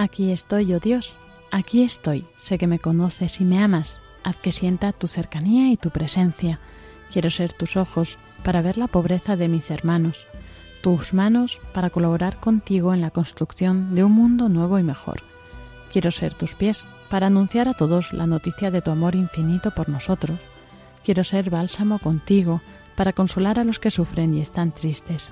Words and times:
Aquí 0.00 0.32
estoy, 0.32 0.72
oh 0.72 0.80
Dios, 0.80 1.14
aquí 1.52 1.82
estoy, 1.82 2.24
sé 2.38 2.56
que 2.56 2.66
me 2.66 2.78
conoces 2.78 3.38
y 3.38 3.44
me 3.44 3.62
amas, 3.62 4.00
haz 4.24 4.38
que 4.38 4.50
sienta 4.50 4.94
tu 4.94 5.06
cercanía 5.06 5.70
y 5.70 5.76
tu 5.76 5.90
presencia. 5.90 6.58
Quiero 7.12 7.28
ser 7.28 7.52
tus 7.52 7.76
ojos 7.76 8.16
para 8.42 8.62
ver 8.62 8.78
la 8.78 8.86
pobreza 8.86 9.36
de 9.36 9.46
mis 9.48 9.70
hermanos, 9.70 10.26
tus 10.82 11.12
manos 11.12 11.60
para 11.74 11.90
colaborar 11.90 12.40
contigo 12.40 12.94
en 12.94 13.02
la 13.02 13.10
construcción 13.10 13.94
de 13.94 14.02
un 14.02 14.12
mundo 14.12 14.48
nuevo 14.48 14.78
y 14.78 14.82
mejor. 14.82 15.20
Quiero 15.92 16.10
ser 16.12 16.32
tus 16.32 16.54
pies 16.54 16.86
para 17.10 17.26
anunciar 17.26 17.68
a 17.68 17.74
todos 17.74 18.14
la 18.14 18.26
noticia 18.26 18.70
de 18.70 18.80
tu 18.80 18.90
amor 18.90 19.14
infinito 19.14 19.70
por 19.70 19.90
nosotros. 19.90 20.38
Quiero 21.04 21.24
ser 21.24 21.50
bálsamo 21.50 21.98
contigo 21.98 22.62
para 22.96 23.12
consolar 23.12 23.58
a 23.58 23.64
los 23.64 23.78
que 23.78 23.90
sufren 23.90 24.32
y 24.32 24.40
están 24.40 24.72
tristes. 24.72 25.30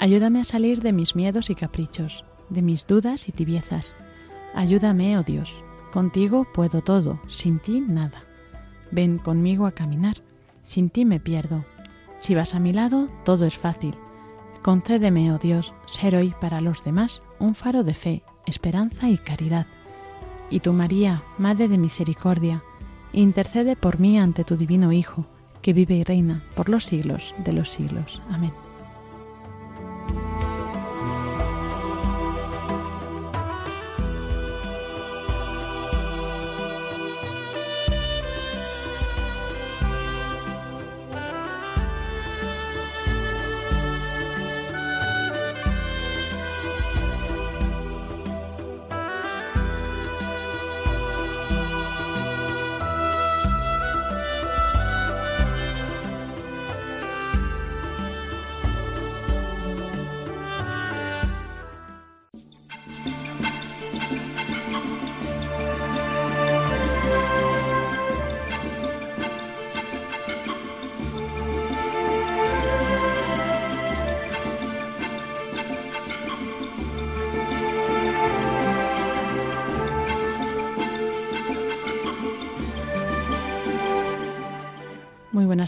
Ayúdame 0.00 0.40
a 0.40 0.44
salir 0.44 0.80
de 0.80 0.92
mis 0.92 1.14
miedos 1.14 1.50
y 1.50 1.54
caprichos, 1.54 2.24
de 2.48 2.62
mis 2.62 2.86
dudas 2.86 3.28
y 3.28 3.32
tibiezas. 3.32 3.94
Ayúdame, 4.54 5.18
oh 5.18 5.22
Dios, 5.22 5.64
contigo 5.92 6.46
puedo 6.52 6.82
todo, 6.82 7.20
sin 7.28 7.58
ti 7.58 7.80
nada. 7.80 8.24
Ven 8.90 9.18
conmigo 9.18 9.66
a 9.66 9.72
caminar, 9.72 10.16
sin 10.62 10.90
ti 10.90 11.04
me 11.04 11.20
pierdo. 11.20 11.64
Si 12.18 12.34
vas 12.34 12.54
a 12.54 12.60
mi 12.60 12.72
lado, 12.72 13.08
todo 13.24 13.44
es 13.44 13.58
fácil. 13.58 13.94
Concédeme, 14.62 15.32
oh 15.32 15.38
Dios, 15.38 15.74
ser 15.86 16.16
hoy 16.16 16.34
para 16.40 16.60
los 16.60 16.84
demás 16.84 17.22
un 17.38 17.54
faro 17.54 17.84
de 17.84 17.94
fe, 17.94 18.22
esperanza 18.46 19.08
y 19.08 19.18
caridad. 19.18 19.66
Y 20.50 20.60
tu 20.60 20.72
María, 20.72 21.22
Madre 21.36 21.68
de 21.68 21.78
Misericordia, 21.78 22.62
intercede 23.12 23.76
por 23.76 24.00
mí 24.00 24.18
ante 24.18 24.44
tu 24.44 24.56
Divino 24.56 24.92
Hijo, 24.92 25.26
que 25.60 25.72
vive 25.72 25.96
y 25.96 26.04
reina 26.04 26.42
por 26.54 26.68
los 26.68 26.84
siglos 26.84 27.34
de 27.44 27.52
los 27.52 27.70
siglos. 27.70 28.22
Amén. 28.30 28.63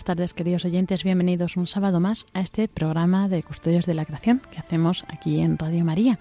Tardes, 0.07 0.35
queridos 0.35 0.65
oyentes. 0.65 1.03
Bienvenidos 1.03 1.57
un 1.57 1.67
sábado 1.67 1.99
más 1.99 2.27
a 2.33 2.41
este 2.41 2.69
programa 2.69 3.29
de 3.29 3.43
Custodios 3.43 3.87
de 3.87 3.95
la 3.95 4.05
Creación 4.05 4.41
que 4.53 4.61
hacemos 4.61 5.05
aquí 5.09 5.41
en 5.41 5.59
Radio 5.59 5.85
María. 5.85 6.21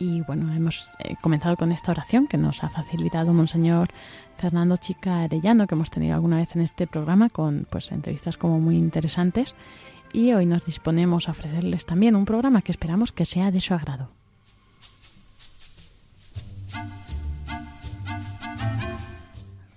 Y 0.00 0.22
bueno, 0.22 0.52
hemos 0.52 0.90
eh, 0.98 1.14
comenzado 1.22 1.56
con 1.56 1.70
esta 1.70 1.92
oración 1.92 2.26
que 2.26 2.36
nos 2.36 2.64
ha 2.64 2.70
facilitado 2.70 3.32
Monseñor 3.32 3.90
Fernando 4.36 4.76
Chica 4.78 5.22
Arellano, 5.22 5.68
que 5.68 5.76
hemos 5.76 5.90
tenido 5.90 6.14
alguna 6.14 6.38
vez 6.38 6.56
en 6.56 6.62
este 6.62 6.88
programa 6.88 7.28
con 7.28 7.68
pues 7.70 7.92
entrevistas 7.92 8.36
como 8.36 8.58
muy 8.58 8.74
interesantes. 8.74 9.54
Y 10.12 10.32
hoy 10.32 10.44
nos 10.44 10.66
disponemos 10.66 11.28
a 11.28 11.30
ofrecerles 11.30 11.86
también 11.86 12.16
un 12.16 12.24
programa 12.24 12.62
que 12.62 12.72
esperamos 12.72 13.12
que 13.12 13.26
sea 13.26 13.52
de 13.52 13.60
su 13.60 13.74
agrado. 13.74 14.19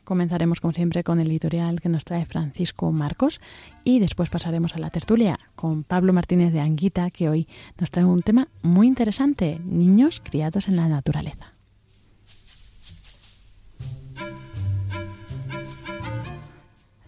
Comenzaremos, 0.03 0.59
como 0.59 0.73
siempre, 0.73 1.03
con 1.03 1.19
el 1.19 1.29
editorial 1.29 1.79
que 1.79 1.89
nos 1.89 2.03
trae 2.03 2.25
Francisco 2.25 2.91
Marcos 2.91 3.39
y 3.83 3.99
después 3.99 4.29
pasaremos 4.29 4.75
a 4.75 4.79
la 4.79 4.89
tertulia 4.89 5.39
con 5.55 5.83
Pablo 5.83 6.11
Martínez 6.11 6.51
de 6.51 6.59
Anguita, 6.59 7.09
que 7.09 7.29
hoy 7.29 7.47
nos 7.79 7.89
trae 7.89 8.05
un 8.05 8.21
tema 8.21 8.49
muy 8.61 8.87
interesante, 8.87 9.59
niños 9.63 10.21
criados 10.23 10.67
en 10.67 10.75
la 10.75 10.87
naturaleza. 10.89 11.53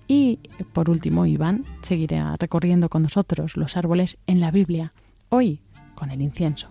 Y 0.08 0.40
por 0.72 0.90
último, 0.90 1.26
Iván 1.26 1.66
seguirá 1.82 2.36
recorriendo 2.38 2.90
con 2.90 3.04
nosotros 3.04 3.58
los 3.58 3.76
árboles 3.76 4.18
en 4.28 4.40
la 4.40 4.52
Biblia, 4.52 4.94
hoy 5.30 5.60
con 5.96 6.12
el 6.12 6.22
incienso. 6.22 6.70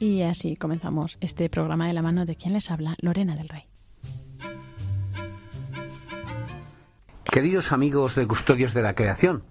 Y 0.00 0.22
así 0.22 0.56
comenzamos 0.56 1.18
este 1.20 1.48
programa 1.50 1.86
de 1.86 1.92
la 1.92 2.02
mano 2.02 2.24
de 2.24 2.36
quien 2.36 2.52
les 2.52 2.70
habla, 2.70 2.96
Lorena 3.00 3.34
del 3.36 3.48
Rey. 3.48 3.64
Queridos 7.24 7.72
amigos 7.72 8.14
de 8.14 8.26
Custodios 8.26 8.74
de 8.74 8.82
la 8.82 8.94
Creación, 8.94 9.42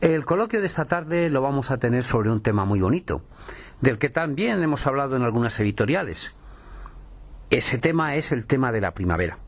El 0.00 0.26
coloquio 0.26 0.60
de 0.60 0.66
esta 0.66 0.84
tarde 0.84 1.30
lo 1.30 1.40
vamos 1.40 1.70
a 1.70 1.78
tener 1.78 2.02
sobre 2.02 2.30
un 2.30 2.42
tema 2.42 2.66
muy 2.66 2.78
bonito, 2.78 3.22
del 3.80 3.98
que 3.98 4.10
también 4.10 4.62
hemos 4.62 4.86
hablado 4.86 5.16
en 5.16 5.22
algunas 5.22 5.58
editoriales. 5.60 6.36
Ese 7.48 7.78
tema 7.78 8.14
es 8.14 8.30
el 8.30 8.44
tema 8.44 8.70
de 8.70 8.82
la 8.82 8.92
primavera. 8.92 9.38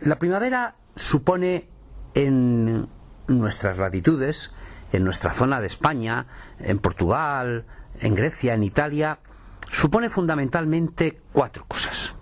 La 0.00 0.18
primavera 0.18 0.76
supone 0.94 1.68
en 2.14 2.88
nuestras 3.28 3.76
latitudes, 3.76 4.54
en 4.92 5.04
nuestra 5.04 5.32
zona 5.32 5.60
de 5.60 5.66
España, 5.66 6.26
en 6.58 6.78
Portugal, 6.78 7.66
en 8.00 8.14
Grecia, 8.14 8.54
en 8.54 8.62
Italia, 8.62 9.18
supone 9.70 10.08
fundamentalmente 10.08 11.20
cuatro 11.32 11.64
cosas. 11.66 12.14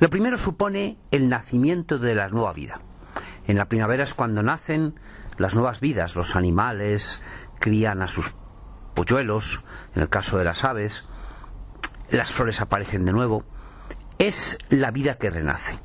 Lo 0.00 0.10
primero 0.10 0.36
supone 0.36 0.98
el 1.10 1.28
nacimiento 1.28 1.98
de 1.98 2.14
la 2.14 2.28
nueva 2.28 2.52
vida. 2.52 2.80
En 3.46 3.56
la 3.56 3.66
primavera 3.66 4.04
es 4.04 4.14
cuando 4.14 4.42
nacen 4.42 4.94
las 5.38 5.54
nuevas 5.54 5.80
vidas, 5.80 6.16
los 6.16 6.36
animales 6.36 7.24
crían 7.60 8.02
a 8.02 8.06
sus 8.06 8.34
polluelos, 8.94 9.64
en 9.94 10.02
el 10.02 10.08
caso 10.08 10.38
de 10.38 10.44
las 10.44 10.64
aves, 10.64 11.06
las 12.10 12.32
flores 12.32 12.60
aparecen 12.60 13.04
de 13.04 13.12
nuevo, 13.12 13.44
es 14.18 14.58
la 14.70 14.90
vida 14.90 15.16
que 15.16 15.30
renace. 15.30 15.78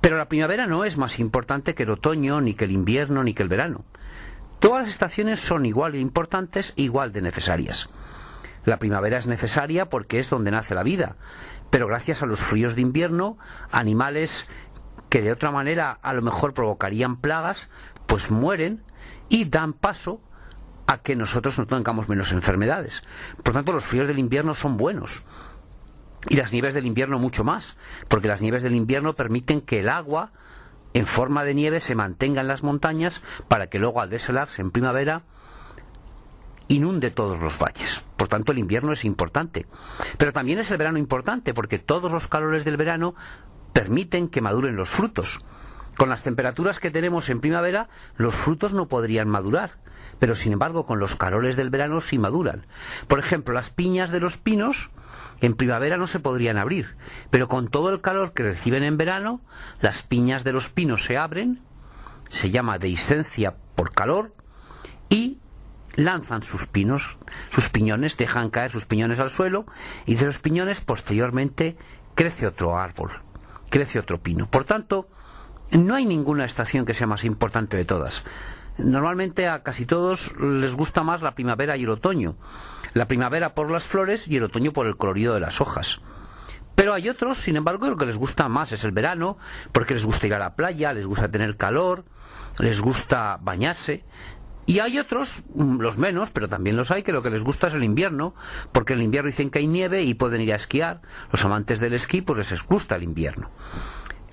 Pero 0.00 0.18
la 0.18 0.28
primavera 0.28 0.66
no 0.66 0.84
es 0.84 0.98
más 0.98 1.18
importante 1.18 1.74
que 1.74 1.82
el 1.82 1.90
otoño, 1.90 2.40
ni 2.40 2.54
que 2.54 2.64
el 2.64 2.70
invierno, 2.70 3.24
ni 3.24 3.34
que 3.34 3.42
el 3.42 3.48
verano. 3.48 3.84
Todas 4.58 4.82
las 4.82 4.90
estaciones 4.90 5.40
son 5.40 5.66
igual 5.66 5.92
de 5.92 5.98
importantes, 5.98 6.72
igual 6.76 7.12
de 7.12 7.22
necesarias. 7.22 7.88
La 8.64 8.78
primavera 8.78 9.18
es 9.18 9.26
necesaria 9.26 9.86
porque 9.86 10.18
es 10.18 10.30
donde 10.30 10.50
nace 10.50 10.74
la 10.74 10.82
vida, 10.82 11.16
pero 11.70 11.86
gracias 11.86 12.22
a 12.22 12.26
los 12.26 12.40
fríos 12.40 12.74
de 12.74 12.80
invierno, 12.82 13.38
animales 13.70 14.48
que 15.08 15.22
de 15.22 15.30
otra 15.30 15.50
manera 15.50 15.98
a 16.02 16.12
lo 16.14 16.22
mejor 16.22 16.54
provocarían 16.54 17.20
plagas, 17.20 17.70
pues 18.06 18.30
mueren 18.30 18.82
y 19.28 19.44
dan 19.44 19.72
paso 19.72 20.20
a 20.86 20.98
que 20.98 21.16
nosotros 21.16 21.58
no 21.58 21.66
tengamos 21.66 22.08
menos 22.08 22.32
enfermedades. 22.32 23.04
Por 23.42 23.54
tanto, 23.54 23.72
los 23.72 23.84
fríos 23.84 24.06
del 24.06 24.18
invierno 24.18 24.54
son 24.54 24.76
buenos. 24.76 25.24
Y 26.28 26.36
las 26.36 26.52
nieves 26.52 26.74
del 26.74 26.86
invierno 26.86 27.18
mucho 27.18 27.44
más, 27.44 27.76
porque 28.08 28.28
las 28.28 28.40
nieves 28.40 28.62
del 28.62 28.74
invierno 28.74 29.14
permiten 29.14 29.60
que 29.60 29.80
el 29.80 29.88
agua 29.88 30.32
en 30.94 31.06
forma 31.06 31.44
de 31.44 31.54
nieve 31.54 31.80
se 31.80 31.94
mantenga 31.94 32.40
en 32.40 32.48
las 32.48 32.62
montañas 32.62 33.22
para 33.48 33.68
que 33.68 33.78
luego 33.78 34.00
al 34.00 34.10
deshelarse 34.10 34.62
en 34.62 34.70
primavera 34.70 35.22
inunde 36.68 37.10
todos 37.10 37.38
los 37.38 37.58
valles. 37.58 38.04
Por 38.16 38.28
tanto, 38.28 38.52
el 38.52 38.58
invierno 38.58 38.92
es 38.92 39.04
importante. 39.04 39.66
Pero 40.18 40.32
también 40.32 40.58
es 40.58 40.70
el 40.70 40.78
verano 40.78 40.98
importante, 40.98 41.54
porque 41.54 41.78
todos 41.78 42.10
los 42.10 42.28
calores 42.28 42.64
del 42.64 42.76
verano 42.76 43.14
permiten 43.72 44.28
que 44.28 44.40
maduren 44.40 44.76
los 44.76 44.90
frutos. 44.90 45.44
Con 45.96 46.08
las 46.10 46.22
temperaturas 46.22 46.78
que 46.78 46.90
tenemos 46.90 47.30
en 47.30 47.40
primavera, 47.40 47.88
los 48.16 48.34
frutos 48.34 48.74
no 48.74 48.86
podrían 48.86 49.28
madurar, 49.28 49.78
pero 50.18 50.34
sin 50.34 50.52
embargo 50.52 50.84
con 50.84 50.98
los 50.98 51.16
calores 51.16 51.56
del 51.56 51.70
verano 51.70 52.02
sí 52.02 52.18
maduran. 52.18 52.66
Por 53.08 53.18
ejemplo, 53.18 53.54
las 53.54 53.70
piñas 53.70 54.10
de 54.10 54.20
los 54.20 54.36
pinos 54.36 54.90
en 55.40 55.54
primavera 55.54 55.96
no 55.96 56.06
se 56.06 56.20
podrían 56.20 56.58
abrir, 56.58 56.96
pero 57.30 57.48
con 57.48 57.68
todo 57.68 57.90
el 57.90 58.00
calor 58.00 58.32
que 58.32 58.42
reciben 58.42 58.82
en 58.82 58.96
verano, 58.96 59.40
las 59.80 60.02
piñas 60.02 60.44
de 60.44 60.52
los 60.52 60.68
pinos 60.68 61.04
se 61.04 61.16
abren, 61.16 61.60
se 62.28 62.50
llama 62.50 62.78
dehiscencia 62.78 63.54
por 63.74 63.92
calor, 63.92 64.34
y 65.08 65.38
lanzan 65.94 66.42
sus 66.42 66.66
pinos, 66.66 67.16
sus 67.50 67.68
piñones, 67.68 68.16
dejan 68.16 68.50
caer 68.50 68.70
sus 68.70 68.86
piñones 68.86 69.20
al 69.20 69.30
suelo, 69.30 69.66
y 70.04 70.16
de 70.16 70.26
los 70.26 70.38
piñones 70.38 70.80
posteriormente 70.80 71.76
crece 72.14 72.46
otro 72.46 72.76
árbol 72.76 73.26
crece 73.68 73.98
otro 73.98 74.18
pino. 74.18 74.48
Por 74.48 74.64
tanto, 74.64 75.08
no 75.70 75.94
hay 75.94 76.06
ninguna 76.06 76.44
estación 76.44 76.86
que 76.86 76.94
sea 76.94 77.06
más 77.06 77.24
importante 77.24 77.76
de 77.76 77.84
todas. 77.84 78.24
Normalmente 78.78 79.48
a 79.48 79.62
casi 79.62 79.86
todos 79.86 80.36
les 80.38 80.74
gusta 80.74 81.02
más 81.02 81.22
la 81.22 81.34
primavera 81.34 81.76
y 81.76 81.84
el 81.84 81.90
otoño. 81.90 82.36
La 82.92 83.06
primavera 83.06 83.54
por 83.54 83.70
las 83.70 83.84
flores 83.84 84.28
y 84.28 84.36
el 84.36 84.44
otoño 84.44 84.72
por 84.72 84.86
el 84.86 84.96
colorido 84.96 85.34
de 85.34 85.40
las 85.40 85.60
hojas. 85.60 86.00
Pero 86.74 86.92
hay 86.92 87.08
otros, 87.08 87.38
sin 87.38 87.56
embargo, 87.56 87.88
lo 87.88 87.96
que 87.96 88.04
les 88.04 88.18
gusta 88.18 88.48
más 88.48 88.70
es 88.72 88.84
el 88.84 88.92
verano, 88.92 89.38
porque 89.72 89.94
les 89.94 90.04
gusta 90.04 90.26
ir 90.26 90.34
a 90.34 90.38
la 90.38 90.54
playa, 90.54 90.92
les 90.92 91.06
gusta 91.06 91.30
tener 91.30 91.56
calor, 91.56 92.04
les 92.58 92.80
gusta 92.82 93.38
bañarse. 93.40 94.04
Y 94.66 94.80
hay 94.80 94.98
otros, 94.98 95.42
mm, 95.54 95.80
los 95.80 95.96
menos, 95.96 96.30
pero 96.30 96.48
también 96.48 96.76
los 96.76 96.90
hay, 96.90 97.02
que 97.02 97.12
lo 97.12 97.22
que 97.22 97.30
les 97.30 97.42
gusta 97.42 97.68
es 97.68 97.74
el 97.74 97.84
invierno, 97.84 98.34
porque 98.72 98.92
en 98.92 98.98
el 98.98 99.04
invierno 99.06 99.28
dicen 99.28 99.50
que 99.50 99.60
hay 99.60 99.68
nieve 99.68 100.02
y 100.02 100.12
pueden 100.14 100.42
ir 100.42 100.52
a 100.52 100.56
esquiar. 100.56 101.00
Los 101.32 101.44
amantes 101.44 101.80
del 101.80 101.94
esquí, 101.94 102.20
pues 102.20 102.50
les 102.50 102.62
gusta 102.62 102.96
el 102.96 103.04
invierno. 103.04 103.50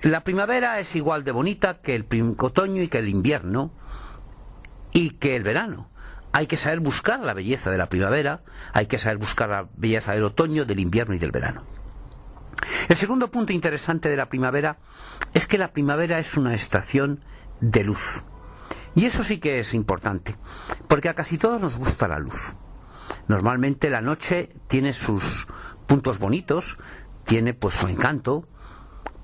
La 0.02 0.20
primavera 0.20 0.78
es 0.80 0.94
igual 0.96 1.24
de 1.24 1.32
bonita 1.32 1.80
que 1.80 1.94
el 1.94 2.06
otoño 2.38 2.82
y 2.82 2.88
que 2.88 2.98
el 2.98 3.08
invierno 3.08 3.72
y 4.94 5.10
que 5.10 5.36
el 5.36 5.42
verano. 5.42 5.90
Hay 6.32 6.46
que 6.46 6.56
saber 6.56 6.80
buscar 6.80 7.20
la 7.20 7.34
belleza 7.34 7.70
de 7.70 7.76
la 7.76 7.90
primavera, 7.90 8.40
hay 8.72 8.86
que 8.86 8.96
saber 8.96 9.18
buscar 9.18 9.50
la 9.50 9.68
belleza 9.76 10.12
del 10.12 10.24
otoño, 10.24 10.64
del 10.64 10.80
invierno 10.80 11.14
y 11.14 11.18
del 11.18 11.30
verano. 11.30 11.64
El 12.88 12.96
segundo 12.96 13.30
punto 13.30 13.52
interesante 13.52 14.08
de 14.08 14.16
la 14.16 14.28
primavera 14.28 14.78
es 15.34 15.46
que 15.46 15.58
la 15.58 15.72
primavera 15.72 16.18
es 16.18 16.36
una 16.36 16.54
estación 16.54 17.20
de 17.60 17.84
luz. 17.84 18.24
Y 18.94 19.04
eso 19.04 19.24
sí 19.24 19.38
que 19.38 19.58
es 19.58 19.74
importante, 19.74 20.36
porque 20.88 21.08
a 21.08 21.14
casi 21.14 21.36
todos 21.36 21.60
nos 21.60 21.78
gusta 21.78 22.08
la 22.08 22.18
luz. 22.18 22.56
Normalmente 23.28 23.90
la 23.90 24.00
noche 24.00 24.54
tiene 24.68 24.92
sus 24.92 25.46
puntos 25.86 26.18
bonitos, 26.18 26.78
tiene 27.24 27.54
pues 27.54 27.74
su 27.74 27.88
encanto, 27.88 28.46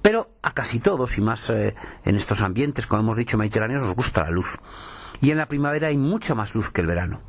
pero 0.03 0.35
a 0.43 0.53
casi 0.53 0.81
todos, 0.81 1.19
y 1.19 1.21
más 1.21 1.51
eh, 1.51 1.75
en 2.05 2.17
estos 2.17 2.43
ambientes, 2.43 2.87
como 2.87 3.03
hemos 3.03 3.17
dicho, 3.17 3.39
mediterráneos, 3.39 3.83
nos 3.83 3.95
gusta 3.95 4.25
la 4.25 4.31
luz. 4.31 4.59
Y 5.21 5.31
en 5.31 5.39
la 5.39 5.47
primavera 5.47 5.89
hay 5.89 5.97
mucha 5.97 6.35
más 6.35 6.55
luz 6.55 6.71
que 6.71 6.81
el 6.81 6.87
verano. 6.87 7.21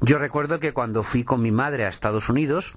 Yo 0.00 0.18
recuerdo 0.18 0.60
que 0.60 0.72
cuando 0.72 1.02
fui 1.02 1.24
con 1.24 1.42
mi 1.42 1.50
madre 1.50 1.84
a 1.84 1.88
Estados 1.88 2.28
Unidos, 2.28 2.76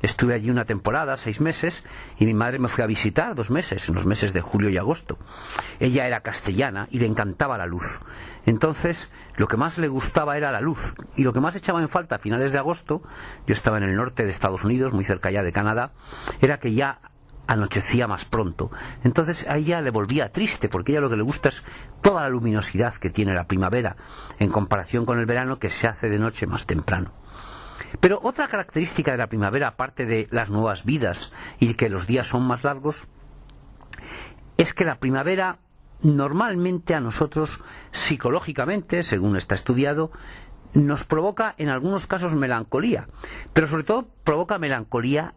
estuve 0.00 0.32
allí 0.32 0.48
una 0.48 0.64
temporada, 0.64 1.18
seis 1.18 1.38
meses, 1.38 1.84
y 2.18 2.24
mi 2.24 2.32
madre 2.32 2.58
me 2.58 2.68
fue 2.68 2.82
a 2.82 2.86
visitar 2.86 3.34
dos 3.34 3.50
meses, 3.50 3.88
en 3.90 3.94
los 3.94 4.06
meses 4.06 4.32
de 4.32 4.40
julio 4.40 4.70
y 4.70 4.78
agosto. 4.78 5.18
Ella 5.80 6.06
era 6.06 6.20
castellana 6.20 6.88
y 6.90 6.98
le 6.98 7.06
encantaba 7.06 7.58
la 7.58 7.66
luz. 7.66 8.00
Entonces, 8.46 9.12
lo 9.36 9.48
que 9.48 9.58
más 9.58 9.76
le 9.76 9.88
gustaba 9.88 10.38
era 10.38 10.50
la 10.50 10.62
luz. 10.62 10.94
Y 11.14 11.24
lo 11.24 11.34
que 11.34 11.40
más 11.40 11.56
echaba 11.56 11.82
en 11.82 11.90
falta 11.90 12.16
a 12.16 12.18
finales 12.18 12.52
de 12.52 12.58
agosto, 12.58 13.02
yo 13.46 13.52
estaba 13.52 13.76
en 13.76 13.84
el 13.84 13.94
norte 13.94 14.24
de 14.24 14.30
Estados 14.30 14.64
Unidos, 14.64 14.94
muy 14.94 15.04
cerca 15.04 15.30
ya 15.30 15.42
de 15.42 15.52
Canadá, 15.52 15.92
era 16.40 16.58
que 16.58 16.72
ya 16.72 17.00
anochecía 17.46 18.06
más 18.06 18.24
pronto. 18.24 18.70
Entonces 19.04 19.46
a 19.48 19.56
ella 19.56 19.80
le 19.80 19.90
volvía 19.90 20.32
triste, 20.32 20.68
porque 20.68 20.92
ella 20.92 21.00
lo 21.00 21.10
que 21.10 21.16
le 21.16 21.22
gusta 21.22 21.48
es 21.48 21.64
toda 22.00 22.22
la 22.22 22.28
luminosidad 22.28 22.94
que 22.94 23.10
tiene 23.10 23.34
la 23.34 23.46
primavera, 23.46 23.96
en 24.38 24.50
comparación 24.50 25.04
con 25.04 25.18
el 25.18 25.26
verano 25.26 25.58
que 25.58 25.68
se 25.68 25.88
hace 25.88 26.08
de 26.08 26.18
noche 26.18 26.46
más 26.46 26.66
temprano. 26.66 27.12
Pero 28.00 28.20
otra 28.22 28.48
característica 28.48 29.12
de 29.12 29.18
la 29.18 29.26
primavera, 29.26 29.68
aparte 29.68 30.06
de 30.06 30.28
las 30.30 30.50
nuevas 30.50 30.84
vidas 30.84 31.32
y 31.58 31.74
que 31.74 31.88
los 31.88 32.06
días 32.06 32.28
son 32.28 32.46
más 32.46 32.64
largos, 32.64 33.06
es 34.56 34.72
que 34.72 34.84
la 34.84 34.98
primavera 34.98 35.58
normalmente 36.02 36.94
a 36.94 37.00
nosotros 37.00 37.62
psicológicamente, 37.90 39.02
según 39.02 39.36
está 39.36 39.54
estudiado, 39.54 40.10
nos 40.74 41.04
provoca 41.04 41.54
en 41.58 41.68
algunos 41.68 42.06
casos 42.06 42.34
melancolía, 42.34 43.08
pero 43.52 43.66
sobre 43.66 43.84
todo 43.84 44.08
provoca 44.24 44.58
melancolía 44.58 45.34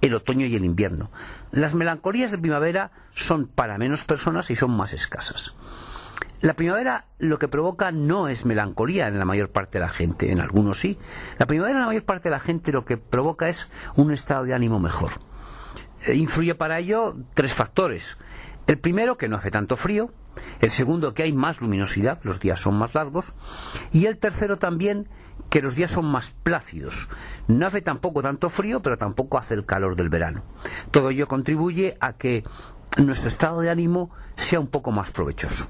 el 0.00 0.14
otoño 0.14 0.46
y 0.46 0.56
el 0.56 0.64
invierno. 0.64 1.10
Las 1.52 1.74
melancolías 1.74 2.30
de 2.30 2.38
primavera 2.38 2.90
son 3.12 3.46
para 3.46 3.78
menos 3.78 4.04
personas 4.04 4.50
y 4.50 4.56
son 4.56 4.70
más 4.72 4.92
escasas. 4.92 5.54
La 6.40 6.54
primavera 6.54 7.04
lo 7.18 7.38
que 7.38 7.48
provoca 7.48 7.92
no 7.92 8.28
es 8.28 8.46
melancolía 8.46 9.08
en 9.08 9.18
la 9.18 9.26
mayor 9.26 9.50
parte 9.50 9.78
de 9.78 9.84
la 9.84 9.90
gente, 9.90 10.32
en 10.32 10.40
algunos 10.40 10.80
sí. 10.80 10.98
La 11.38 11.46
primavera 11.46 11.76
en 11.76 11.82
la 11.82 11.88
mayor 11.88 12.04
parte 12.04 12.30
de 12.30 12.34
la 12.34 12.40
gente 12.40 12.72
lo 12.72 12.86
que 12.86 12.96
provoca 12.96 13.48
es 13.48 13.70
un 13.96 14.10
estado 14.10 14.44
de 14.44 14.54
ánimo 14.54 14.78
mejor. 14.80 15.12
Eh, 16.06 16.14
influye 16.14 16.54
para 16.54 16.78
ello 16.78 17.14
tres 17.34 17.52
factores. 17.52 18.16
El 18.66 18.78
primero, 18.78 19.18
que 19.18 19.28
no 19.28 19.36
hace 19.36 19.50
tanto 19.50 19.76
frío. 19.76 20.10
El 20.60 20.70
segundo, 20.70 21.14
que 21.14 21.22
hay 21.22 21.32
más 21.32 21.60
luminosidad, 21.60 22.20
los 22.22 22.40
días 22.40 22.60
son 22.60 22.76
más 22.76 22.94
largos. 22.94 23.34
Y 23.92 24.06
el 24.06 24.18
tercero 24.18 24.58
también, 24.58 25.08
que 25.48 25.62
los 25.62 25.74
días 25.74 25.90
son 25.90 26.06
más 26.06 26.30
plácidos. 26.42 27.08
No 27.48 27.66
hace 27.66 27.82
tampoco 27.82 28.22
tanto 28.22 28.48
frío, 28.48 28.80
pero 28.80 28.98
tampoco 28.98 29.38
hace 29.38 29.54
el 29.54 29.64
calor 29.64 29.96
del 29.96 30.08
verano. 30.08 30.42
Todo 30.90 31.10
ello 31.10 31.26
contribuye 31.26 31.96
a 32.00 32.12
que 32.14 32.44
nuestro 32.98 33.28
estado 33.28 33.60
de 33.60 33.70
ánimo 33.70 34.10
sea 34.36 34.60
un 34.60 34.68
poco 34.68 34.90
más 34.90 35.10
provechoso. 35.10 35.68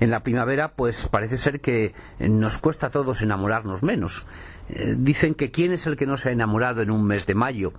En 0.00 0.10
la 0.10 0.20
primavera, 0.20 0.72
pues 0.72 1.08
parece 1.08 1.38
ser 1.38 1.60
que 1.60 1.94
nos 2.18 2.58
cuesta 2.58 2.88
a 2.88 2.90
todos 2.90 3.22
enamorarnos 3.22 3.82
menos. 3.82 4.26
Eh, 4.68 4.94
dicen 4.98 5.34
que 5.34 5.50
quién 5.50 5.72
es 5.72 5.86
el 5.86 5.96
que 5.96 6.06
no 6.06 6.16
se 6.16 6.30
ha 6.30 6.32
enamorado 6.32 6.82
en 6.82 6.90
un 6.90 7.04
mes 7.06 7.26
de 7.26 7.34
mayo. 7.34 7.72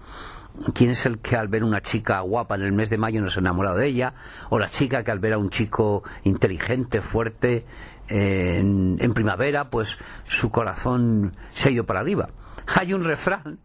¿Quién 0.73 0.91
es 0.91 1.05
el 1.05 1.19
que 1.19 1.35
al 1.35 1.47
ver 1.47 1.63
una 1.63 1.81
chica 1.81 2.19
guapa 2.21 2.55
en 2.55 2.63
el 2.63 2.71
mes 2.71 2.89
de 2.89 2.97
mayo 2.97 3.21
no 3.21 3.27
se 3.27 3.39
ha 3.39 3.41
enamorado 3.41 3.77
de 3.77 3.87
ella? 3.87 4.13
¿O 4.49 4.59
la 4.59 4.67
chica 4.69 5.03
que 5.03 5.11
al 5.11 5.19
ver 5.19 5.33
a 5.33 5.37
un 5.37 5.49
chico 5.49 6.03
inteligente, 6.23 7.01
fuerte, 7.01 7.65
eh, 8.09 8.57
en, 8.59 9.13
primavera, 9.13 9.69
pues 9.69 9.97
su 10.25 10.49
corazón 10.49 11.35
se 11.49 11.69
ha 11.69 11.71
ido 11.71 11.85
para 11.85 11.99
arriba? 11.99 12.29
Hay 12.75 12.93
un 12.93 13.03
refrán 13.03 13.59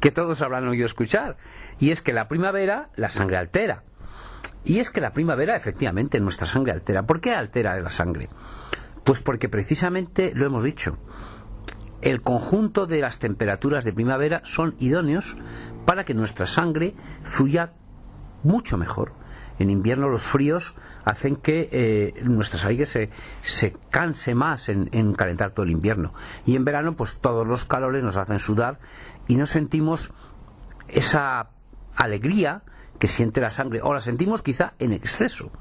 que 0.00 0.10
todos 0.10 0.42
habrán 0.42 0.68
oído 0.68 0.86
escuchar, 0.86 1.36
y 1.78 1.90
es 1.90 2.02
que 2.02 2.12
la 2.12 2.28
primavera 2.28 2.90
la 2.96 3.08
sangre 3.08 3.38
altera. 3.38 3.82
Y 4.64 4.78
es 4.78 4.90
que 4.90 5.00
la 5.00 5.12
primavera 5.12 5.56
efectivamente 5.56 6.20
nuestra 6.20 6.46
sangre 6.46 6.72
altera. 6.72 7.02
¿Por 7.02 7.20
qué 7.20 7.32
altera 7.32 7.78
la 7.80 7.90
sangre? 7.90 8.28
Pues 9.04 9.20
porque 9.20 9.48
precisamente 9.48 10.32
lo 10.34 10.46
hemos 10.46 10.64
dicho, 10.64 10.96
el 12.00 12.22
conjunto 12.22 12.86
de 12.86 13.00
las 13.00 13.18
temperaturas 13.18 13.84
de 13.84 13.92
primavera 13.92 14.42
son 14.44 14.74
idóneos 14.78 15.36
para 15.84 16.04
que 16.04 16.14
nuestra 16.14 16.46
sangre 16.46 16.94
fluya 17.22 17.72
mucho 18.42 18.76
mejor. 18.76 19.12
En 19.58 19.70
invierno 19.70 20.08
los 20.08 20.22
fríos 20.22 20.74
hacen 21.04 21.36
que 21.36 21.68
eh, 21.70 22.22
nuestra 22.24 22.58
sangre 22.58 22.86
se, 22.86 23.10
se 23.40 23.76
canse 23.90 24.34
más 24.34 24.68
en, 24.68 24.88
en, 24.92 25.14
calentar 25.14 25.52
todo 25.52 25.64
el 25.64 25.70
invierno. 25.70 26.12
Y 26.44 26.56
en 26.56 26.64
verano, 26.64 26.96
pues 26.96 27.20
todos 27.20 27.46
los 27.46 27.64
calores 27.64 28.02
nos 28.02 28.16
hacen 28.16 28.38
sudar 28.38 28.80
y 29.28 29.36
no 29.36 29.46
sentimos 29.46 30.12
esa 30.88 31.50
alegría 31.94 32.62
que 32.98 33.06
siente 33.06 33.40
la 33.40 33.50
sangre, 33.50 33.80
o 33.82 33.92
la 33.92 34.00
sentimos 34.00 34.42
quizá 34.42 34.74
en 34.78 34.92
exceso. 34.92 35.52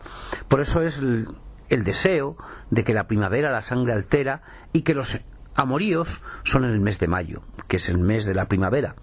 Por 0.48 0.60
eso 0.60 0.82
es 0.82 1.00
el, 1.00 1.28
el 1.70 1.84
deseo 1.84 2.38
de 2.70 2.84
que 2.84 2.94
la 2.94 3.08
primavera 3.08 3.52
la 3.52 3.62
sangre 3.62 3.94
altera 3.94 4.42
y 4.72 4.82
que 4.82 4.94
los 4.94 5.20
amoríos 5.56 6.22
son 6.44 6.66
en 6.66 6.72
el 6.72 6.80
mes 6.80 7.00
de 7.00 7.08
mayo, 7.08 7.44
que 7.68 7.78
es 7.78 7.90
el 7.90 8.00
mes 8.00 8.26
de 8.26 8.36
la 8.36 8.48
primavera, 8.48 8.96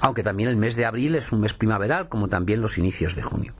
aunque 0.00 0.22
también 0.22 0.48
el 0.48 0.56
mes 0.56 0.76
de 0.76 0.86
abril 0.86 1.14
es 1.14 1.32
un 1.32 1.40
mes 1.40 1.54
primaveral, 1.54 2.08
como 2.08 2.28
también 2.28 2.60
los 2.60 2.78
inicios 2.78 3.16
de 3.16 3.22
junio. 3.22 3.54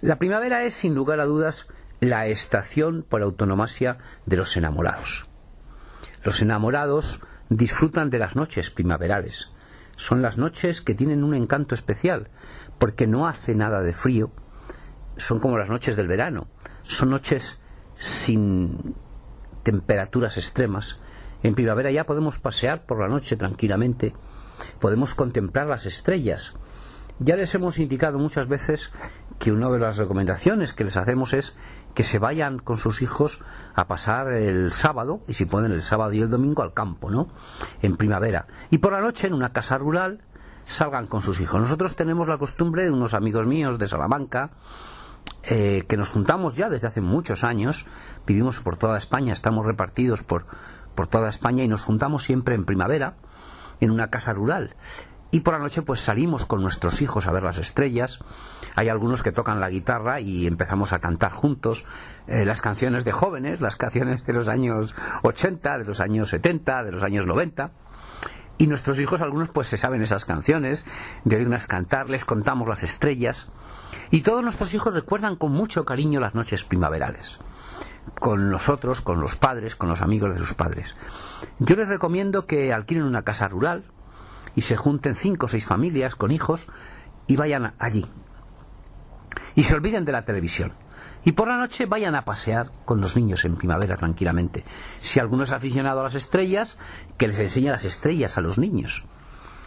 La 0.00 0.16
primavera 0.16 0.62
es, 0.64 0.74
sin 0.74 0.94
lugar 0.94 1.20
a 1.20 1.26
dudas, 1.26 1.68
la 2.00 2.26
estación 2.26 3.04
por 3.06 3.22
autonomasia 3.22 3.98
de 4.26 4.36
los 4.36 4.56
enamorados. 4.56 5.28
Los 6.22 6.40
enamorados 6.42 7.20
disfrutan 7.48 8.10
de 8.10 8.18
las 8.18 8.36
noches 8.36 8.70
primaverales. 8.70 9.52
Son 9.96 10.22
las 10.22 10.38
noches 10.38 10.80
que 10.80 10.94
tienen 10.94 11.24
un 11.24 11.34
encanto 11.34 11.74
especial, 11.74 12.28
porque 12.78 13.06
no 13.06 13.28
hace 13.28 13.54
nada 13.54 13.82
de 13.82 13.92
frío. 13.92 14.30
Son 15.16 15.40
como 15.40 15.58
las 15.58 15.68
noches 15.68 15.96
del 15.96 16.08
verano. 16.08 16.48
Son 16.82 17.10
noches 17.10 17.60
sin 17.96 18.94
temperaturas 19.62 20.38
extremas. 20.38 21.00
En 21.42 21.54
primavera 21.54 21.90
ya 21.90 22.04
podemos 22.04 22.38
pasear 22.38 22.86
por 22.86 23.00
la 23.00 23.08
noche 23.08 23.36
tranquilamente, 23.36 24.14
podemos 24.78 25.14
contemplar 25.14 25.66
las 25.66 25.86
estrellas. 25.86 26.56
Ya 27.18 27.36
les 27.36 27.54
hemos 27.54 27.78
indicado 27.78 28.18
muchas 28.18 28.48
veces 28.48 28.90
que 29.38 29.52
una 29.52 29.68
de 29.70 29.78
las 29.78 29.98
recomendaciones 29.98 30.72
que 30.72 30.84
les 30.84 30.96
hacemos 30.96 31.34
es 31.34 31.56
que 31.94 32.02
se 32.02 32.18
vayan 32.18 32.58
con 32.58 32.76
sus 32.76 33.02
hijos 33.02 33.42
a 33.74 33.88
pasar 33.88 34.32
el 34.32 34.70
sábado, 34.70 35.20
y 35.26 35.34
si 35.34 35.44
pueden 35.44 35.72
el 35.72 35.82
sábado 35.82 36.12
y 36.12 36.20
el 36.20 36.30
domingo, 36.30 36.62
al 36.62 36.72
campo, 36.72 37.10
¿no? 37.10 37.28
En 37.82 37.96
primavera. 37.96 38.46
Y 38.70 38.78
por 38.78 38.92
la 38.92 39.00
noche, 39.00 39.26
en 39.26 39.34
una 39.34 39.52
casa 39.52 39.76
rural, 39.76 40.22
salgan 40.64 41.06
con 41.06 41.20
sus 41.20 41.40
hijos. 41.40 41.60
Nosotros 41.60 41.96
tenemos 41.96 42.28
la 42.28 42.38
costumbre 42.38 42.84
de 42.84 42.90
unos 42.90 43.14
amigos 43.14 43.46
míos 43.46 43.78
de 43.78 43.86
Salamanca, 43.86 44.52
eh, 45.42 45.84
que 45.88 45.96
nos 45.96 46.10
juntamos 46.10 46.56
ya 46.56 46.68
desde 46.68 46.86
hace 46.86 47.00
muchos 47.00 47.44
años, 47.44 47.86
vivimos 48.26 48.60
por 48.60 48.76
toda 48.76 48.96
España, 48.96 49.32
estamos 49.32 49.66
repartidos 49.66 50.22
por, 50.22 50.46
por 50.94 51.06
toda 51.06 51.28
España 51.28 51.64
y 51.64 51.68
nos 51.68 51.84
juntamos 51.84 52.24
siempre 52.24 52.54
en 52.54 52.64
primavera 52.64 53.16
en 53.80 53.90
una 53.90 54.08
casa 54.08 54.32
rural. 54.32 54.76
Y 55.32 55.40
por 55.40 55.54
la 55.54 55.60
noche 55.60 55.82
pues 55.82 56.00
salimos 56.00 56.44
con 56.44 56.60
nuestros 56.60 57.02
hijos 57.02 57.26
a 57.26 57.32
ver 57.32 57.44
las 57.44 57.58
estrellas. 57.58 58.18
Hay 58.74 58.88
algunos 58.88 59.22
que 59.22 59.32
tocan 59.32 59.60
la 59.60 59.70
guitarra 59.70 60.20
y 60.20 60.46
empezamos 60.46 60.92
a 60.92 60.98
cantar 60.98 61.32
juntos 61.32 61.84
eh, 62.26 62.44
las 62.44 62.62
canciones 62.62 63.04
de 63.04 63.12
jóvenes, 63.12 63.60
las 63.60 63.76
canciones 63.76 64.24
de 64.26 64.32
los 64.32 64.48
años 64.48 64.94
80, 65.22 65.78
de 65.78 65.84
los 65.84 66.00
años 66.00 66.30
70, 66.30 66.84
de 66.84 66.92
los 66.92 67.02
años 67.02 67.26
90. 67.26 67.70
Y 68.58 68.66
nuestros 68.66 68.98
hijos, 68.98 69.22
algunos 69.22 69.48
pues 69.48 69.68
se 69.68 69.76
saben 69.76 70.02
esas 70.02 70.24
canciones, 70.24 70.84
de 71.24 71.36
oírnos 71.36 71.66
cantar, 71.66 72.10
les 72.10 72.24
contamos 72.24 72.68
las 72.68 72.82
estrellas. 72.82 73.48
Y 74.10 74.20
todos 74.20 74.42
nuestros 74.42 74.74
hijos 74.74 74.94
recuerdan 74.94 75.36
con 75.36 75.52
mucho 75.52 75.84
cariño 75.84 76.20
las 76.20 76.34
noches 76.34 76.64
primaverales, 76.64 77.38
con 78.18 78.50
nosotros, 78.50 79.00
con 79.00 79.20
los 79.20 79.36
padres, 79.36 79.76
con 79.76 79.88
los 79.88 80.02
amigos 80.02 80.32
de 80.34 80.38
sus 80.38 80.54
padres. 80.54 80.94
Yo 81.58 81.76
les 81.76 81.88
recomiendo 81.88 82.46
que 82.46 82.72
alquilen 82.72 83.04
una 83.04 83.22
casa 83.22 83.48
rural 83.48 83.84
y 84.54 84.62
se 84.62 84.76
junten 84.76 85.14
cinco 85.14 85.46
o 85.46 85.48
seis 85.48 85.66
familias 85.66 86.14
con 86.14 86.30
hijos 86.30 86.66
y 87.26 87.36
vayan 87.36 87.74
allí. 87.78 88.06
Y 89.54 89.64
se 89.64 89.74
olviden 89.74 90.04
de 90.04 90.12
la 90.12 90.24
televisión. 90.24 90.72
Y 91.24 91.32
por 91.32 91.48
la 91.48 91.58
noche 91.58 91.86
vayan 91.86 92.14
a 92.14 92.24
pasear 92.24 92.70
con 92.84 93.00
los 93.00 93.14
niños 93.14 93.44
en 93.44 93.56
primavera 93.56 93.96
tranquilamente. 93.96 94.64
Si 94.98 95.20
alguno 95.20 95.44
es 95.44 95.52
aficionado 95.52 96.00
a 96.00 96.04
las 96.04 96.14
estrellas, 96.14 96.78
que 97.18 97.26
les 97.26 97.38
enseñe 97.38 97.68
las 97.68 97.84
estrellas 97.84 98.38
a 98.38 98.40
los 98.40 98.58
niños. 98.58 99.06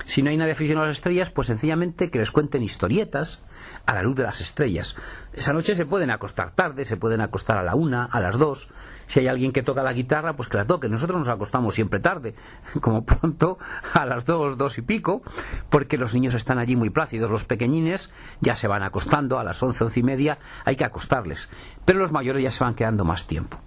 Si 0.05 0.21
no 0.21 0.29
hay 0.29 0.37
nadie 0.37 0.53
aficionado 0.53 0.85
a 0.85 0.87
las 0.87 0.97
estrellas, 0.97 1.29
pues 1.29 1.47
sencillamente 1.47 2.09
que 2.09 2.19
les 2.19 2.31
cuenten 2.31 2.63
historietas 2.63 3.43
a 3.85 3.93
la 3.93 4.01
luz 4.01 4.15
de 4.15 4.23
las 4.23 4.41
estrellas. 4.41 4.95
Esa 5.33 5.53
noche 5.53 5.75
se 5.75 5.85
pueden 5.85 6.11
acostar 6.11 6.51
tarde, 6.51 6.85
se 6.85 6.97
pueden 6.97 7.21
acostar 7.21 7.57
a 7.57 7.63
la 7.63 7.75
una, 7.75 8.05
a 8.05 8.19
las 8.21 8.37
dos. 8.37 8.69
Si 9.07 9.19
hay 9.19 9.27
alguien 9.27 9.51
que 9.51 9.63
toca 9.63 9.83
la 9.83 9.93
guitarra, 9.93 10.35
pues 10.35 10.47
que 10.47 10.57
la 10.57 10.65
toque. 10.65 10.89
Nosotros 10.89 11.17
nos 11.17 11.27
acostamos 11.27 11.75
siempre 11.75 11.99
tarde, 11.99 12.35
como 12.81 13.05
pronto 13.05 13.57
a 13.93 14.05
las 14.05 14.25
dos, 14.25 14.57
dos 14.57 14.77
y 14.77 14.81
pico, 14.81 15.21
porque 15.69 15.97
los 15.97 16.13
niños 16.13 16.33
están 16.33 16.59
allí 16.59 16.75
muy 16.75 16.89
plácidos. 16.89 17.29
Los 17.29 17.45
pequeñines 17.45 18.11
ya 18.41 18.53
se 18.53 18.67
van 18.67 18.83
acostando 18.83 19.39
a 19.39 19.43
las 19.43 19.61
once, 19.61 19.83
once 19.83 19.99
y 19.99 20.03
media, 20.03 20.37
hay 20.65 20.75
que 20.75 20.85
acostarles. 20.85 21.49
Pero 21.85 21.99
los 21.99 22.11
mayores 22.11 22.43
ya 22.43 22.51
se 22.51 22.63
van 22.63 22.75
quedando 22.75 23.03
más 23.03 23.27
tiempo. 23.27 23.57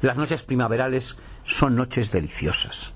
Las 0.00 0.16
noches 0.16 0.42
primaverales 0.42 1.18
son 1.44 1.76
noches 1.76 2.10
deliciosas 2.10 2.92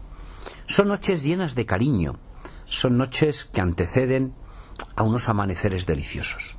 son 0.67 0.89
noches 0.89 1.23
llenas 1.23 1.55
de 1.55 1.67
cariño, 1.67 2.19
son 2.65 2.97
noches 2.97 3.45
que 3.45 3.61
anteceden 3.61 4.35
a 4.97 5.03
unos 5.03 5.29
amaneceres 5.29 5.87
deliciosos. 5.87 6.57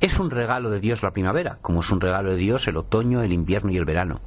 Es 0.00 0.18
un 0.18 0.30
regalo 0.30 0.70
de 0.70 0.80
Dios 0.80 1.02
la 1.02 1.12
primavera, 1.12 1.58
como 1.60 1.80
es 1.80 1.90
un 1.90 2.00
regalo 2.00 2.30
de 2.30 2.36
Dios 2.36 2.66
el 2.68 2.76
otoño, 2.76 3.22
el 3.22 3.32
invierno 3.32 3.70
y 3.70 3.76
el 3.76 3.84
verano. 3.84 4.20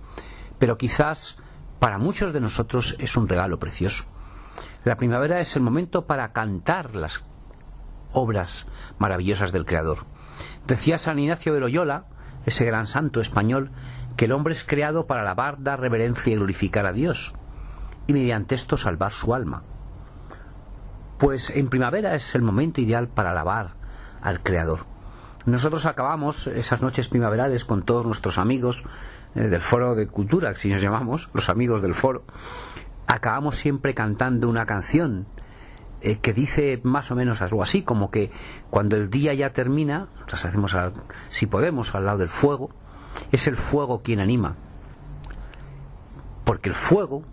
Pero 0.60 0.78
quizás 0.78 1.40
para 1.80 1.98
muchos 1.98 2.32
de 2.32 2.40
nosotros 2.40 2.96
es 3.00 3.18
un 3.18 3.28
regalo 3.28 3.60
precioso. 3.60 4.06
La 4.84 4.98
primavera 4.98 5.40
es 5.40 5.56
el 5.56 5.64
momento 5.64 6.06
para 6.06 6.32
cantar 6.32 6.96
las 6.96 7.28
obras 8.12 8.68
maravillosas 9.00 9.52
del 9.52 9.66
Creador. 9.66 10.06
Decía 10.68 10.98
San 10.98 11.20
Ignacio 11.20 11.54
de 11.54 11.60
Loyola, 11.60 12.06
ese 12.46 12.66
gran 12.66 12.86
santo 12.86 13.20
español, 13.20 13.72
que 14.16 14.26
el 14.26 14.32
hombre 14.32 14.54
es 14.54 14.64
creado 14.64 15.08
para 15.08 15.22
alabar, 15.22 15.62
dar 15.64 15.80
reverencia 15.80 16.32
y 16.32 16.36
glorificar 16.36 16.86
a 16.86 16.94
Dios 16.94 17.34
y 18.08 18.14
mediante 18.14 18.56
esto 18.56 18.78
salvar 18.78 19.12
su 19.12 19.34
alma. 19.34 19.64
Pues 21.18 21.50
en 21.52 21.70
primavera 21.70 22.16
es 22.16 22.36
el 22.36 22.42
momento 22.42 22.82
ideal 22.82 23.08
para 23.08 23.32
alabar 23.32 23.76
al 24.22 24.42
Creador. 24.42 24.86
Nosotros 25.46 25.86
acabamos 25.86 26.48
esas 26.48 26.82
noches 26.82 27.10
primaverales 27.10 27.66
con 27.66 27.84
todos 27.84 28.06
nuestros 28.06 28.38
amigos 28.38 28.86
eh, 29.36 29.42
del 29.42 29.62
Foro 29.62 29.94
de 29.94 30.08
Cultura, 30.08 30.54
si 30.54 30.70
nos 30.70 30.82
llamamos, 30.82 31.30
los 31.34 31.50
amigos 31.50 31.82
del 31.82 31.94
Foro. 31.94 32.24
Acabamos 33.08 33.56
siempre 33.56 33.94
cantando 33.94 34.48
una 34.48 34.66
canción 34.66 35.28
eh, 36.02 36.20
que 36.20 36.34
dice 36.34 36.80
más 36.84 37.12
o 37.12 37.16
menos 37.16 37.42
algo 37.42 37.62
así, 37.62 37.84
como 37.84 38.10
que 38.10 38.32
cuando 38.70 38.96
el 38.96 39.10
día 39.10 39.34
ya 39.34 39.52
termina, 39.52 40.08
nos 40.32 40.46
hacemos, 40.46 40.76
si 41.28 41.46
podemos, 41.46 41.94
al 41.94 42.06
lado 42.06 42.20
del 42.20 42.30
fuego, 42.30 42.70
es 43.32 43.48
el 43.48 43.58
fuego 43.58 44.02
quien 44.02 44.22
anima. 44.22 44.56
Porque 46.46 46.70
el 46.70 46.76
fuego 46.76 47.24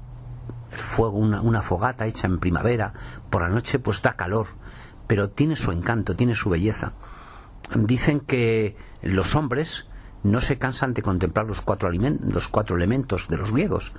fuego, 0.71 1.19
una, 1.19 1.63
fogata 1.63 2.07
hecha 2.07 2.27
en 2.27 2.39
primavera, 2.39 2.93
por 3.31 3.43
la 3.43 3.49
noche 3.49 3.79
pues 3.79 4.03
da 4.03 4.17
calor, 4.17 4.49
pero 5.07 5.31
tiene 5.31 5.57
su 5.57 5.73
encanto, 5.73 6.17
tiene 6.17 6.35
su 6.35 6.51
belleza. 6.51 6.93
Dicen 7.75 8.21
que 8.21 8.77
los 9.03 9.35
hombres 9.37 9.89
no 10.23 10.41
se 10.41 10.59
cansan 10.59 10.95
de 10.95 11.03
contemplar 11.03 11.47
los 11.47 11.61
cuatro, 11.61 11.91
los 11.91 12.49
cuatro 12.49 12.77
elementos 12.77 13.29
de 13.29 13.37
los 13.37 13.53
griegos, 13.53 13.93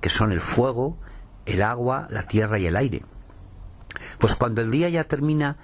que 0.00 0.08
son 0.08 0.32
el 0.32 0.40
fuego, 0.40 0.98
el 1.46 1.62
agua, 1.62 2.06
la 2.10 2.26
tierra 2.26 2.58
y 2.58 2.66
el 2.66 2.76
aire. 2.76 3.04
Pues 4.18 4.34
cuando 4.36 4.60
el 4.60 4.70
día 4.70 4.88
ya 4.88 5.04
termina, 5.04 5.56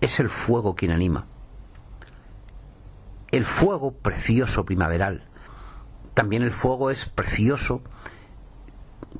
es 0.00 0.20
el 0.20 0.28
fuego 0.28 0.74
quien 0.74 0.92
anima. 0.92 1.26
El 3.30 3.44
fuego 3.44 3.92
precioso 3.92 4.64
primaveral. 4.64 5.24
También 6.14 6.42
el 6.42 6.52
fuego 6.52 6.90
es 6.90 7.08
precioso 7.08 7.82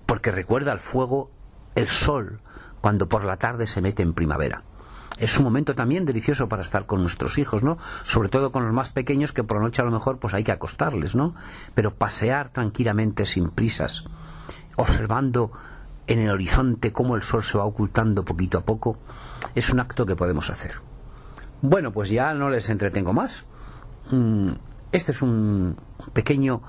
porque 0.06 0.30
recuerda 0.30 0.72
al 0.72 0.80
fuego 0.80 1.30
el 1.74 1.88
sol 1.88 2.40
cuando 2.80 3.08
por 3.08 3.24
la 3.24 3.36
tarde 3.36 3.66
se 3.66 3.80
mete 3.80 4.02
en 4.02 4.12
primavera. 4.12 4.62
Es 5.18 5.38
un 5.38 5.44
momento 5.44 5.74
también 5.74 6.04
delicioso 6.04 6.48
para 6.48 6.62
estar 6.62 6.86
con 6.86 7.00
nuestros 7.00 7.38
hijos, 7.38 7.62
¿no? 7.62 7.78
Sobre 8.02 8.28
todo 8.28 8.50
con 8.50 8.64
los 8.64 8.74
más 8.74 8.90
pequeños 8.90 9.32
que 9.32 9.44
por 9.44 9.58
la 9.58 9.62
noche 9.62 9.80
a 9.80 9.84
lo 9.84 9.92
mejor 9.92 10.18
pues 10.18 10.34
hay 10.34 10.42
que 10.42 10.52
acostarles, 10.52 11.14
¿no? 11.14 11.34
Pero 11.74 11.94
pasear 11.94 12.48
tranquilamente 12.50 13.24
sin 13.24 13.50
prisas, 13.50 14.04
observando 14.76 15.52
en 16.06 16.18
el 16.18 16.30
horizonte 16.30 16.92
cómo 16.92 17.14
el 17.14 17.22
sol 17.22 17.44
se 17.44 17.56
va 17.56 17.64
ocultando 17.64 18.24
poquito 18.24 18.58
a 18.58 18.64
poco, 18.64 18.98
es 19.54 19.70
un 19.70 19.80
acto 19.80 20.04
que 20.04 20.16
podemos 20.16 20.50
hacer. 20.50 20.72
Bueno, 21.62 21.92
pues 21.92 22.10
ya 22.10 22.34
no 22.34 22.50
les 22.50 22.68
entretengo 22.68 23.12
más. 23.12 23.46
Mm, 24.10 24.48
este 24.92 25.12
es 25.12 25.22
un 25.22 25.76
pequeño 26.12 26.60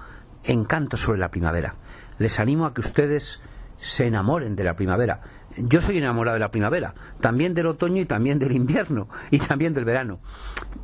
encanto 0.44 0.98
sobre 0.98 1.20
la 1.20 1.30
primavera 1.30 1.76
les 2.20 2.40
animo 2.40 2.66
a 2.66 2.74
que 2.74 2.82
ustedes 2.82 3.42
se 3.78 4.08
enamoren 4.08 4.56
de 4.56 4.64
la 4.64 4.76
primavera. 4.76 5.22
Yo 5.58 5.80
soy 5.80 5.98
enamorado 5.98 6.36
de 6.36 6.42
la 6.42 6.52
primavera, 6.52 6.94
también 7.22 7.54
del 7.54 7.68
otoño 7.68 8.02
y 8.02 8.06
también 8.06 8.40
del 8.40 8.52
invierno 8.54 9.08
y 9.32 9.40
también 9.40 9.74
del 9.74 9.86
verano. 9.86 10.20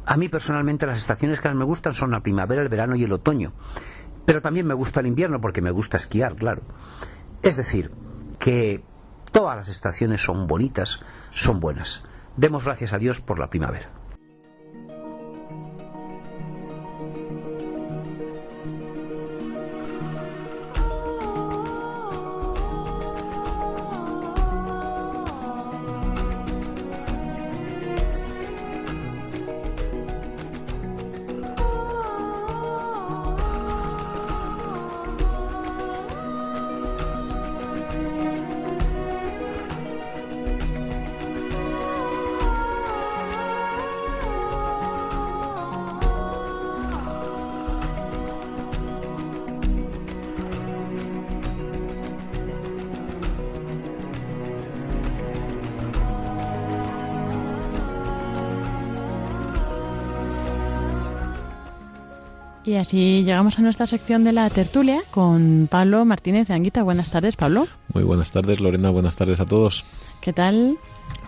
A 0.06 0.18
mí 0.18 0.30
personalmente 0.30 0.86
las 0.86 0.98
estaciones 0.98 1.42
que 1.42 1.50
más 1.50 1.58
me 1.58 1.66
gustan 1.66 1.94
son 1.94 2.12
la 2.12 2.22
primavera, 2.22 2.62
el 2.62 2.70
verano 2.70 2.96
y 2.96 3.04
el 3.04 3.12
otoño. 3.12 3.54
Pero 4.26 4.42
también 4.42 4.68
me 4.68 4.74
gusta 4.74 5.00
el 5.00 5.08
invierno 5.08 5.42
porque 5.42 5.62
me 5.62 5.72
gusta 5.72 5.98
esquiar, 5.98 6.36
claro. 6.36 6.62
Es 7.42 7.58
decir, 7.58 7.92
que 8.40 8.84
todas 9.32 9.58
las 9.58 9.70
estaciones 9.70 10.22
son 10.22 10.48
bonitas, 10.48 11.04
son 11.32 11.60
buenas. 11.60 12.06
Demos 12.38 12.64
gracias 12.64 12.94
a 12.94 12.98
Dios 12.98 13.20
por 13.20 13.40
la 13.40 13.50
primavera. 13.50 14.01
Y 62.94 63.24
llegamos 63.24 63.58
a 63.58 63.62
nuestra 63.62 63.88
sección 63.88 64.24
de 64.24 64.34
la 64.34 64.50
tertulia 64.50 65.02
con 65.12 65.68
Pablo 65.72 66.04
Martínez 66.04 66.50
de 66.50 66.56
Anguita. 66.56 66.84
Buenas 66.84 67.10
tardes, 67.10 67.38
Pablo. 67.38 67.68
Muy 67.94 68.04
buenas 68.04 68.32
tardes, 68.32 68.60
Lorena. 68.60 68.90
Buenas 68.90 69.16
tardes 69.16 69.40
a 69.40 69.46
todos. 69.46 69.86
¿Qué 70.20 70.34
tal? 70.34 70.78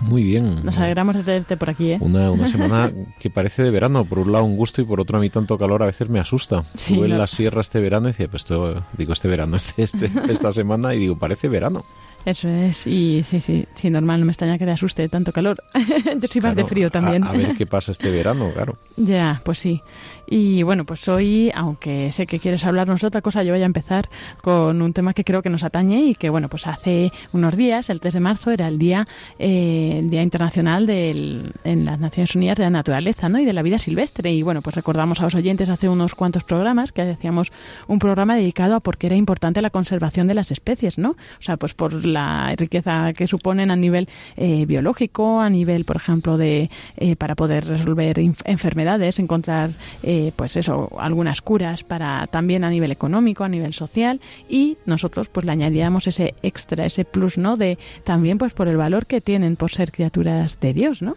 Muy 0.02 0.24
bien. 0.24 0.66
Nos 0.66 0.78
alegramos 0.78 1.16
de 1.16 1.24
tenerte 1.24 1.56
por 1.56 1.70
aquí, 1.70 1.92
¿eh? 1.92 1.98
Una, 2.02 2.32
una 2.32 2.48
semana 2.48 2.92
que 3.20 3.30
parece 3.30 3.64
de 3.64 3.72
verano. 3.72 4.04
Por 4.04 4.20
un 4.20 4.34
lado 4.34 4.44
un 4.44 4.58
gusto 4.58 4.82
y 4.82 4.86
por 4.86 5.00
otro 5.00 5.18
a 5.18 5.22
mí 5.22 5.30
tanto 5.30 5.58
calor 5.58 5.84
a 5.84 5.86
veces 5.86 6.10
me 6.10 6.20
asusta. 6.20 6.64
Sí, 6.76 6.94
Estuve 6.94 7.08
en 7.08 7.18
la 7.18 7.28
sierra 7.28 7.62
este 7.62 7.80
verano 7.80 8.08
y 8.08 8.12
decía, 8.12 8.28
pues 8.28 8.44
esto, 8.44 8.84
digo 8.98 9.14
este 9.14 9.30
verano, 9.30 9.56
este, 9.78 9.84
este, 9.84 10.12
esta 10.30 10.52
semana 10.52 10.94
y 10.94 11.00
digo, 11.00 11.18
parece 11.18 11.48
verano. 11.48 11.86
Eso 12.26 12.48
es. 12.48 12.88
Y 12.88 13.22
sí, 13.24 13.40
sí, 13.42 13.66
sí, 13.74 13.90
normal, 13.90 14.20
no 14.22 14.26
me 14.26 14.32
extraña 14.32 14.58
que 14.58 14.66
te 14.66 14.72
asuste 14.72 15.10
tanto 15.10 15.32
calor. 15.32 15.62
Yo 16.20 16.28
soy 16.28 16.42
más 16.42 16.56
de 16.56 16.64
frío 16.66 16.88
a- 16.88 16.92
también. 16.92 17.24
A, 17.24 17.32
ver 17.34 17.56
qué 17.58 17.66
pasa 17.66 17.92
este 17.92 18.10
verano, 18.12 18.52
claro. 18.54 18.78
Ya, 18.96 19.42
pues 19.44 19.60
sí. 19.60 19.82
Y 20.28 20.64
bueno, 20.64 20.86
pues 20.86 21.08
hoy, 21.10 21.52
aunque 21.54 22.12
sé 22.12 22.26
que 22.26 22.40
quieres 22.40 22.64
hablarnos 22.64 23.02
de 23.02 23.08
otra 23.08 23.22
cosa, 23.22 23.44
yo 23.44 23.54
voy 23.54 23.62
a 23.62 23.66
empezar 23.66 24.10
con 24.42 24.82
un 24.82 24.94
tema 24.94 25.14
que 25.14 25.24
creo 25.24 25.42
que 25.42 25.50
nos 25.50 25.64
atañe 25.64 26.06
y 26.06 26.16
que, 26.16 26.30
bueno, 26.30 26.48
pues 26.48 26.66
hace 26.66 27.12
unos 27.34 27.58
días, 27.58 27.90
el 27.90 28.00
3 28.00 28.14
de 28.14 28.20
marzo, 28.20 28.52
era 28.52 28.68
el 28.68 28.80
Día, 28.80 29.06
eh, 29.38 29.98
el 30.00 30.10
día 30.10 30.22
Internacional 30.22 30.86
del, 30.86 31.52
en 31.64 31.86
las 31.86 32.00
Naciones 32.00 32.36
Unidas 32.36 32.58
de 32.58 32.64
la 32.64 32.70
Naturaleza 32.70 33.28
¿no? 33.30 33.40
y 33.40 33.46
de 33.46 33.54
la 33.54 33.62
Vida 33.64 33.78
Silvestre. 33.80 34.32
Y 34.32 34.44
bueno, 34.44 34.62
pues 34.62 34.76
recordamos 34.76 35.20
a 35.20 35.24
los 35.24 35.36
oyentes 35.36 35.70
hace 35.70 35.90
unos 35.90 36.16
cuantos 36.16 36.44
programas 36.44 36.92
que 36.94 37.02
hacíamos 37.02 37.52
un 37.88 38.00
programa 38.00 38.36
dedicado 38.36 38.76
a 38.76 38.80
por 38.80 38.98
qué 38.98 39.08
era 39.08 39.16
importante 39.18 39.62
la 39.62 39.72
conservación 39.72 40.28
de 40.28 40.36
las 40.36 40.52
especies, 40.52 40.98
¿no? 40.98 41.12
O 41.12 41.42
sea, 41.42 41.58
pues 41.58 41.74
por 41.74 42.06
la 42.14 42.56
riqueza 42.56 43.14
que 43.14 43.28
suponen 43.28 43.72
a 43.72 43.76
nivel 43.76 44.08
eh, 44.38 44.66
biológico, 44.66 45.42
a 45.42 45.50
nivel, 45.50 45.86
por 45.86 45.98
ejemplo, 45.98 46.38
de 46.38 46.70
eh, 46.98 47.16
para 47.16 47.36
poder 47.36 47.66
resolver 47.66 48.20
enfermedades, 48.46 49.20
encontrar, 49.20 49.72
eh, 50.04 50.32
pues 50.36 50.56
eso, 50.58 50.90
algunas 51.00 51.42
curas 51.42 51.84
para 51.84 52.28
también 52.28 52.64
a 52.64 52.70
nivel 52.70 52.92
económico, 52.92 53.44
a 53.44 53.50
nivel 53.50 53.74
social 53.74 54.22
y 54.48 54.78
nosotros 54.86 55.30
pues 55.30 55.46
le 55.46 55.52
añadíamos 55.52 56.08
ese 56.08 56.36
extra, 56.44 56.86
ese 56.86 57.06
plus, 57.06 57.38
¿no? 57.38 57.58
De 57.58 57.78
también 58.04 58.38
pues 58.38 58.54
por 58.54 58.68
el 58.68 58.78
valor 58.78 59.06
que 59.06 59.22
tienen 59.22 59.56
por 59.56 59.72
ser 59.72 59.92
criaturas 59.92 60.60
de 60.60 60.74
Dios, 60.74 61.02
¿no? 61.02 61.16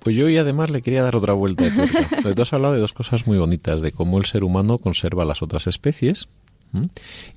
Pues 0.00 0.16
yo 0.16 0.28
y 0.28 0.36
además 0.36 0.70
le 0.70 0.82
quería 0.82 1.02
dar 1.02 1.14
otra 1.14 1.32
vuelta 1.32 1.64
de 1.64 1.70
tuerca. 1.70 2.08
Tú 2.34 2.42
has 2.42 2.52
hablado 2.52 2.74
de 2.74 2.80
dos 2.80 2.92
cosas 2.92 3.26
muy 3.26 3.38
bonitas, 3.38 3.80
de 3.80 3.92
cómo 3.92 4.18
el 4.18 4.24
ser 4.24 4.42
humano 4.42 4.78
conserva 4.78 5.24
las 5.24 5.42
otras 5.42 5.68
especies 5.68 6.28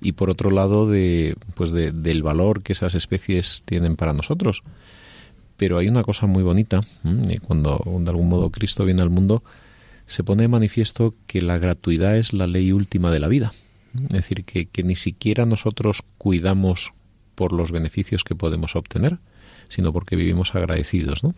y 0.02 0.14
por 0.14 0.30
otro 0.30 0.50
lado 0.50 0.88
de, 0.90 1.36
pues 1.56 1.72
de- 1.72 1.92
del 1.92 2.24
valor 2.24 2.62
que 2.64 2.74
esas 2.74 2.96
especies 2.96 3.64
tienen 3.66 3.96
para 3.96 4.14
nosotros. 4.14 4.64
Pero 5.58 5.78
hay 5.78 5.88
una 5.88 6.04
cosa 6.04 6.26
muy 6.26 6.44
bonita, 6.44 6.82
cuando 7.48 7.82
de 8.00 8.10
algún 8.10 8.28
modo 8.30 8.50
Cristo 8.50 8.84
viene 8.86 9.02
al 9.02 9.10
mundo, 9.10 9.44
se 10.06 10.24
pone 10.24 10.44
de 10.44 10.48
manifiesto 10.50 11.16
que 11.28 11.42
la 11.42 11.58
gratuidad 11.58 12.18
es 12.18 12.34
la 12.34 12.46
ley 12.48 12.72
última 12.72 13.10
de 13.12 13.20
la 13.20 13.28
vida. 13.28 13.54
Es 14.04 14.10
decir, 14.10 14.44
que, 14.44 14.66
que 14.66 14.84
ni 14.84 14.96
siquiera 14.96 15.46
nosotros 15.46 16.04
cuidamos 16.18 16.92
por 17.36 17.54
los 17.54 17.72
beneficios 17.72 18.24
que 18.26 18.36
podemos 18.36 18.76
obtener, 18.76 19.18
sino 19.70 19.94
porque 19.94 20.16
vivimos 20.18 20.54
agradecidos, 20.56 21.24
¿no? 21.24 21.34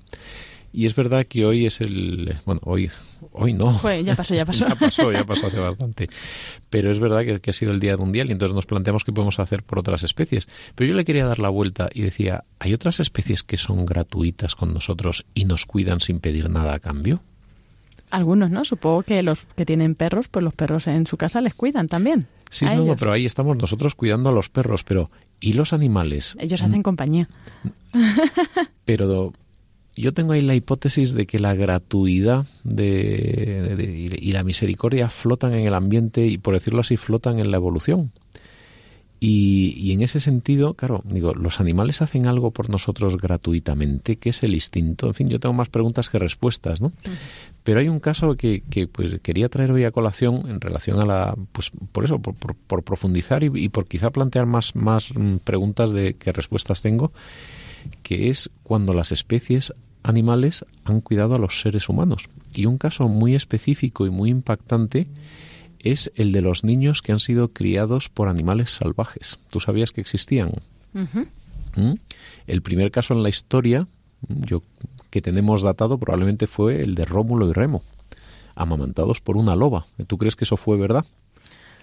Y 0.73 0.85
es 0.85 0.95
verdad 0.95 1.25
que 1.25 1.45
hoy 1.45 1.65
es 1.65 1.81
el... 1.81 2.37
Bueno, 2.45 2.61
hoy, 2.63 2.91
hoy 3.31 3.53
no. 3.53 3.79
Ya 4.01 4.15
pasó, 4.15 4.35
ya 4.35 4.45
pasó. 4.45 4.67
ya 4.69 4.75
pasó, 4.75 5.11
ya 5.11 5.25
pasó 5.25 5.47
hace 5.47 5.59
bastante. 5.59 6.09
Pero 6.69 6.91
es 6.91 6.99
verdad 6.99 7.23
que, 7.23 7.39
que 7.39 7.49
ha 7.49 7.53
sido 7.53 7.71
el 7.71 7.79
Día 7.79 7.97
Mundial 7.97 8.29
y 8.29 8.33
entonces 8.33 8.53
nos 8.55 8.65
planteamos 8.65 9.03
qué 9.03 9.11
podemos 9.11 9.39
hacer 9.39 9.63
por 9.63 9.79
otras 9.79 10.03
especies. 10.03 10.47
Pero 10.75 10.89
yo 10.89 10.95
le 10.95 11.05
quería 11.05 11.25
dar 11.25 11.39
la 11.39 11.49
vuelta 11.49 11.89
y 11.93 12.01
decía, 12.01 12.43
¿hay 12.59 12.73
otras 12.73 12.99
especies 12.99 13.43
que 13.43 13.57
son 13.57 13.85
gratuitas 13.85 14.55
con 14.55 14.73
nosotros 14.73 15.25
y 15.33 15.45
nos 15.45 15.65
cuidan 15.65 15.99
sin 15.99 16.19
pedir 16.19 16.49
nada 16.49 16.75
a 16.75 16.79
cambio? 16.79 17.21
Algunos, 18.09 18.49
¿no? 18.51 18.63
Supongo 18.63 19.03
que 19.03 19.21
los 19.21 19.45
que 19.55 19.65
tienen 19.65 19.95
perros, 19.95 20.27
pues 20.29 20.43
los 20.43 20.53
perros 20.55 20.87
en 20.87 21.07
su 21.07 21.17
casa 21.17 21.41
les 21.41 21.53
cuidan 21.53 21.87
también. 21.87 22.27
Sí, 22.49 22.65
no, 22.65 22.85
no, 22.85 22.95
pero 22.95 23.11
ahí 23.11 23.25
estamos 23.25 23.57
nosotros 23.57 23.95
cuidando 23.95 24.29
a 24.29 24.31
los 24.31 24.49
perros, 24.49 24.85
pero 24.85 25.11
¿y 25.41 25.53
los 25.53 25.73
animales? 25.73 26.37
Ellos 26.39 26.61
hacen 26.61 26.83
compañía. 26.83 27.27
Pero 28.85 29.33
yo 29.97 30.13
tengo 30.13 30.33
ahí 30.33 30.41
la 30.41 30.55
hipótesis 30.55 31.13
de 31.13 31.25
que 31.25 31.39
la 31.39 31.53
gratuidad 31.55 32.45
de, 32.63 33.75
de- 33.75 34.19
y 34.21 34.31
la 34.31 34.43
misericordia 34.43 35.09
flotan 35.09 35.53
en 35.55 35.65
el 35.67 35.73
ambiente 35.73 36.25
y, 36.27 36.37
por 36.37 36.53
decirlo 36.53 36.81
así, 36.81 36.97
flotan 36.97 37.39
en 37.39 37.51
la 37.51 37.57
evolución. 37.57 38.11
Y, 39.19 39.73
y 39.75 39.93
en 39.93 40.03
ese 40.03 40.19
sentido, 40.19 40.75
claro, 40.75 41.01
digo, 41.03 41.33
los 41.33 41.59
animales 41.59 42.03
hacen 42.03 42.27
algo 42.27 42.51
por 42.51 42.69
nosotros 42.69 43.17
gratuitamente, 43.17 44.17
¿qué 44.17 44.29
es 44.29 44.43
el 44.43 44.53
instinto? 44.53 45.07
En 45.07 45.15
fin, 45.15 45.27
yo 45.27 45.39
tengo 45.39 45.53
más 45.53 45.69
preguntas 45.69 46.09
que 46.11 46.19
respuestas, 46.19 46.81
¿no? 46.81 46.91
Pero 47.63 47.79
hay 47.79 47.89
un 47.89 47.99
caso 47.99 48.35
que, 48.37 48.61
que, 48.69 48.85
pues 48.85 49.19
quería 49.23 49.49
traer 49.49 49.71
hoy 49.71 49.85
a 49.85 49.91
colación 49.91 50.43
en 50.47 50.61
relación 50.61 50.99
a 51.01 51.05
la, 51.05 51.35
pues 51.51 51.71
por 51.91 52.05
eso, 52.05 52.19
por, 52.19 52.35
por- 52.35 52.53
por 52.55 52.83
profundizar 52.83 53.43
y, 53.43 53.49
y 53.55 53.69
por 53.69 53.87
quizá 53.87 54.11
plantear 54.11 54.45
más, 54.45 54.75
más 54.75 55.11
mm, 55.15 55.37
preguntas 55.37 55.89
de 55.91 56.13
que 56.13 56.31
respuestas 56.31 56.83
tengo, 56.83 57.11
que 58.03 58.29
es 58.29 58.51
cuando 58.61 58.93
las 58.93 59.11
especies 59.11 59.73
animales 60.07 60.65
han 60.85 61.01
cuidado 61.01 61.35
a 61.35 61.39
los 61.39 61.61
seres 61.61 61.89
humanos. 61.89 62.29
Y 62.53 62.65
un 62.65 62.77
caso 62.77 63.07
muy 63.07 63.35
específico 63.35 64.05
y 64.05 64.09
muy 64.09 64.29
impactante 64.29 65.07
es 65.79 66.11
el 66.15 66.31
de 66.31 66.41
los 66.41 66.63
niños 66.63 67.01
que 67.01 67.11
han 67.11 67.19
sido 67.19 67.49
criados 67.49 68.09
por 68.09 68.29
animales 68.29 68.71
salvajes. 68.71 69.39
¿Tú 69.49 69.59
sabías 69.59 69.91
que 69.91 70.01
existían? 70.01 70.51
¿Mm? 70.93 71.93
El 72.47 72.61
primer 72.61 72.91
caso 72.91 73.13
en 73.13 73.23
la 73.23 73.29
historia 73.29 73.87
yo, 74.27 74.63
que 75.09 75.21
tenemos 75.21 75.61
datado 75.61 75.97
probablemente 75.97 76.47
fue 76.47 76.81
el 76.81 76.95
de 76.95 77.05
Rómulo 77.05 77.49
y 77.49 77.53
Remo, 77.53 77.83
amamantados 78.55 79.21
por 79.21 79.37
una 79.37 79.55
loba. 79.55 79.85
¿Tú 80.07 80.17
crees 80.17 80.35
que 80.35 80.45
eso 80.45 80.57
fue 80.57 80.77
verdad? 80.77 81.05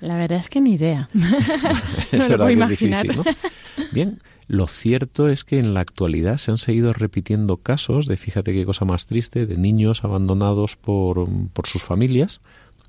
La 0.01 0.17
verdad 0.17 0.41
es 0.41 0.49
que 0.51 0.61
ni 0.61 0.75
idea. 0.75 1.09
es 1.15 2.13
no 2.13 2.19
lo 2.19 2.29
verdad 2.29 2.47
puedo 2.47 2.69
que 2.69 2.75
es 2.75 2.83
imaginar. 2.83 3.07
difícil, 3.07 3.25
¿no? 3.25 3.87
Bien, 3.93 4.21
lo 4.47 4.67
cierto 4.69 5.29
es 5.29 5.45
que 5.45 5.59
en 5.59 5.75
la 5.75 5.81
actualidad 5.81 6.37
se 6.39 6.51
han 6.51 6.59
seguido 6.59 6.93
repitiendo 6.93 7.57
casos 7.59 8.07
de, 8.07 8.17
fíjate 8.17 8.53
qué 8.53 8.65
cosa 8.65 8.85
más 8.85 9.07
triste, 9.07 9.47
de 9.47 9.57
niños 9.57 10.05
abandonados 10.05 10.77
por, 10.77 11.27
por 11.53 11.67
sus 11.67 11.83
familias 11.83 12.41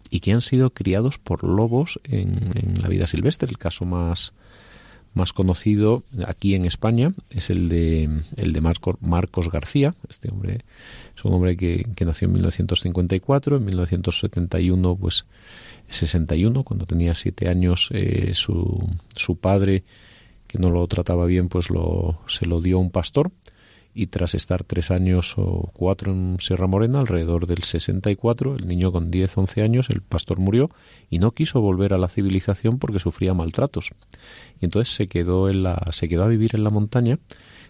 y 0.10 0.20
que 0.20 0.34
han 0.34 0.42
sido 0.42 0.70
criados 0.72 1.18
por 1.18 1.44
lobos 1.44 2.00
en, 2.04 2.52
en 2.56 2.82
la 2.82 2.88
vida 2.90 3.08
silvestre. 3.08 3.50
El 3.50 3.58
caso 3.58 3.86
más, 3.86 4.34
más 5.14 5.34
conocido 5.34 6.04
aquí 6.28 6.56
en 6.56 6.66
España 6.66 7.14
es 7.30 7.50
el 7.50 7.70
de, 7.70 8.10
el 8.36 8.54
de 8.54 8.62
Marco- 8.62 8.98
Marcos 9.02 9.50
García. 9.50 9.96
Este 10.10 10.30
hombre 10.30 10.60
es 11.18 11.24
un 11.26 11.34
hombre 11.34 11.56
que, 11.58 11.88
que 11.96 12.06
nació 12.06 12.28
en 12.28 12.34
1954, 12.34 13.58
en 13.58 13.66
1971, 13.66 14.96
pues 14.96 15.26
61, 15.90 16.64
cuando 16.64 16.86
tenía 16.86 17.16
siete 17.16 17.48
años, 17.48 17.90
eh, 17.92 18.32
su, 18.34 18.88
su 19.16 19.38
padre, 19.38 19.84
no 20.58 20.70
lo 20.70 20.86
trataba 20.88 21.26
bien, 21.26 21.50
pues 21.50 21.70
lo, 21.70 22.20
se 22.28 22.46
lo 22.46 22.62
dio 22.62 22.78
a 22.78 22.82
un 22.82 22.92
pastor 22.92 23.32
y 23.98 24.08
tras 24.08 24.36
estar 24.36 24.66
tres 24.66 24.92
años 24.92 25.36
o 25.38 25.72
cuatro 25.74 26.12
en 26.12 26.38
Sierra 26.42 26.68
Morena, 26.68 27.00
alrededor 27.00 27.48
del 27.48 27.64
64, 27.64 28.58
el 28.58 28.68
niño 28.68 28.92
con 28.92 29.10
10, 29.10 29.38
11 29.38 29.62
años, 29.62 29.90
el 29.90 30.02
pastor 30.02 30.38
murió 30.38 30.70
y 31.10 31.20
no 31.20 31.32
quiso 31.32 31.62
volver 31.62 31.94
a 31.94 31.98
la 31.98 32.10
civilización 32.10 32.78
porque 32.78 33.00
sufría 33.00 33.34
maltratos. 33.34 33.92
Y 34.60 34.66
entonces 34.66 34.94
se 34.94 35.08
quedó, 35.08 35.48
en 35.50 35.64
la, 35.64 35.82
se 35.94 36.10
quedó 36.10 36.26
a 36.26 36.28
vivir 36.28 36.56
en 36.56 36.66
la 36.66 36.72
montaña, 36.72 37.20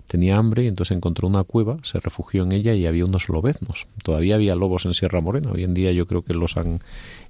tenía 0.07 0.37
hambre 0.37 0.63
y 0.63 0.67
entonces 0.67 0.97
encontró 0.97 1.27
una 1.27 1.43
cueva, 1.43 1.77
se 1.83 1.99
refugió 1.99 2.41
en 2.41 2.53
ella 2.53 2.73
y 2.73 2.87
había 2.87 3.05
unos 3.05 3.29
lobeznos. 3.29 3.85
Todavía 4.03 4.33
había 4.33 4.55
lobos 4.55 4.87
en 4.87 4.95
Sierra 4.95 5.21
Morena, 5.21 5.51
hoy 5.51 5.63
en 5.63 5.75
día 5.75 5.91
yo 5.91 6.07
creo 6.07 6.23
que 6.23 6.33
los 6.33 6.57
han 6.57 6.81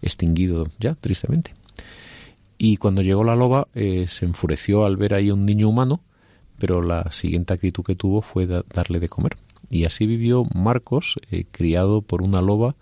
extinguido 0.01 0.69
ya, 0.79 0.95
tristemente. 0.95 1.53
Y 2.57 2.77
cuando 2.77 3.01
llegó 3.01 3.23
la 3.23 3.35
loba 3.35 3.67
eh, 3.73 4.05
se 4.07 4.25
enfureció 4.25 4.85
al 4.85 4.97
ver 4.97 5.13
ahí 5.13 5.31
un 5.31 5.45
niño 5.45 5.69
humano, 5.69 6.01
pero 6.57 6.81
la 6.81 7.11
siguiente 7.11 7.53
actitud 7.53 7.83
que 7.83 7.95
tuvo 7.95 8.21
fue 8.21 8.47
darle 8.47 8.99
de 8.99 9.09
comer. 9.09 9.37
Y 9.69 9.85
así 9.85 10.05
vivió 10.05 10.45
Marcos, 10.53 11.15
eh, 11.31 11.45
criado 11.51 12.01
por 12.01 12.21
una 12.21 12.41
loba 12.41 12.75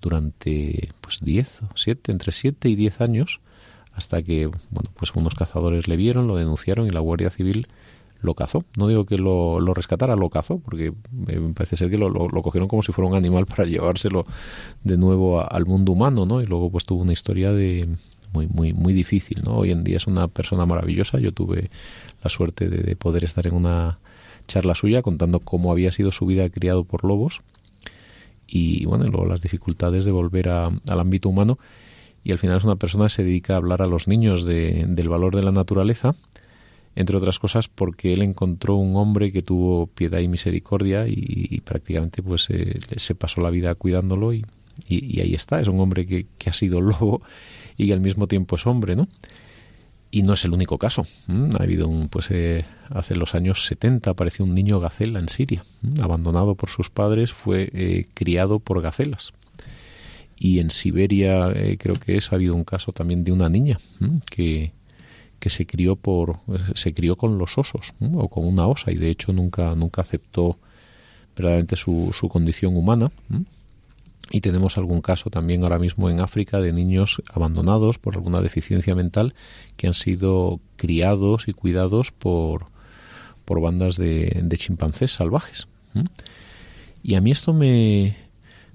durante 0.00 0.90
pues 1.00 1.18
10, 1.20 1.60
7, 1.74 2.12
entre 2.12 2.32
7 2.32 2.68
y 2.68 2.74
10 2.74 3.00
años, 3.00 3.40
hasta 3.92 4.22
que 4.22 4.46
bueno, 4.46 4.90
pues 4.94 5.12
unos 5.14 5.34
cazadores 5.34 5.88
le 5.88 5.96
vieron, 5.96 6.26
lo 6.26 6.36
denunciaron 6.36 6.86
y 6.86 6.90
la 6.90 7.00
Guardia 7.00 7.30
Civil 7.30 7.68
lo 8.22 8.34
cazó. 8.34 8.64
No 8.76 8.88
digo 8.88 9.04
que 9.04 9.18
lo, 9.18 9.60
lo 9.60 9.74
rescatara, 9.74 10.16
lo 10.16 10.30
cazó, 10.30 10.58
porque 10.58 10.92
me 11.10 11.52
parece 11.52 11.76
ser 11.76 11.90
que 11.90 11.98
lo, 11.98 12.08
lo, 12.08 12.42
cogieron 12.42 12.68
como 12.68 12.82
si 12.82 12.92
fuera 12.92 13.10
un 13.10 13.16
animal 13.16 13.46
para 13.54 13.64
llevárselo 13.64 14.24
de 14.82 14.96
nuevo 14.96 15.44
al 15.46 15.66
mundo 15.66 15.92
humano, 15.92 16.24
¿no? 16.24 16.40
Y 16.40 16.46
luego 16.46 16.70
pues 16.70 16.84
tuvo 16.84 17.02
una 17.02 17.12
historia 17.12 17.52
de 17.52 17.88
muy 18.32 18.46
muy 18.48 18.72
muy 18.72 18.92
difícil, 18.92 19.42
¿no? 19.44 19.56
Hoy 19.56 19.70
en 19.70 19.84
día 19.84 19.96
es 19.96 20.06
una 20.06 20.28
persona 20.28 20.66
maravillosa. 20.66 21.18
Yo 21.18 21.32
tuve 21.32 21.70
la 22.22 22.30
suerte 22.30 22.68
de, 22.68 22.96
poder 22.96 23.24
estar 23.24 23.46
en 23.46 23.54
una 23.54 23.98
charla 24.48 24.74
suya 24.74 25.02
contando 25.02 25.40
cómo 25.40 25.72
había 25.72 25.92
sido 25.92 26.12
su 26.12 26.26
vida 26.26 26.48
criado 26.50 26.84
por 26.84 27.04
lobos 27.04 27.42
y 28.46 28.84
bueno, 28.84 29.04
luego 29.04 29.26
las 29.26 29.40
dificultades 29.40 30.04
de 30.04 30.10
volver 30.10 30.48
al 30.48 30.80
ámbito 31.00 31.28
humano 31.28 31.58
y 32.24 32.32
al 32.32 32.38
final 32.38 32.58
es 32.58 32.64
una 32.64 32.76
persona 32.76 33.04
que 33.04 33.10
se 33.10 33.24
dedica 33.24 33.54
a 33.54 33.56
hablar 33.56 33.82
a 33.82 33.86
los 33.86 34.08
niños 34.08 34.44
de, 34.44 34.84
del 34.88 35.08
valor 35.08 35.34
de 35.34 35.42
la 35.42 35.52
naturaleza 35.52 36.14
entre 36.94 37.16
otras 37.16 37.38
cosas 37.38 37.68
porque 37.68 38.12
él 38.12 38.22
encontró 38.22 38.76
un 38.76 38.96
hombre 38.96 39.32
que 39.32 39.42
tuvo 39.42 39.86
piedad 39.86 40.18
y 40.18 40.28
misericordia 40.28 41.06
y, 41.08 41.60
prácticamente 41.64 42.22
pues 42.22 42.48
eh, 42.50 42.80
se 42.96 43.14
pasó 43.14 43.40
la 43.40 43.50
vida 43.50 43.74
cuidándolo 43.74 44.34
y, 44.34 44.44
y, 44.88 45.20
ahí 45.20 45.34
está, 45.34 45.60
es 45.60 45.68
un 45.68 45.80
hombre 45.80 46.06
que, 46.06 46.26
que, 46.38 46.50
ha 46.50 46.52
sido 46.52 46.80
lobo 46.80 47.22
y 47.76 47.92
al 47.92 48.00
mismo 48.00 48.26
tiempo 48.26 48.56
es 48.56 48.66
hombre, 48.66 48.96
¿no? 48.96 49.08
Y 50.10 50.22
no 50.22 50.34
es 50.34 50.44
el 50.44 50.52
único 50.52 50.76
caso. 50.78 51.06
Ha 51.28 51.62
habido 51.62 51.88
un, 51.88 52.08
pues 52.08 52.30
eh, 52.30 52.66
hace 52.90 53.16
los 53.16 53.34
años 53.34 53.64
70 53.66 54.10
apareció 54.10 54.44
un 54.44 54.54
niño 54.54 54.78
gacela 54.78 55.18
en 55.18 55.28
Siria, 55.28 55.64
abandonado 56.02 56.54
por 56.54 56.68
sus 56.68 56.90
padres, 56.90 57.32
fue 57.32 57.70
eh, 57.72 58.06
criado 58.12 58.58
por 58.58 58.82
gacelas. 58.82 59.32
Y 60.36 60.58
en 60.58 60.70
Siberia 60.70 61.52
creo 61.78 61.94
que 61.94 62.16
es 62.16 62.32
ha 62.32 62.34
habido 62.34 62.54
un 62.54 62.64
caso 62.64 62.92
también 62.92 63.22
de 63.22 63.32
una 63.32 63.48
niña 63.48 63.78
que, 64.28 64.72
que 65.42 65.50
se 65.50 65.66
crió 65.66 65.96
por 65.96 66.38
se 66.76 66.94
crió 66.94 67.16
con 67.16 67.36
los 67.36 67.58
osos 67.58 67.94
o 68.00 68.28
con 68.28 68.46
una 68.46 68.68
osa 68.68 68.92
y 68.92 68.94
de 68.94 69.10
hecho 69.10 69.32
nunca 69.32 69.74
nunca 69.74 70.02
aceptó 70.02 70.56
verdaderamente 71.34 71.74
su, 71.74 72.10
su 72.12 72.28
condición 72.28 72.76
humana 72.76 73.10
y 74.32 74.40
tenemos 74.40 74.78
algún 74.78 75.00
caso 75.00 75.30
también 75.30 75.62
ahora 75.62 75.78
mismo 75.78 76.10
en 76.10 76.18
África 76.18 76.60
de 76.60 76.72
niños 76.72 77.22
abandonados 77.32 77.98
por 77.98 78.14
alguna 78.16 78.40
deficiencia 78.40 78.94
mental 78.94 79.34
que 79.76 79.86
han 79.86 79.94
sido 79.94 80.58
criados 80.76 81.46
y 81.46 81.52
cuidados 81.52 82.10
por 82.10 82.66
por 83.44 83.60
bandas 83.60 83.96
de, 83.96 84.40
de 84.42 84.56
chimpancés 84.56 85.12
salvajes 85.12 85.68
y 87.02 87.14
a 87.14 87.20
mí 87.20 87.30
esto 87.30 87.52
me 87.52 88.16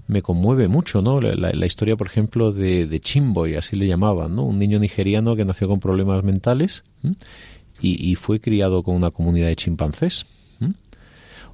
me 0.08 0.22
conmueve 0.22 0.68
mucho, 0.68 1.02
¿no? 1.02 1.20
La, 1.20 1.66
historia, 1.66 1.94
por 1.94 2.06
ejemplo, 2.06 2.50
de, 2.50 2.86
de, 2.86 2.98
Chimboy, 2.98 3.56
así 3.56 3.76
le 3.76 3.86
llamaban, 3.86 4.34
¿no? 4.34 4.42
Un 4.42 4.58
niño 4.58 4.78
nigeriano 4.78 5.36
que 5.36 5.44
nació 5.44 5.68
con 5.68 5.80
problemas 5.80 6.24
mentales 6.24 6.82
y, 7.80 8.14
fue 8.16 8.40
criado 8.40 8.82
con 8.82 8.96
una 8.96 9.10
comunidad 9.10 9.48
de 9.48 9.56
chimpancés. 9.56 10.26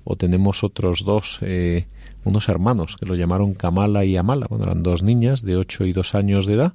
O 0.04 0.16
tenemos 0.16 0.62
otros 0.62 1.04
dos, 1.04 1.38
eh, 1.40 1.86
unos 2.24 2.48
hermanos 2.48 2.96
que 2.98 3.06
lo 3.06 3.14
llamaron 3.14 3.54
Kamala 3.54 4.04
y 4.04 4.16
Amala. 4.16 4.46
Bueno, 4.48 4.64
eran 4.64 4.82
dos 4.82 5.02
niñas 5.02 5.42
de 5.42 5.56
8 5.56 5.84
y 5.86 5.92
2 5.92 6.14
años 6.14 6.46
de 6.46 6.54
edad. 6.54 6.72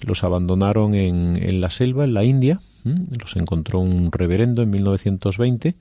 Los 0.00 0.24
abandonaron 0.24 0.94
en, 0.94 1.38
en 1.40 1.60
la 1.60 1.70
selva, 1.70 2.04
en 2.04 2.14
la 2.14 2.24
India. 2.24 2.60
Los 2.84 3.36
encontró 3.36 3.80
un 3.80 4.12
reverendo 4.12 4.62
en 4.62 4.70
1920 4.70 5.74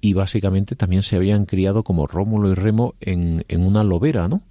y 0.00 0.12
básicamente 0.12 0.76
también 0.76 1.02
se 1.02 1.16
habían 1.16 1.46
criado 1.46 1.82
como 1.82 2.06
Rómulo 2.06 2.50
y 2.50 2.54
Remo 2.54 2.94
en, 3.00 3.44
en 3.48 3.64
una 3.64 3.84
lobera, 3.84 4.28
¿no? 4.28 4.42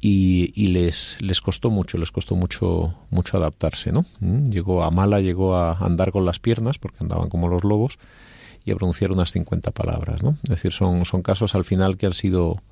Y, 0.00 0.52
y, 0.54 0.68
les, 0.68 1.16
les 1.20 1.40
costó 1.40 1.70
mucho, 1.70 1.98
les 1.98 2.10
costó 2.10 2.34
mucho, 2.34 2.94
mucho 3.10 3.36
adaptarse, 3.36 3.92
¿no? 3.92 4.04
Llegó 4.20 4.82
a 4.82 4.90
Mala, 4.90 5.20
llegó 5.20 5.56
a 5.56 5.78
andar 5.78 6.10
con 6.10 6.24
las 6.24 6.38
piernas, 6.38 6.78
porque 6.78 6.98
andaban 7.00 7.28
como 7.28 7.48
los 7.48 7.62
lobos, 7.62 7.98
y 8.72 8.74
pronunciar 8.76 9.12
unas 9.12 9.30
50 9.32 9.70
palabras, 9.70 10.22
¿no? 10.22 10.36
Es 10.44 10.50
decir, 10.50 10.72
son, 10.72 11.04
son 11.04 11.22
casos 11.22 11.54
al 11.54 11.64
final 11.64 11.96
que 11.96 12.06
han 12.06 12.14
sido 12.14 12.62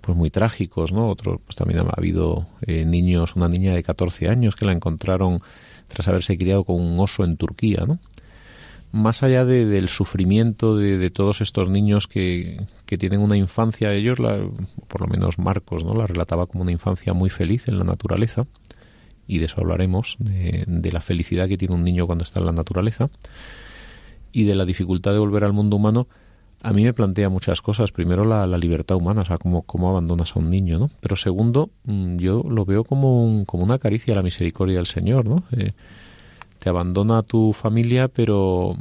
pues 0.00 0.16
muy 0.16 0.30
trágicos, 0.30 0.92
¿no? 0.92 1.08
Otros, 1.08 1.40
pues 1.44 1.56
también 1.56 1.80
ha 1.80 1.90
habido 1.96 2.46
eh, 2.62 2.84
niños, 2.84 3.34
una 3.36 3.48
niña 3.48 3.74
de 3.74 3.82
14 3.82 4.28
años 4.28 4.54
que 4.54 4.64
la 4.64 4.72
encontraron 4.72 5.42
tras 5.88 6.06
haberse 6.08 6.36
criado 6.38 6.64
con 6.64 6.80
un 6.80 6.98
oso 7.00 7.24
en 7.24 7.36
Turquía, 7.36 7.84
¿no? 7.86 7.98
más 8.90 9.22
allá 9.22 9.44
de, 9.44 9.66
del 9.66 9.88
sufrimiento 9.88 10.76
de, 10.76 10.98
de, 10.98 11.10
todos 11.10 11.40
estos 11.40 11.68
niños 11.68 12.06
que, 12.06 12.66
que 12.86 12.96
tienen 12.96 13.20
una 13.20 13.36
infancia, 13.36 13.92
ellos, 13.92 14.18
la, 14.18 14.38
por 14.86 15.02
lo 15.02 15.06
menos 15.08 15.38
Marcos, 15.38 15.84
¿no? 15.84 15.94
la 15.94 16.06
relataba 16.06 16.46
como 16.46 16.62
una 16.62 16.72
infancia 16.72 17.12
muy 17.12 17.30
feliz 17.30 17.68
en 17.68 17.78
la 17.78 17.84
naturaleza, 17.84 18.46
y 19.26 19.38
de 19.38 19.46
eso 19.46 19.60
hablaremos, 19.60 20.16
de, 20.18 20.64
de, 20.66 20.92
la 20.92 21.02
felicidad 21.02 21.48
que 21.48 21.58
tiene 21.58 21.74
un 21.74 21.84
niño 21.84 22.06
cuando 22.06 22.24
está 22.24 22.40
en 22.40 22.46
la 22.46 22.52
naturaleza, 22.52 23.10
y 24.32 24.44
de 24.44 24.54
la 24.54 24.64
dificultad 24.64 25.12
de 25.12 25.18
volver 25.18 25.44
al 25.44 25.52
mundo 25.52 25.76
humano, 25.76 26.08
a 26.62 26.72
mí 26.72 26.84
me 26.84 26.92
plantea 26.92 27.28
muchas 27.28 27.62
cosas. 27.62 27.92
Primero, 27.92 28.24
la, 28.24 28.46
libertad 28.58 28.96
humana, 28.96 29.22
o 29.22 29.24
sea, 29.24 29.38
cómo, 29.38 29.62
cómo, 29.62 29.90
abandonas 29.90 30.34
a 30.34 30.40
un 30.40 30.50
niño, 30.50 30.78
¿no? 30.78 30.90
Pero 31.00 31.16
segundo, 31.16 31.70
mm, 31.84 32.16
yo 32.16 32.42
lo 32.42 32.64
veo 32.64 32.84
como, 32.84 33.24
un, 33.24 33.44
como 33.44 33.62
una 33.62 33.78
caricia 33.78 34.14
a 34.14 34.16
la 34.16 34.22
misericordia 34.22 34.76
del 34.76 34.86
Señor, 34.86 35.26
¿no? 35.26 35.44
Eh, 35.52 35.72
te 36.58 36.68
abandona 36.68 37.22
tu 37.22 37.52
familia, 37.52 38.08
pero, 38.08 38.76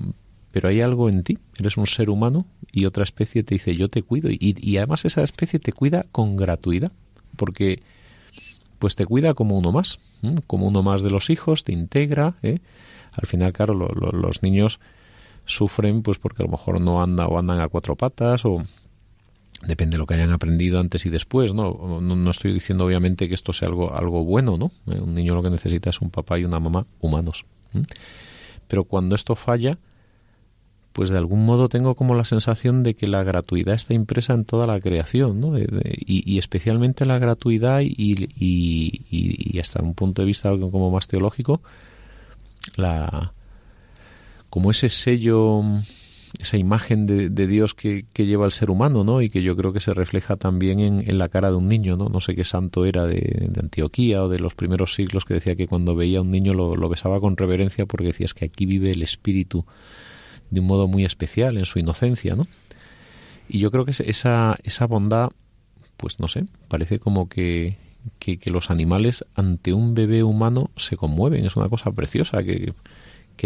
pero 0.52 0.70
hay 0.70 0.82
algo 0.82 1.10
en 1.10 1.24
ti, 1.24 1.38
eres 1.60 1.78
un 1.78 1.86
ser 1.86 2.10
humano 2.10 2.46
y 2.72 2.86
otra 2.86 3.04
especie 3.04 3.44
te 3.44 3.56
dice 3.56 3.76
yo 3.76 3.88
te 3.88 4.02
cuido 4.02 4.32
y, 4.32 4.56
y 4.60 4.78
además 4.78 5.06
esa 5.06 5.22
especie 5.22 5.60
te 5.60 5.72
cuida 5.72 6.06
con 6.12 6.36
gratuidad, 6.36 6.92
porque 7.36 7.84
pues 8.80 8.96
te 8.96 9.06
cuida 9.06 9.36
como 9.36 9.58
uno 9.58 9.72
más, 9.72 10.00
como 10.48 10.68
uno 10.68 10.82
más 10.82 11.04
de 11.04 11.12
los 11.12 11.30
hijos, 11.30 11.64
te 11.64 11.74
integra, 11.74 12.36
¿eh? 12.42 12.60
al 13.12 13.28
final 13.28 13.54
claro 13.54 13.74
los 13.74 14.44
niños 14.44 14.80
sufren 15.48 16.04
pues 16.04 16.20
porque 16.20 16.44
a 16.44 16.46
lo 16.46 16.52
mejor 16.52 16.80
no 16.80 17.02
andan 17.02 17.28
o 17.30 17.40
andan 17.40 17.60
a 17.60 17.70
cuatro 17.70 17.96
patas 17.96 18.46
o 18.46 18.64
depende 19.66 19.96
de 19.96 20.00
lo 20.00 20.06
que 20.06 20.14
hayan 20.14 20.32
aprendido 20.32 20.80
antes 20.80 21.06
y 21.06 21.10
después, 21.10 21.54
¿no? 21.54 22.00
No, 22.00 22.32
estoy 22.32 22.54
diciendo 22.54 22.86
obviamente 22.86 23.28
que 23.28 23.34
esto 23.34 23.54
sea 23.54 23.70
algo, 23.70 23.96
algo 23.96 24.24
bueno, 24.24 24.58
¿no? 24.58 24.72
Eh, 24.86 25.00
un 25.00 25.16
niño 25.16 25.34
lo 25.34 25.42
que 25.42 25.50
necesita 25.50 25.90
es 25.90 26.00
un 26.02 26.12
papá 26.12 26.38
y 26.38 26.46
una 26.46 26.60
mamá 26.60 26.86
humanos. 27.00 27.46
Pero 28.68 28.84
cuando 28.84 29.16
esto 29.16 29.36
falla, 29.36 29.80
pues 30.94 31.10
de 31.10 31.18
algún 31.18 31.46
modo 31.46 31.70
tengo 31.70 31.96
como 31.96 32.14
la 32.14 32.26
sensación 32.26 32.84
de 32.84 32.94
que 32.94 33.08
la 33.08 33.24
gratuidad 33.24 33.76
está 33.76 33.94
impresa 33.94 34.34
en 34.34 34.46
toda 34.46 34.68
la 34.68 34.80
creación, 34.80 35.40
¿no? 35.40 35.58
y, 35.58 36.38
especialmente 36.38 37.06
la 37.06 37.18
gratuidad 37.18 37.82
y, 37.82 38.30
y, 38.38 39.02
y, 39.10 39.60
hasta 39.60 39.82
un 39.82 39.96
punto 39.96 40.22
de 40.22 40.26
vista 40.28 40.50
como 40.50 40.92
más 40.92 41.08
teológico, 41.08 41.62
la 42.76 43.34
como 44.58 44.72
ese 44.72 44.90
sello 44.90 45.62
esa 46.42 46.58
imagen 46.58 47.06
de, 47.06 47.46
Dios 47.46 47.76
que, 47.76 48.08
lleva 48.16 48.48
el 48.48 48.52
ser 48.52 48.72
humano, 48.72 49.04
¿no? 49.04 49.22
Y 49.22 49.30
que 49.30 49.44
yo 49.44 49.56
creo 49.56 49.72
que 49.72 49.80
se 49.80 49.94
refleja 49.94 50.36
también 50.36 50.80
en, 50.80 51.18
la 51.20 51.30
cara 51.30 51.52
de 51.52 51.58
un 51.58 51.68
niño, 51.68 51.96
¿no? 51.96 52.10
No 52.10 52.22
sé 52.22 52.34
qué 52.34 52.44
santo 52.44 52.84
era 52.88 53.06
de, 53.06 53.52
Antioquía 53.56 54.24
o 54.24 54.30
de 54.30 54.40
los 54.40 54.56
primeros 54.56 54.96
siglos 54.96 55.26
que 55.26 55.36
decía 55.36 55.56
que 55.56 55.68
cuando 55.68 55.96
veía 55.96 56.18
a 56.18 56.22
un 56.24 56.32
niño 56.32 56.56
lo, 56.56 56.90
besaba 56.90 57.20
con 57.20 57.38
reverencia 57.38 57.86
porque 57.86 58.08
decía 58.08 58.26
es 58.26 58.34
que 58.34 58.46
aquí 58.46 58.66
vive 58.66 58.90
el 58.90 59.04
espíritu 59.04 59.64
de 60.50 60.60
un 60.60 60.66
modo 60.66 60.88
muy 60.88 61.06
especial, 61.06 61.60
en 61.60 61.66
su 61.66 61.78
inocencia, 61.78 62.36
¿no? 62.36 62.48
Y 63.48 63.60
yo 63.60 63.70
creo 63.70 63.86
que 63.86 63.92
esa, 63.92 64.58
esa 64.64 64.88
bondad, 64.88 65.30
pues 65.98 66.20
no 66.20 66.28
sé, 66.28 66.46
parece 66.68 66.98
como 66.98 67.30
que, 67.30 67.78
que, 68.18 68.40
los 68.50 68.72
animales 68.72 69.24
ante 69.36 69.72
un 69.72 69.94
bebé 69.94 70.24
humano 70.24 70.72
se 70.78 70.98
conmueven, 70.98 71.46
es 71.46 71.56
una 71.56 71.70
cosa 71.70 71.92
preciosa 71.92 72.42
que 72.42 72.74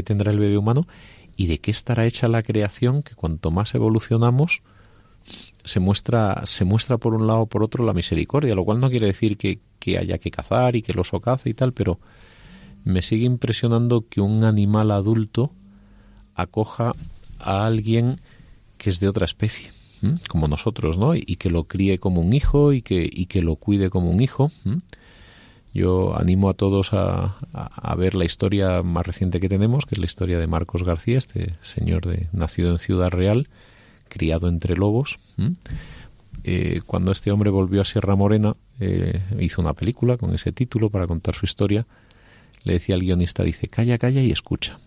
tendrá 0.04 0.32
el 0.32 0.40
bebé 0.40 0.58
humano 0.58 0.88
y 1.36 1.48
de 1.48 1.60
qué 1.60 1.72
estará 1.72 2.06
hecha 2.06 2.28
la 2.28 2.44
creación 2.44 3.04
que 3.04 3.16
cuanto 3.16 3.52
más 3.52 3.74
evolucionamos 3.76 4.62
se 5.64 5.80
muestra 5.80 6.42
se 6.46 6.66
muestra 6.66 6.98
por 6.98 7.14
un 7.14 7.28
lado 7.28 7.42
o 7.42 7.46
por 7.46 7.64
otro 7.64 7.86
la 7.86 7.94
misericordia 7.94 8.56
lo 8.56 8.66
cual 8.66 8.80
no 8.80 8.90
quiere 8.90 9.08
decir 9.08 9.38
que, 9.38 9.60
que 9.80 9.98
haya 9.98 10.18
que 10.18 10.32
cazar 10.32 10.76
y 10.76 10.82
que 10.82 10.94
los 10.94 11.12
cace 11.22 11.50
y 11.50 11.54
tal 11.54 11.74
pero 11.74 12.00
me 12.84 13.02
sigue 13.02 13.26
impresionando 13.26 14.08
que 14.10 14.22
un 14.22 14.44
animal 14.44 14.92
adulto 14.92 15.52
acoja 16.36 16.94
a 17.40 17.66
alguien 17.66 18.20
que 18.78 18.90
es 18.90 19.00
de 19.00 19.08
otra 19.08 19.26
especie 19.26 19.72
como 20.28 20.48
nosotros 20.48 20.98
no 20.98 21.14
y, 21.14 21.22
que 21.24 21.52
lo 21.52 21.66
críe 21.66 22.00
como 22.00 22.22
un 22.22 22.34
hijo 22.34 22.74
y 22.74 22.82
que 22.82 23.08
y 23.12 23.28
que 23.28 23.44
lo 23.44 23.56
cuide 23.56 23.92
como 23.92 24.10
un 24.10 24.22
hijo 24.22 24.52
Yo 25.74 26.18
animo 26.18 26.50
a 26.50 26.54
todos 26.54 26.90
a, 26.92 27.96
ver 27.98 28.16
la 28.16 28.26
historia 28.26 28.84
más 28.84 29.06
reciente 29.06 29.40
que 29.40 29.48
tenemos, 29.48 29.86
que 29.86 29.96
es 29.96 30.00
la 30.00 30.06
historia 30.06 30.38
de 30.38 30.48
Marcos 30.48 30.84
García, 30.84 31.18
este 31.18 31.56
señor 31.62 32.06
de 32.06 32.28
nacido 32.34 32.72
en 32.72 32.80
Ciudad 32.80 33.10
Real, 33.10 33.48
criado 34.10 34.50
entre 34.50 34.76
lobos. 34.76 35.20
Eh, 36.44 36.82
cuando 36.86 37.12
este 37.12 37.32
hombre 37.32 37.52
volvió 37.52 37.82
a 37.82 37.86
Sierra 37.86 38.16
Morena, 38.16 38.56
eh, 38.80 39.22
hizo 39.40 39.62
una 39.62 39.74
película 39.74 40.18
con 40.18 40.34
ese 40.34 40.52
título 40.52 40.90
para 40.90 41.08
contar 41.08 41.36
su 41.36 41.46
historia. 41.46 41.88
Le 42.64 42.74
decía 42.74 42.96
al 42.96 43.02
guionista, 43.02 43.44
dice, 43.44 43.68
calla, 43.68 43.98
calla 43.98 44.22
y 44.22 44.32
escucha. 44.32 44.80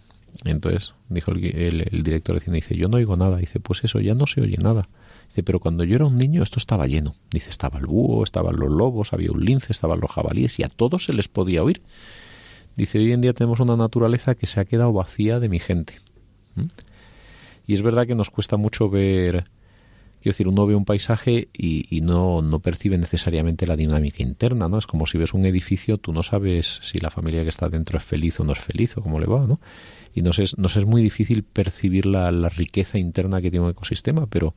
Entonces 0.44 0.94
dijo 1.08 1.30
el, 1.30 1.88
el, 1.90 2.02
director 2.02 2.34
de 2.34 2.40
cine, 2.40 2.56
dice, 2.56 2.76
yo 2.76 2.88
no 2.88 2.98
oigo 2.98 3.16
nada. 3.16 3.38
Dice, 3.38 3.58
pues 3.58 3.84
eso, 3.84 4.00
ya 4.00 4.14
no 4.14 4.26
se 4.26 4.42
oye 4.42 4.56
nada. 4.60 4.88
Dice, 5.28 5.42
pero 5.42 5.60
cuando 5.60 5.84
yo 5.84 5.96
era 5.96 6.06
un 6.06 6.16
niño 6.16 6.42
esto 6.42 6.58
estaba 6.58 6.86
lleno. 6.86 7.14
Dice, 7.30 7.50
estaba 7.50 7.78
el 7.78 7.86
búho, 7.86 8.24
estaban 8.24 8.56
los 8.56 8.70
lobos, 8.70 9.12
había 9.12 9.32
un 9.32 9.44
lince, 9.44 9.72
estaban 9.72 10.00
los 10.00 10.10
jabalíes 10.10 10.58
y 10.58 10.62
a 10.62 10.68
todos 10.68 11.04
se 11.04 11.12
les 11.12 11.28
podía 11.28 11.62
oír. 11.62 11.82
Dice, 12.76 12.98
hoy 12.98 13.12
en 13.12 13.20
día 13.20 13.32
tenemos 13.32 13.60
una 13.60 13.76
naturaleza 13.76 14.34
que 14.34 14.46
se 14.46 14.60
ha 14.60 14.64
quedado 14.64 14.92
vacía 14.92 15.40
de 15.40 15.48
mi 15.48 15.60
gente. 15.60 16.00
Y 17.66 17.74
es 17.74 17.82
verdad 17.82 18.06
que 18.06 18.14
nos 18.14 18.30
cuesta 18.30 18.56
mucho 18.56 18.90
ver, 18.90 19.44
quiero 20.20 20.32
decir, 20.32 20.48
uno 20.48 20.66
ve 20.66 20.74
un 20.74 20.84
paisaje 20.84 21.48
y, 21.52 22.00
no, 22.02 22.42
no 22.42 22.60
percibe 22.60 22.98
necesariamente 22.98 23.66
la 23.66 23.76
dinámica 23.76 24.22
interna, 24.22 24.68
¿no? 24.68 24.78
Es 24.78 24.86
como 24.86 25.06
si 25.06 25.18
ves 25.18 25.34
un 25.34 25.46
edificio, 25.46 25.98
tú 25.98 26.12
no 26.12 26.22
sabes 26.22 26.80
si 26.82 26.98
la 26.98 27.10
familia 27.10 27.42
que 27.42 27.48
está 27.48 27.68
dentro 27.68 27.98
es 27.98 28.04
feliz 28.04 28.38
o 28.40 28.44
no 28.44 28.52
es 28.52 28.58
feliz 28.58 28.96
o 28.96 29.02
cómo 29.02 29.18
le 29.18 29.26
va, 29.26 29.46
¿no? 29.46 29.60
Y 30.12 30.22
nos 30.22 30.38
es, 30.38 30.54
es 30.58 30.86
muy 30.86 31.02
difícil 31.02 31.42
percibir 31.44 32.06
la, 32.06 32.30
la 32.30 32.48
riqueza 32.48 32.98
interna 32.98 33.40
que 33.40 33.50
tiene 33.50 33.64
un 33.64 33.72
ecosistema, 33.72 34.26
pero 34.26 34.54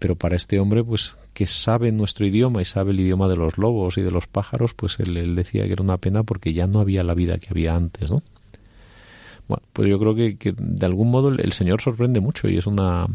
pero 0.00 0.16
para 0.16 0.34
este 0.34 0.58
hombre, 0.58 0.82
pues 0.82 1.14
que 1.34 1.46
sabe 1.46 1.92
nuestro 1.92 2.26
idioma 2.26 2.62
y 2.62 2.64
sabe 2.64 2.90
el 2.90 3.00
idioma 3.00 3.28
de 3.28 3.36
los 3.36 3.58
lobos 3.58 3.98
y 3.98 4.02
de 4.02 4.10
los 4.10 4.26
pájaros, 4.26 4.74
pues 4.74 4.98
él, 4.98 5.36
decía 5.36 5.66
que 5.66 5.72
era 5.72 5.82
una 5.82 5.98
pena 5.98 6.24
porque 6.24 6.54
ya 6.54 6.66
no 6.66 6.80
había 6.80 7.04
la 7.04 7.14
vida 7.14 7.38
que 7.38 7.48
había 7.50 7.76
antes, 7.76 8.10
¿no? 8.10 8.22
Bueno, 9.46 9.62
pues 9.72 9.88
yo 9.88 9.98
creo 9.98 10.14
que, 10.14 10.54
de 10.56 10.86
algún 10.86 11.10
modo 11.10 11.28
el, 11.28 11.52
Señor 11.52 11.82
sorprende 11.82 12.20
mucho 12.20 12.48
y 12.48 12.56
es 12.56 12.66
una... 12.66 13.06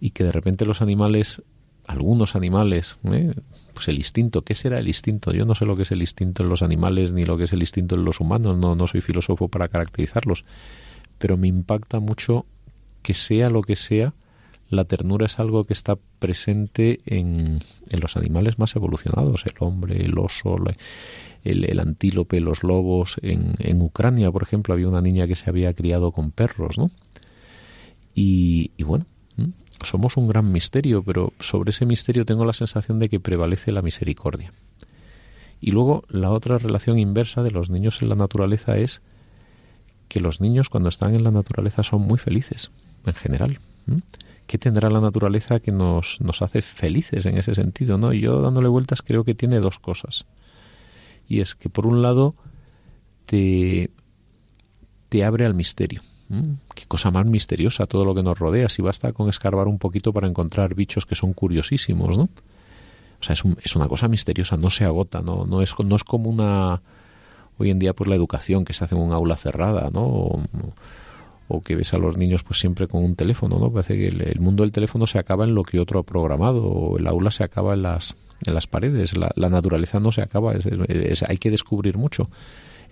y 0.00 0.10
que 0.10 0.24
de 0.24 0.32
repente 0.32 0.64
los 0.64 0.80
animales, 0.80 1.42
algunos 1.86 2.36
animales, 2.36 2.96
¿eh? 3.04 3.34
pues 3.74 3.88
el 3.88 3.96
instinto, 3.96 4.42
¿qué 4.42 4.54
será 4.54 4.78
el 4.78 4.88
instinto? 4.88 5.32
Yo 5.32 5.44
no 5.44 5.54
sé 5.54 5.66
lo 5.66 5.76
que 5.76 5.82
es 5.82 5.90
el 5.90 6.00
instinto 6.00 6.42
en 6.42 6.48
los 6.48 6.62
animales 6.62 7.12
ni 7.12 7.26
lo 7.26 7.36
que 7.36 7.44
es 7.44 7.52
el 7.52 7.60
instinto 7.60 7.96
en 7.96 8.04
los 8.04 8.20
humanos, 8.20 8.56
no, 8.56 8.74
no 8.76 8.86
soy 8.86 9.02
filósofo 9.02 9.48
para 9.48 9.68
caracterizarlos, 9.68 10.46
pero 11.18 11.36
me 11.36 11.48
impacta 11.48 12.00
mucho 12.00 12.46
que 13.02 13.12
sea 13.12 13.50
lo 13.50 13.60
que 13.62 13.76
sea, 13.76 14.14
la 14.70 14.84
ternura 14.84 15.26
es 15.26 15.38
algo 15.40 15.64
que 15.64 15.72
está 15.72 15.96
presente 16.20 17.00
en, 17.04 17.58
los 17.90 18.16
animales 18.16 18.58
más 18.58 18.76
evolucionados, 18.76 19.44
el 19.46 19.54
hombre, 19.58 20.04
el 20.04 20.16
oso, 20.16 20.56
el, 21.42 21.80
antílope, 21.80 22.40
los 22.40 22.62
lobos. 22.62 23.16
En, 23.20 23.54
en, 23.58 23.82
Ucrania, 23.82 24.30
por 24.30 24.44
ejemplo, 24.44 24.72
había 24.72 24.88
una 24.88 25.02
niña 25.02 25.26
que 25.26 25.34
se 25.34 25.50
había 25.50 25.74
criado 25.74 26.12
con 26.12 26.30
perros, 26.30 26.78
¿no? 26.78 26.90
Y, 28.14 28.70
y 28.76 28.84
bueno, 28.84 29.06
somos 29.82 30.16
un 30.16 30.28
gran 30.28 30.52
misterio, 30.52 31.02
pero 31.02 31.32
sobre 31.40 31.70
ese 31.70 31.84
misterio 31.84 32.24
tengo 32.24 32.44
la 32.44 32.52
sensación 32.52 33.00
de 33.00 33.08
que 33.08 33.18
prevalece 33.18 33.72
la 33.72 33.82
misericordia. 33.82 34.52
Y 35.60 35.72
luego 35.72 36.04
la 36.08 36.30
otra 36.30 36.58
relación 36.58 36.96
inversa 36.98 37.42
de 37.42 37.50
los 37.50 37.70
niños 37.70 38.02
en 38.02 38.08
la 38.08 38.14
naturaleza 38.14 38.78
es 38.78 39.02
que 40.06 40.20
los 40.20 40.40
niños 40.40 40.68
cuando 40.68 40.88
están 40.88 41.14
en 41.16 41.24
la 41.24 41.32
naturaleza 41.32 41.82
son 41.82 42.02
muy 42.02 42.18
felices, 42.18 42.70
en 43.04 43.14
general. 43.14 43.58
¿Qué 44.50 44.58
tendrá 44.58 44.90
la 44.90 45.00
naturaleza 45.00 45.60
que 45.60 45.70
nos, 45.70 46.20
nos 46.20 46.42
hace 46.42 46.60
felices 46.60 47.24
en 47.24 47.38
ese 47.38 47.54
sentido? 47.54 47.98
¿no? 47.98 48.12
Yo 48.12 48.40
dándole 48.40 48.66
vueltas 48.66 49.00
creo 49.00 49.22
que 49.22 49.32
tiene 49.32 49.60
dos 49.60 49.78
cosas. 49.78 50.26
Y 51.28 51.40
es 51.40 51.54
que 51.54 51.68
por 51.68 51.86
un 51.86 52.02
lado 52.02 52.34
te, 53.26 53.92
te 55.08 55.22
abre 55.22 55.46
al 55.46 55.54
misterio. 55.54 56.02
Qué 56.74 56.86
cosa 56.88 57.12
más 57.12 57.26
misteriosa 57.26 57.86
todo 57.86 58.04
lo 58.04 58.12
que 58.12 58.24
nos 58.24 58.40
rodea. 58.40 58.68
Si 58.68 58.82
basta 58.82 59.12
con 59.12 59.28
escarbar 59.28 59.68
un 59.68 59.78
poquito 59.78 60.12
para 60.12 60.26
encontrar 60.26 60.74
bichos 60.74 61.06
que 61.06 61.14
son 61.14 61.32
curiosísimos, 61.32 62.18
¿no? 62.18 62.24
O 62.24 63.22
sea, 63.22 63.34
es, 63.34 63.44
es 63.62 63.76
una 63.76 63.86
cosa 63.86 64.08
misteriosa, 64.08 64.56
no 64.56 64.70
se 64.70 64.84
agota, 64.84 65.22
¿no? 65.22 65.46
No 65.46 65.62
es, 65.62 65.78
no 65.78 65.94
es 65.94 66.02
como 66.02 66.28
una... 66.28 66.82
Hoy 67.56 67.70
en 67.70 67.78
día, 67.78 67.94
pues 67.94 68.10
la 68.10 68.16
educación 68.16 68.64
que 68.64 68.72
se 68.72 68.82
hace 68.82 68.96
en 68.96 69.00
un 69.00 69.12
aula 69.12 69.36
cerrada, 69.36 69.90
¿no? 69.92 70.42
Que 71.60 71.74
ves 71.74 71.92
a 71.92 71.98
los 71.98 72.16
niños 72.16 72.44
pues 72.44 72.60
siempre 72.60 72.86
con 72.86 73.02
un 73.02 73.16
teléfono, 73.16 73.58
¿no? 73.58 73.72
Parece 73.72 73.96
que 73.96 74.06
el, 74.06 74.40
mundo 74.40 74.62
del 74.62 74.70
teléfono 74.70 75.06
se 75.08 75.18
acaba 75.18 75.44
en 75.44 75.54
lo 75.54 75.64
que 75.64 75.80
otro 75.80 75.98
ha 75.98 76.02
programado, 76.04 76.64
o 76.64 76.98
el 76.98 77.06
aula 77.08 77.32
se 77.32 77.42
acaba 77.42 77.74
en 77.74 77.82
las, 77.82 78.14
en 78.46 78.54
las 78.54 78.66
paredes, 78.66 79.16
la, 79.16 79.48
naturaleza 79.48 79.98
no 79.98 80.12
se 80.12 80.22
acaba, 80.22 80.52
hay 80.52 81.38
que 81.38 81.50
descubrir 81.50 81.98
mucho. 81.98 82.30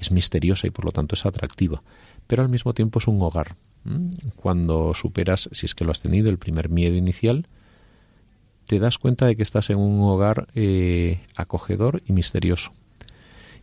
Es 0.00 0.12
misteriosa 0.12 0.66
y 0.66 0.70
por 0.70 0.84
lo 0.84 0.92
tanto 0.92 1.14
es 1.14 1.26
atractiva, 1.26 1.82
pero 2.26 2.42
al 2.42 2.48
mismo 2.48 2.72
tiempo 2.72 2.98
es 2.98 3.06
un 3.06 3.22
hogar. 3.22 3.56
Cuando 4.36 4.92
superas, 4.94 5.48
si 5.52 5.66
es 5.66 5.74
que 5.74 5.84
lo 5.84 5.92
has 5.92 6.00
tenido, 6.00 6.30
el 6.30 6.38
primer 6.38 6.68
miedo 6.68 6.94
inicial, 6.94 7.46
te 8.66 8.78
das 8.78 8.98
cuenta 8.98 9.26
de 9.26 9.34
que 9.34 9.42
estás 9.42 9.70
en 9.70 9.78
un 9.78 10.02
hogar 10.02 10.48
eh, 10.54 11.20
acogedor 11.36 12.02
y 12.06 12.12
misterioso. 12.12 12.72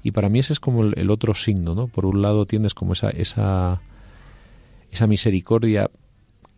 Y 0.04 0.12
para 0.12 0.30
mí 0.30 0.40
ese 0.40 0.54
es 0.54 0.60
como 0.60 0.84
el, 0.84 0.94
el, 0.98 1.10
otro 1.10 1.36
signo, 1.36 1.76
¿no? 1.76 1.88
Por 1.88 2.06
un 2.06 2.22
lado 2.22 2.46
tienes 2.46 2.74
como 2.74 2.94
esa, 2.94 3.10
esa 3.10 3.82
esa 4.96 5.08
misericordia 5.08 5.90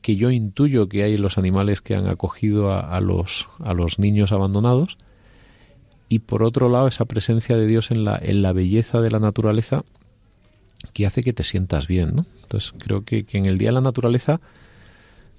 que 0.01 0.15
yo 0.15 0.31
intuyo 0.31 0.87
que 0.87 1.03
hay 1.03 1.15
en 1.15 1.21
los 1.21 1.37
animales 1.37 1.81
que 1.81 1.95
han 1.95 2.07
acogido 2.07 2.71
a, 2.71 2.99
los, 3.01 3.47
a 3.63 3.73
los 3.73 3.99
niños 3.99 4.31
abandonados 4.31 4.97
y 6.07 6.19
por 6.19 6.43
otro 6.43 6.69
lado 6.69 6.87
esa 6.87 7.05
presencia 7.05 7.57
de 7.57 7.67
Dios 7.67 7.91
en 7.91 8.05
la, 8.05 8.17
en 8.21 8.41
la 8.41 8.53
belleza 8.53 9.01
de 9.01 9.11
la 9.11 9.19
naturaleza 9.19 9.83
que 10.93 11.05
hace 11.05 11.23
que 11.23 11.33
te 11.33 11.43
sientas 11.43 11.87
bien. 11.87 12.15
¿no? 12.15 12.25
Entonces 12.43 12.73
creo 12.77 13.03
que, 13.03 13.25
en 13.33 13.45
el 13.47 13.57
Día 13.57 13.69
de 13.69 13.73
la 13.73 13.81
Naturaleza 13.81 14.39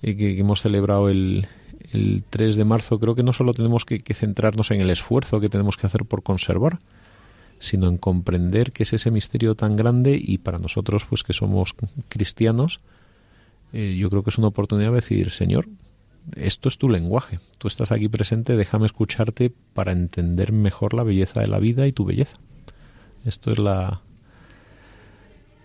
eh, 0.02 0.16
que, 0.16 0.38
hemos 0.38 0.60
celebrado 0.60 1.08
el, 1.08 1.46
el 1.92 2.24
3 2.28 2.56
de 2.56 2.64
marzo, 2.64 2.98
creo 2.98 3.14
que 3.14 3.22
no 3.22 3.32
solo 3.32 3.54
tenemos 3.54 3.84
que, 3.84 4.00
que 4.00 4.14
centrarnos 4.14 4.70
en 4.70 4.80
el 4.80 4.90
esfuerzo 4.90 5.40
que 5.40 5.48
tenemos 5.48 5.76
que 5.76 5.86
hacer 5.86 6.04
por 6.04 6.22
conservar, 6.22 6.80
sino 7.58 7.88
en 7.88 7.98
comprender 7.98 8.72
que 8.72 8.84
es 8.84 8.92
ese 8.92 9.10
misterio 9.10 9.54
tan 9.54 9.76
grande 9.76 10.20
y 10.20 10.38
para 10.38 10.58
nosotros, 10.58 11.04
pues 11.08 11.22
que 11.22 11.32
somos 11.32 11.74
cristianos, 12.08 12.80
eh, 13.72 13.96
yo 13.98 14.10
creo 14.10 14.22
que 14.22 14.30
es 14.30 14.38
una 14.38 14.48
oportunidad 14.48 14.90
de 14.90 14.96
decir, 14.96 15.30
Señor, 15.30 15.68
esto 16.36 16.68
es 16.68 16.78
tu 16.78 16.88
lenguaje, 16.88 17.40
tú 17.58 17.68
estás 17.68 17.92
aquí 17.92 18.08
presente, 18.08 18.56
déjame 18.56 18.86
escucharte 18.86 19.52
para 19.74 19.92
entender 19.92 20.52
mejor 20.52 20.94
la 20.94 21.02
belleza 21.02 21.40
de 21.40 21.48
la 21.48 21.58
vida 21.58 21.86
y 21.86 21.92
tu 21.92 22.04
belleza. 22.04 22.36
Esto 23.24 23.52
es 23.52 23.58
la 23.58 24.02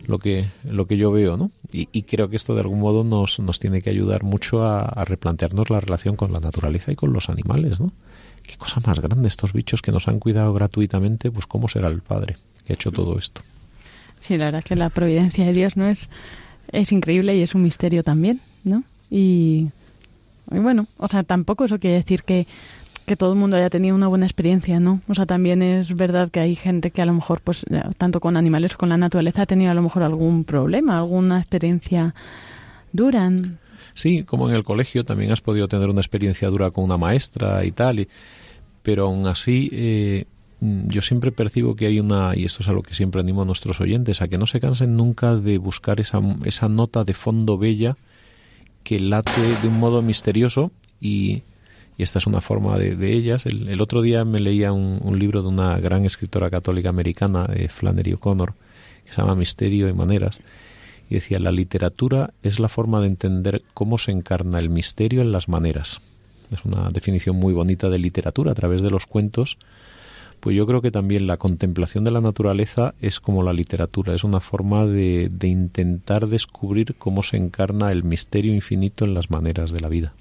lo 0.05 0.19
que 0.19 0.49
lo 0.63 0.85
que 0.85 0.97
yo 0.97 1.11
veo, 1.11 1.37
¿no? 1.37 1.51
Y, 1.71 2.03
creo 2.03 2.29
que 2.29 2.35
esto 2.35 2.53
de 2.53 2.61
algún 2.61 2.79
modo 2.79 3.03
nos, 3.03 3.39
nos 3.39 3.57
tiene 3.59 3.81
que 3.81 3.89
ayudar 3.89 4.23
mucho 4.23 4.63
a, 4.63 4.81
a 4.81 5.05
replantearnos 5.05 5.69
la 5.69 5.79
relación 5.79 6.15
con 6.15 6.31
la 6.31 6.39
naturaleza 6.39 6.91
y 6.91 6.95
con 6.95 7.13
los 7.13 7.29
animales, 7.29 7.79
¿no? 7.79 7.93
Qué 8.43 8.57
cosa 8.57 8.81
más 8.85 8.99
grande 8.99 9.27
estos 9.27 9.53
bichos 9.53 9.81
que 9.81 9.91
nos 9.91 10.07
han 10.07 10.19
cuidado 10.19 10.53
gratuitamente, 10.53 11.31
pues 11.31 11.45
cómo 11.45 11.67
será 11.67 11.87
el 11.87 12.01
Padre 12.01 12.37
que 12.65 12.73
ha 12.73 12.75
hecho 12.75 12.91
todo 12.91 13.17
esto. 13.17 13.41
Sí, 14.19 14.37
la 14.37 14.45
verdad 14.45 14.59
es 14.59 14.65
que 14.65 14.75
la 14.75 14.89
providencia 14.89 15.45
de 15.45 15.53
Dios 15.53 15.75
no 15.75 15.87
es 15.87 16.09
es 16.71 16.91
increíble 16.91 17.35
y 17.35 17.41
es 17.41 17.55
un 17.55 17.61
misterio 17.61 18.03
también, 18.03 18.41
¿no? 18.63 18.83
Y, 19.09 19.67
bueno, 20.49 20.87
o 20.97 21.07
sea, 21.07 21.23
tampoco 21.23 21.65
eso 21.65 21.79
quiere 21.79 21.97
decir 21.97 22.23
que 22.23 22.47
que 23.05 23.17
todo 23.17 23.33
el 23.33 23.39
mundo 23.39 23.57
haya 23.57 23.69
tenido 23.69 23.95
una 23.95 24.07
buena 24.07 24.25
experiencia, 24.25 24.79
¿no? 24.79 25.01
O 25.09 25.13
sea, 25.13 25.25
también 25.25 25.61
es 25.61 25.93
verdad 25.93 26.29
que 26.29 26.39
hay 26.39 26.55
gente 26.55 26.91
que 26.91 27.01
a 27.01 27.05
lo 27.05 27.13
mejor, 27.13 27.41
pues, 27.41 27.65
tanto 27.97 28.21
con 28.21 28.37
animales 28.37 28.73
como 28.73 28.79
con 28.83 28.89
la 28.89 28.97
naturaleza, 28.97 29.41
ha 29.41 29.45
tenido 29.45 29.71
a 29.71 29.73
lo 29.73 29.81
mejor 29.81 30.03
algún 30.03 30.45
problema, 30.45 30.99
alguna 30.99 31.39
experiencia 31.39 32.15
dura. 32.93 33.29
Sí, 33.93 34.23
como 34.23 34.49
en 34.49 34.55
el 34.55 34.63
colegio 34.63 35.05
también 35.05 35.31
has 35.31 35.41
podido 35.41 35.67
tener 35.67 35.89
una 35.89 36.01
experiencia 36.01 36.49
dura 36.49 36.71
con 36.71 36.83
una 36.83 36.97
maestra 36.97 37.63
y 37.63 37.71
tal, 37.71 38.07
pero 38.81 39.05
aún 39.05 39.27
así 39.27 39.69
eh, 39.71 40.25
yo 40.59 41.01
siempre 41.01 41.31
percibo 41.31 41.75
que 41.75 41.87
hay 41.87 41.99
una, 41.99 42.35
y 42.35 42.45
esto 42.45 42.61
es 42.61 42.69
a 42.69 42.73
lo 42.73 42.83
que 42.83 42.93
siempre 42.93 43.21
animo 43.21 43.41
a 43.41 43.45
nuestros 43.45 43.81
oyentes, 43.81 44.21
a 44.21 44.27
que 44.27 44.37
no 44.37 44.47
se 44.47 44.59
cansen 44.59 44.95
nunca 44.95 45.35
de 45.35 45.57
buscar 45.57 45.99
esa, 45.99 46.21
esa 46.45 46.69
nota 46.69 47.03
de 47.03 47.13
fondo 47.13 47.57
bella 47.57 47.97
que 48.83 48.99
late 48.99 49.41
de 49.61 49.67
un 49.67 49.79
modo 49.79 50.01
misterioso 50.01 50.71
y, 51.01 51.43
y 51.97 52.03
esta 52.03 52.19
es 52.19 52.27
una 52.27 52.41
forma 52.41 52.77
de, 52.77 52.95
de 52.95 53.13
ellas. 53.13 53.45
El, 53.45 53.79
otro 53.81 54.01
día 54.01 54.23
me 54.25 54.39
leía 54.39 54.71
un, 54.71 54.99
un, 55.01 55.19
libro 55.19 55.41
de 55.41 55.49
una 55.49 55.77
gran 55.79 56.05
escritora 56.05 56.49
católica 56.49 56.89
americana, 56.89 57.45
de 57.45 57.67
Flannery 57.69 58.13
O'Connor, 58.13 58.53
que 59.05 59.11
se 59.11 59.21
llama 59.21 59.35
Misterio 59.35 59.89
y 59.89 59.93
Maneras, 59.93 60.39
y 61.09 61.15
decía, 61.15 61.39
la 61.39 61.51
literatura 61.51 62.33
es 62.43 62.59
la 62.59 62.69
forma 62.69 63.01
de 63.01 63.07
entender 63.07 63.63
cómo 63.73 63.97
se 63.97 64.11
encarna 64.11 64.59
el 64.59 64.69
misterio 64.69 65.21
en 65.21 65.31
las 65.31 65.49
maneras. 65.49 66.01
Es 66.51 66.63
una 66.65 66.89
definición 66.89 67.35
muy 67.35 67.53
bonita 67.53 67.89
de 67.89 67.99
literatura 67.99 68.51
a 68.51 68.55
través 68.55 68.81
de 68.81 68.89
los 68.89 69.05
cuentos. 69.05 69.57
Pues 70.39 70.55
yo 70.55 70.67
creo 70.67 70.81
que 70.81 70.91
también 70.91 71.25
la 71.25 71.37
contemplación 71.37 72.03
de 72.03 72.11
la 72.11 72.19
naturaleza 72.19 72.93
es 72.99 73.19
como 73.19 73.43
la 73.43 73.53
literatura, 73.53 74.13
es 74.13 74.23
una 74.23 74.41
forma 74.41 74.85
de, 74.85 75.29
de 75.31 75.47
intentar 75.47 76.27
descubrir 76.27 76.95
cómo 76.95 77.23
se 77.23 77.37
encarna 77.37 77.91
el 77.91 78.03
misterio 78.03 78.53
infinito 78.53 79.05
en 79.05 79.13
las 79.13 79.31
maneras 79.31 79.71
de 79.71 79.79
la 79.79 79.87
vida. 79.87 80.13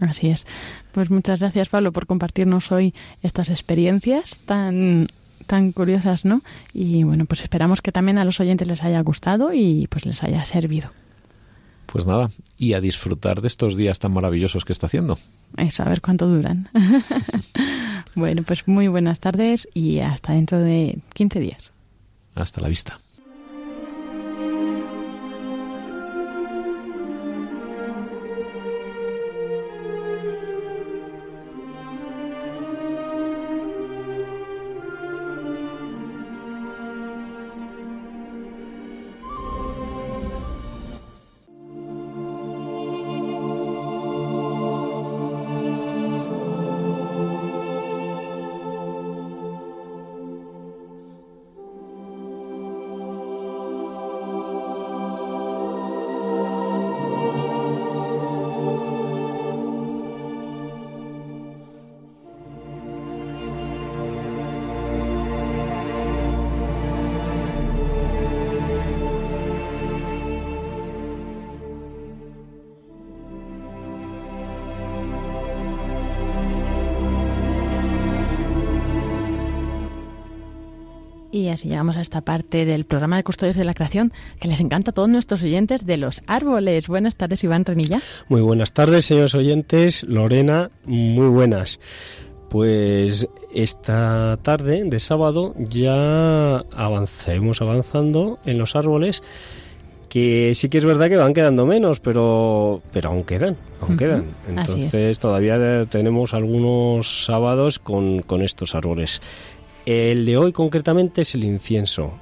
Así 0.00 0.28
es. 0.28 0.46
Pues 0.92 1.10
muchas 1.10 1.40
gracias, 1.40 1.68
Pablo, 1.68 1.92
por 1.92 2.06
compartirnos 2.06 2.70
hoy 2.72 2.94
estas 3.22 3.50
experiencias 3.50 4.36
tan 4.46 5.08
tan 5.46 5.72
curiosas, 5.72 6.24
¿no? 6.24 6.42
Y 6.72 7.04
bueno, 7.04 7.24
pues 7.26 7.42
esperamos 7.42 7.82
que 7.82 7.92
también 7.92 8.18
a 8.18 8.24
los 8.24 8.40
oyentes 8.40 8.68
les 8.68 8.82
haya 8.82 9.00
gustado 9.00 9.52
y 9.52 9.86
pues 9.88 10.06
les 10.06 10.22
haya 10.22 10.44
servido. 10.44 10.90
Pues 11.86 12.06
nada, 12.06 12.30
y 12.58 12.72
a 12.72 12.80
disfrutar 12.80 13.40
de 13.40 13.46
estos 13.46 13.76
días 13.76 13.98
tan 13.98 14.12
maravillosos 14.12 14.64
que 14.64 14.72
está 14.72 14.86
haciendo. 14.86 15.18
Eso, 15.56 15.82
a 15.84 15.88
ver 15.88 16.00
cuánto 16.00 16.26
duran. 16.26 16.68
bueno, 18.16 18.42
pues 18.42 18.66
muy 18.66 18.88
buenas 18.88 19.20
tardes 19.20 19.68
y 19.74 20.00
hasta 20.00 20.32
dentro 20.32 20.58
de 20.58 20.98
15 21.14 21.38
días. 21.40 21.72
Hasta 22.34 22.60
la 22.60 22.68
vista. 22.68 22.98
Esta 82.14 82.24
parte 82.24 82.64
del 82.64 82.84
programa 82.84 83.16
de 83.16 83.24
Custodios 83.24 83.56
de 83.56 83.64
la 83.64 83.74
Creación 83.74 84.12
que 84.38 84.46
les 84.46 84.60
encanta 84.60 84.92
a 84.92 84.94
todos 84.94 85.08
nuestros 85.08 85.42
oyentes 85.42 85.84
de 85.84 85.96
los 85.96 86.22
árboles. 86.28 86.86
Buenas 86.86 87.16
tardes, 87.16 87.42
Iván 87.42 87.64
Renilla. 87.64 88.00
Muy 88.28 88.40
buenas 88.40 88.72
tardes, 88.72 89.06
señores 89.06 89.34
oyentes. 89.34 90.04
Lorena, 90.04 90.70
muy 90.84 91.26
buenas. 91.26 91.80
Pues 92.50 93.26
esta 93.52 94.38
tarde 94.42 94.84
de 94.84 95.00
sábado 95.00 95.56
ya 95.58 96.58
avancemos 96.58 97.60
avanzando 97.60 98.38
en 98.44 98.58
los 98.58 98.76
árboles 98.76 99.20
que 100.08 100.52
sí 100.54 100.68
que 100.68 100.78
es 100.78 100.84
verdad 100.84 101.08
que 101.08 101.16
van 101.16 101.34
quedando 101.34 101.66
menos, 101.66 101.98
pero 101.98 102.80
pero 102.92 103.08
aún 103.08 103.24
quedan, 103.24 103.56
aún 103.80 103.96
quedan. 103.96 104.36
Entonces 104.48 105.18
todavía 105.18 105.84
tenemos 105.86 106.32
algunos 106.32 107.24
sábados 107.24 107.80
con, 107.80 108.22
con 108.22 108.40
estos 108.42 108.76
árboles. 108.76 109.20
El 109.86 110.24
de 110.24 110.36
hoy 110.36 110.52
concretamente 110.52 111.22
es 111.22 111.34
el 111.34 111.44
incienso. 111.44 112.12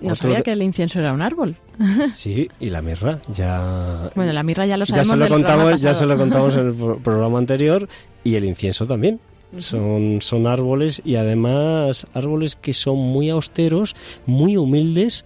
No 0.00 0.14
sabía 0.14 0.42
que 0.42 0.52
el 0.52 0.62
incienso 0.62 0.98
era 0.98 1.12
un 1.12 1.22
árbol. 1.22 1.56
Sí, 2.12 2.48
y 2.58 2.70
la 2.70 2.80
mirra, 2.80 3.20
ya... 3.32 4.10
Bueno, 4.14 4.32
la 4.32 4.42
mirra 4.42 4.66
ya 4.66 4.76
lo 4.76 4.86
sabemos 4.86 5.08
ya 5.08 5.12
se 5.12 5.18
lo 5.18 5.28
contamos, 5.28 5.82
Ya 5.82 5.94
se 5.94 6.06
lo 6.06 6.16
contamos 6.16 6.54
en 6.54 6.68
el 6.68 6.74
programa 7.02 7.38
anterior, 7.38 7.88
y 8.24 8.34
el 8.36 8.44
incienso 8.44 8.86
también. 8.86 9.20
Son, 9.58 10.18
son 10.20 10.46
árboles 10.46 11.00
y 11.04 11.16
además 11.16 12.06
árboles 12.12 12.56
que 12.56 12.72
son 12.72 12.96
muy 12.96 13.30
austeros, 13.30 13.94
muy 14.26 14.56
humildes 14.56 15.24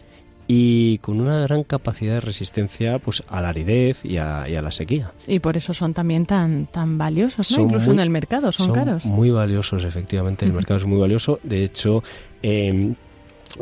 y 0.53 0.99
con 0.99 1.21
una 1.21 1.39
gran 1.43 1.63
capacidad 1.63 2.15
de 2.15 2.21
resistencia 2.21 2.99
pues 2.99 3.23
a 3.29 3.41
la 3.41 3.51
aridez 3.51 4.05
y 4.05 4.17
a, 4.17 4.49
la 4.49 4.73
sequía. 4.73 5.13
Y 5.29 5.39
por 5.39 5.57
eso 5.57 5.73
son 5.73 5.95
también 5.95 6.27
tan 6.27 6.67
tan 6.67 6.99
valiosos, 6.99 7.57
¿no? 7.57 7.63
Incluso 7.63 7.93
en 7.93 8.01
el 8.01 8.11
mercado 8.11 8.51
son, 8.51 8.73
caros. 8.73 9.05
Muy 9.05 9.31
valiosos, 9.31 9.85
efectivamente. 9.85 10.45
El 10.45 10.53
mercado 10.53 10.79
es 10.79 10.87
muy 10.87 10.99
valioso. 10.99 11.39
De 11.45 11.63
hecho, 11.63 12.03
en 12.43 12.97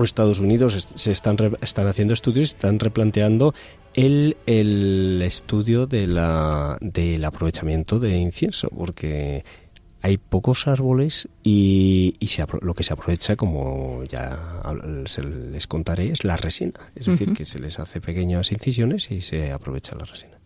Estados 0.02 0.40
Unidos 0.40 0.88
se 0.94 1.12
están, 1.12 1.36
están 1.60 1.88
haciendo 1.88 2.14
estudios, 2.14 2.54
están 2.54 2.78
replanteando 2.78 3.52
el, 3.92 4.38
el 4.46 5.20
estudio 5.22 5.86
de 5.86 6.06
la, 6.06 6.78
del 6.80 7.22
aprovechamiento 7.22 7.98
de 7.98 8.16
incienso, 8.16 8.70
porque 8.70 9.44
hay 10.02 10.16
pocos 10.18 10.66
árboles 10.68 11.28
y, 11.42 12.14
lo 12.60 12.74
que 12.74 12.84
se 12.84 12.92
aprovecha, 12.92 13.36
como 13.36 14.04
ya 14.04 14.62
se 15.06 15.22
les 15.22 15.66
contaré, 15.66 16.10
es 16.10 16.24
la 16.24 16.36
resina. 16.36 16.80
Es 16.94 17.06
decir, 17.06 17.32
que 17.32 17.44
se 17.44 17.58
les 17.58 17.78
hace 17.78 18.00
pequeñas 18.00 18.52
incisiones 18.52 19.10
y 19.10 19.20
se 19.20 19.52
aprovecha 19.52 19.96
la 19.96 20.04
resina. 20.04 20.38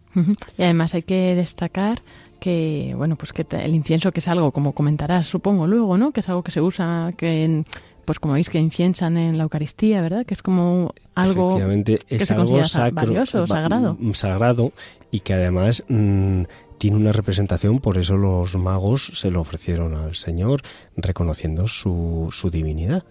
Y 0.58 0.62
además 0.62 0.94
hay 0.94 1.02
que 1.02 1.34
destacar 1.34 2.02
que, 2.40 2.92
bueno, 2.96 3.16
pues 3.16 3.32
que 3.32 3.46
el 3.50 3.74
incienso, 3.74 4.12
que 4.12 4.20
es 4.20 4.28
algo, 4.28 4.50
como 4.50 4.72
comentarás, 4.72 5.26
supongo 5.26 5.66
luego, 5.66 5.96
¿no? 5.96 6.12
Que 6.12 6.20
es 6.20 6.28
algo 6.28 6.42
que 6.42 6.50
se 6.50 6.60
usa, 6.60 7.12
que 7.16 7.64
pues 8.04 8.18
como 8.18 8.34
veis 8.34 8.50
que 8.50 8.58
inciensan 8.58 9.16
en 9.16 9.38
la 9.38 9.44
Eucaristía, 9.44 10.02
¿verdad? 10.02 10.26
Que 10.26 10.34
es 10.34 10.42
como 10.42 10.92
algo 11.14 11.48
Efectivamente, 11.48 12.00
es 12.08 12.30
algo 12.30 12.64
sacro, 12.64 13.26
sagrado. 13.26 13.96
Sagrado 14.14 14.72
y 15.10 15.20
que 15.20 15.34
además 15.34 15.84
mm, 15.88 16.42
tiene 16.82 16.96
una 16.96 17.12
representación, 17.12 17.78
por 17.78 17.96
eso 17.96 18.16
los 18.16 18.56
magos 18.56 19.12
se 19.14 19.30
lo 19.30 19.40
ofrecieron 19.40 19.94
al 19.94 20.16
Señor, 20.16 20.62
reconociendo 20.96 21.68
su, 21.68 22.26
su 22.32 22.50
divinidad. 22.50 23.04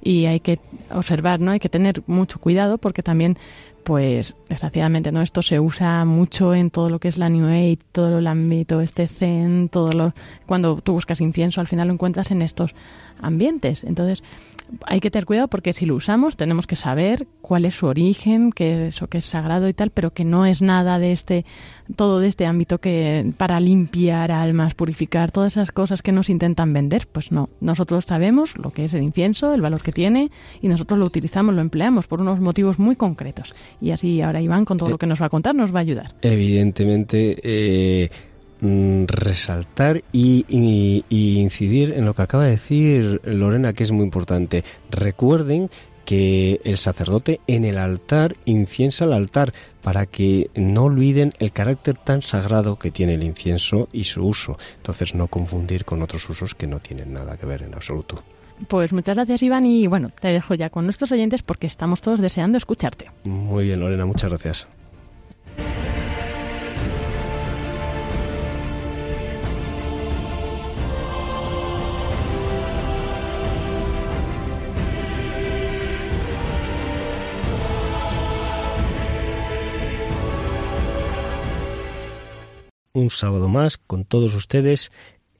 Y 0.00 0.24
hay 0.24 0.40
que 0.40 0.58
observar, 0.90 1.38
¿no? 1.38 1.50
Hay 1.50 1.60
que 1.60 1.68
tener 1.68 2.02
mucho 2.06 2.38
cuidado 2.40 2.78
porque 2.78 3.02
también 3.02 3.36
pues 3.82 4.34
desgraciadamente 4.48 5.12
no 5.12 5.20
esto 5.20 5.42
se 5.42 5.60
usa 5.60 6.06
mucho 6.06 6.54
en 6.54 6.70
todo 6.70 6.88
lo 6.88 6.98
que 6.98 7.08
es 7.08 7.18
la 7.18 7.28
New 7.28 7.46
Age, 7.46 7.80
todo 7.92 8.20
el 8.20 8.26
ámbito 8.26 8.80
este 8.80 9.06
zen, 9.06 9.68
todo 9.68 9.92
lo 9.92 10.14
cuando 10.46 10.76
tú 10.76 10.94
buscas 10.94 11.20
incienso 11.20 11.60
al 11.60 11.66
final 11.66 11.88
lo 11.88 11.92
encuentras 11.92 12.30
en 12.30 12.40
estos 12.40 12.74
ambientes. 13.20 13.84
Entonces, 13.84 14.24
hay 14.86 15.00
que 15.00 15.10
tener 15.10 15.26
cuidado 15.26 15.48
porque 15.48 15.72
si 15.72 15.86
lo 15.86 15.94
usamos 15.94 16.36
tenemos 16.36 16.66
que 16.66 16.76
saber 16.76 17.26
cuál 17.40 17.64
es 17.64 17.74
su 17.74 17.86
origen, 17.86 18.52
que 18.52 18.88
eso 18.88 19.08
que 19.08 19.18
es 19.18 19.24
sagrado 19.24 19.68
y 19.68 19.74
tal, 19.74 19.90
pero 19.90 20.12
que 20.12 20.24
no 20.24 20.46
es 20.46 20.62
nada 20.62 20.98
de 20.98 21.12
este 21.12 21.44
todo 21.96 22.20
de 22.20 22.28
este 22.28 22.46
ámbito 22.46 22.78
que 22.78 23.32
para 23.36 23.60
limpiar 23.60 24.32
almas, 24.32 24.74
purificar 24.74 25.30
todas 25.30 25.52
esas 25.54 25.70
cosas 25.70 26.02
que 26.02 26.12
nos 26.12 26.30
intentan 26.30 26.72
vender, 26.72 27.06
pues 27.10 27.30
no. 27.32 27.50
Nosotros 27.60 28.04
sabemos 28.06 28.56
lo 28.56 28.70
que 28.70 28.84
es 28.84 28.94
el 28.94 29.02
incienso, 29.02 29.52
el 29.52 29.60
valor 29.60 29.82
que 29.82 29.92
tiene 29.92 30.30
y 30.62 30.68
nosotros 30.68 30.98
lo 30.98 31.06
utilizamos, 31.06 31.54
lo 31.54 31.60
empleamos 31.60 32.06
por 32.06 32.20
unos 32.20 32.40
motivos 32.40 32.78
muy 32.78 32.96
concretos. 32.96 33.54
Y 33.80 33.90
así 33.90 34.22
ahora 34.22 34.40
Iván 34.40 34.64
con 34.64 34.78
todo 34.78 34.90
lo 34.90 34.98
que 34.98 35.06
nos 35.06 35.20
va 35.20 35.26
a 35.26 35.30
contar 35.30 35.54
nos 35.54 35.74
va 35.74 35.78
a 35.78 35.82
ayudar. 35.82 36.14
Evidentemente 36.22 37.36
eh 37.42 38.10
Mm, 38.64 39.04
resaltar 39.08 40.04
y, 40.10 40.46
incidir 41.10 41.92
en 41.92 42.06
lo 42.06 42.14
que 42.14 42.22
acaba 42.22 42.44
de 42.44 42.52
decir 42.52 43.20
Lorena, 43.22 43.74
que 43.74 43.82
es 43.82 43.92
muy 43.92 44.04
importante. 44.04 44.64
Recuerden 44.90 45.68
que 46.06 46.62
el 46.64 46.78
sacerdote 46.78 47.40
en 47.46 47.66
el 47.66 47.76
altar 47.76 48.36
inciensa 48.46 49.04
el 49.04 49.12
altar 49.12 49.52
para 49.82 50.06
que 50.06 50.48
no 50.54 50.84
olviden 50.84 51.34
el 51.40 51.52
carácter 51.52 51.98
tan 51.98 52.22
sagrado 52.22 52.78
que 52.78 52.90
tiene 52.90 53.14
el 53.14 53.22
incienso 53.22 53.88
y 53.92 54.04
su 54.04 54.24
uso. 54.24 54.56
Entonces 54.76 55.14
no 55.14 55.26
confundir 55.26 55.84
con 55.84 56.00
otros 56.00 56.26
usos 56.30 56.54
que 56.54 56.66
no 56.66 56.80
tienen 56.80 57.12
nada 57.12 57.36
que 57.36 57.44
ver 57.44 57.64
en 57.64 57.74
absoluto. 57.74 58.22
Pues 58.68 58.94
muchas 58.94 59.16
gracias 59.16 59.42
Iván 59.42 59.66
y 59.66 59.86
bueno, 59.88 60.10
te 60.18 60.28
dejo 60.28 60.54
ya 60.54 60.70
con 60.70 60.86
nuestros 60.86 61.12
oyentes 61.12 61.42
porque 61.42 61.66
estamos 61.66 62.00
todos 62.00 62.18
deseando 62.18 62.56
escucharte. 62.56 63.10
Muy 63.24 63.64
bien 63.64 63.80
Lorena, 63.80 64.06
muchas 64.06 64.30
gracias. 64.30 64.66
Un 82.94 83.10
sábado 83.10 83.48
más 83.48 83.76
con 83.76 84.04
todos 84.04 84.34
ustedes. 84.34 84.90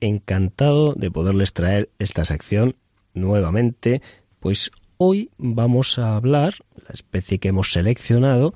Encantado 0.00 0.92
de 0.92 1.10
poderles 1.10 1.54
traer 1.54 1.88
esta 1.98 2.26
sección 2.26 2.76
nuevamente. 3.14 4.02
Pues 4.40 4.70
hoy 4.98 5.30
vamos 5.38 5.98
a 5.98 6.16
hablar, 6.16 6.54
la 6.76 6.92
especie 6.92 7.38
que 7.38 7.48
hemos 7.48 7.72
seleccionado 7.72 8.52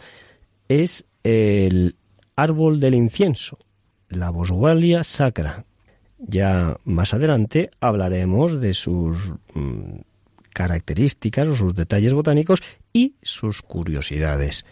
es 0.68 1.06
el 1.22 1.96
árbol 2.36 2.80
del 2.80 2.94
incienso, 2.94 3.58
la 4.10 4.30
Boswellia 4.30 5.04
sacra. 5.04 5.64
Ya 6.18 6.76
más 6.84 7.14
adelante 7.14 7.70
hablaremos 7.80 8.60
de 8.60 8.74
sus 8.74 9.32
mm, 9.54 10.00
características 10.52 11.48
o 11.48 11.54
sus 11.54 11.74
detalles 11.74 12.12
botánicos 12.12 12.60
y 12.92 13.14
sus 13.22 13.62
curiosidades. 13.62 14.66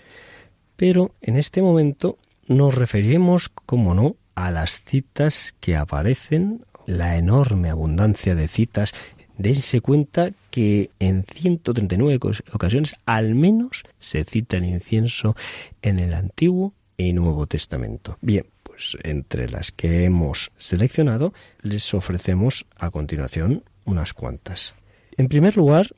Pero 0.76 1.14
en 1.22 1.36
este 1.36 1.62
momento 1.62 2.18
nos 2.46 2.74
referiremos, 2.74 3.48
como 3.48 3.94
no, 3.94 4.16
a 4.34 4.50
las 4.50 4.82
citas 4.84 5.54
que 5.60 5.76
aparecen, 5.76 6.64
la 6.86 7.16
enorme 7.16 7.70
abundancia 7.70 8.34
de 8.34 8.48
citas, 8.48 8.94
dense 9.38 9.80
cuenta 9.80 10.30
que 10.50 10.90
en 10.98 11.24
139 11.24 12.18
ocasiones 12.52 12.94
al 13.04 13.34
menos 13.34 13.82
se 13.98 14.24
cita 14.24 14.56
el 14.56 14.64
incienso 14.64 15.34
en 15.82 15.98
el 15.98 16.14
Antiguo 16.14 16.74
y 16.96 17.12
Nuevo 17.12 17.46
Testamento. 17.46 18.18
Bien, 18.20 18.46
pues 18.62 18.96
entre 19.02 19.48
las 19.48 19.72
que 19.72 20.04
hemos 20.04 20.52
seleccionado 20.56 21.32
les 21.62 21.92
ofrecemos 21.94 22.66
a 22.76 22.90
continuación 22.90 23.64
unas 23.84 24.12
cuantas. 24.12 24.74
En 25.16 25.28
primer 25.28 25.56
lugar, 25.56 25.88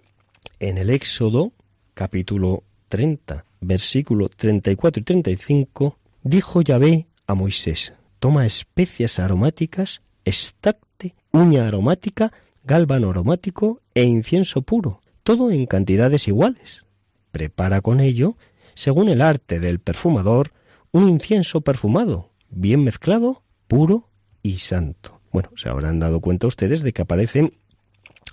en 0.61 0.79
el 0.79 0.91
Éxodo, 0.91 1.53
capítulo 1.95 2.63
30, 2.89 3.45
versículo 3.61 4.29
34 4.29 5.01
y 5.01 5.05
35, 5.05 5.99
dijo 6.23 6.63
Yahvé 6.63 7.07
a 7.27 7.35
Moisés, 7.35 7.95
toma 8.19 8.47
especias 8.47 9.19
aromáticas, 9.19 10.03
estacte, 10.25 11.15
uña 11.33 11.67
aromática, 11.67 12.33
gálbano 12.65 13.11
aromático 13.11 13.81
e 13.95 14.05
incienso 14.05 14.63
puro, 14.63 15.03
todo 15.23 15.51
en 15.51 15.67
cantidades 15.67 16.29
iguales. 16.29 16.85
Prepara 17.31 17.81
con 17.81 18.01
ello, 18.01 18.37
según 18.75 19.09
el 19.09 19.23
arte 19.23 19.61
del 19.61 19.79
perfumador, 19.79 20.53
un 20.93 21.09
incienso 21.09 21.61
perfumado, 21.61 22.31
bien 22.51 22.85
mezclado, 22.85 23.43
puro 23.67 24.09
y 24.43 24.59
santo. 24.59 25.21
Bueno, 25.33 25.51
se 25.57 25.69
habrán 25.69 25.99
dado 25.99 26.21
cuenta 26.21 26.47
ustedes 26.47 26.83
de 26.83 26.93
que 26.93 27.03
aparecen 27.03 27.55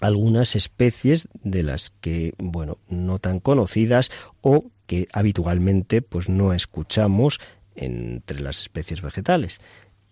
algunas 0.01 0.55
especies 0.55 1.27
de 1.43 1.63
las 1.63 1.91
que, 2.01 2.33
bueno, 2.37 2.77
no 2.89 3.19
tan 3.19 3.39
conocidas 3.39 4.11
o 4.41 4.65
que 4.85 5.07
habitualmente 5.13 6.01
pues 6.01 6.29
no 6.29 6.53
escuchamos 6.53 7.39
entre 7.75 8.39
las 8.41 8.61
especies 8.61 9.01
vegetales. 9.01 9.59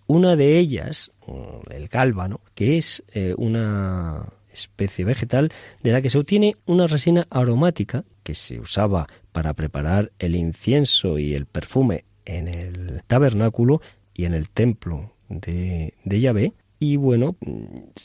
Una 0.05 0.35
de 0.35 0.57
ellas, 0.57 1.11
el 1.69 1.87
gálbano, 1.87 2.41
que 2.55 2.77
es 2.77 3.03
eh, 3.13 3.33
una 3.37 4.27
especie 4.51 5.05
vegetal 5.05 5.51
de 5.81 5.91
la 5.91 6.01
que 6.01 6.09
se 6.09 6.19
obtiene 6.19 6.55
una 6.65 6.87
resina 6.87 7.25
aromática 7.29 8.03
que 8.21 8.35
se 8.35 8.59
usaba 8.59 9.07
para 9.31 9.53
preparar 9.53 10.11
el 10.19 10.35
incienso 10.35 11.17
y 11.17 11.33
el 11.33 11.45
perfume 11.45 12.05
en 12.25 12.47
el 12.47 13.01
tabernáculo 13.07 13.81
y 14.13 14.25
en 14.25 14.33
el 14.33 14.49
templo 14.49 15.13
de, 15.29 15.95
de 16.03 16.19
Yahvé, 16.19 16.53
y 16.83 16.97
bueno, 16.97 17.37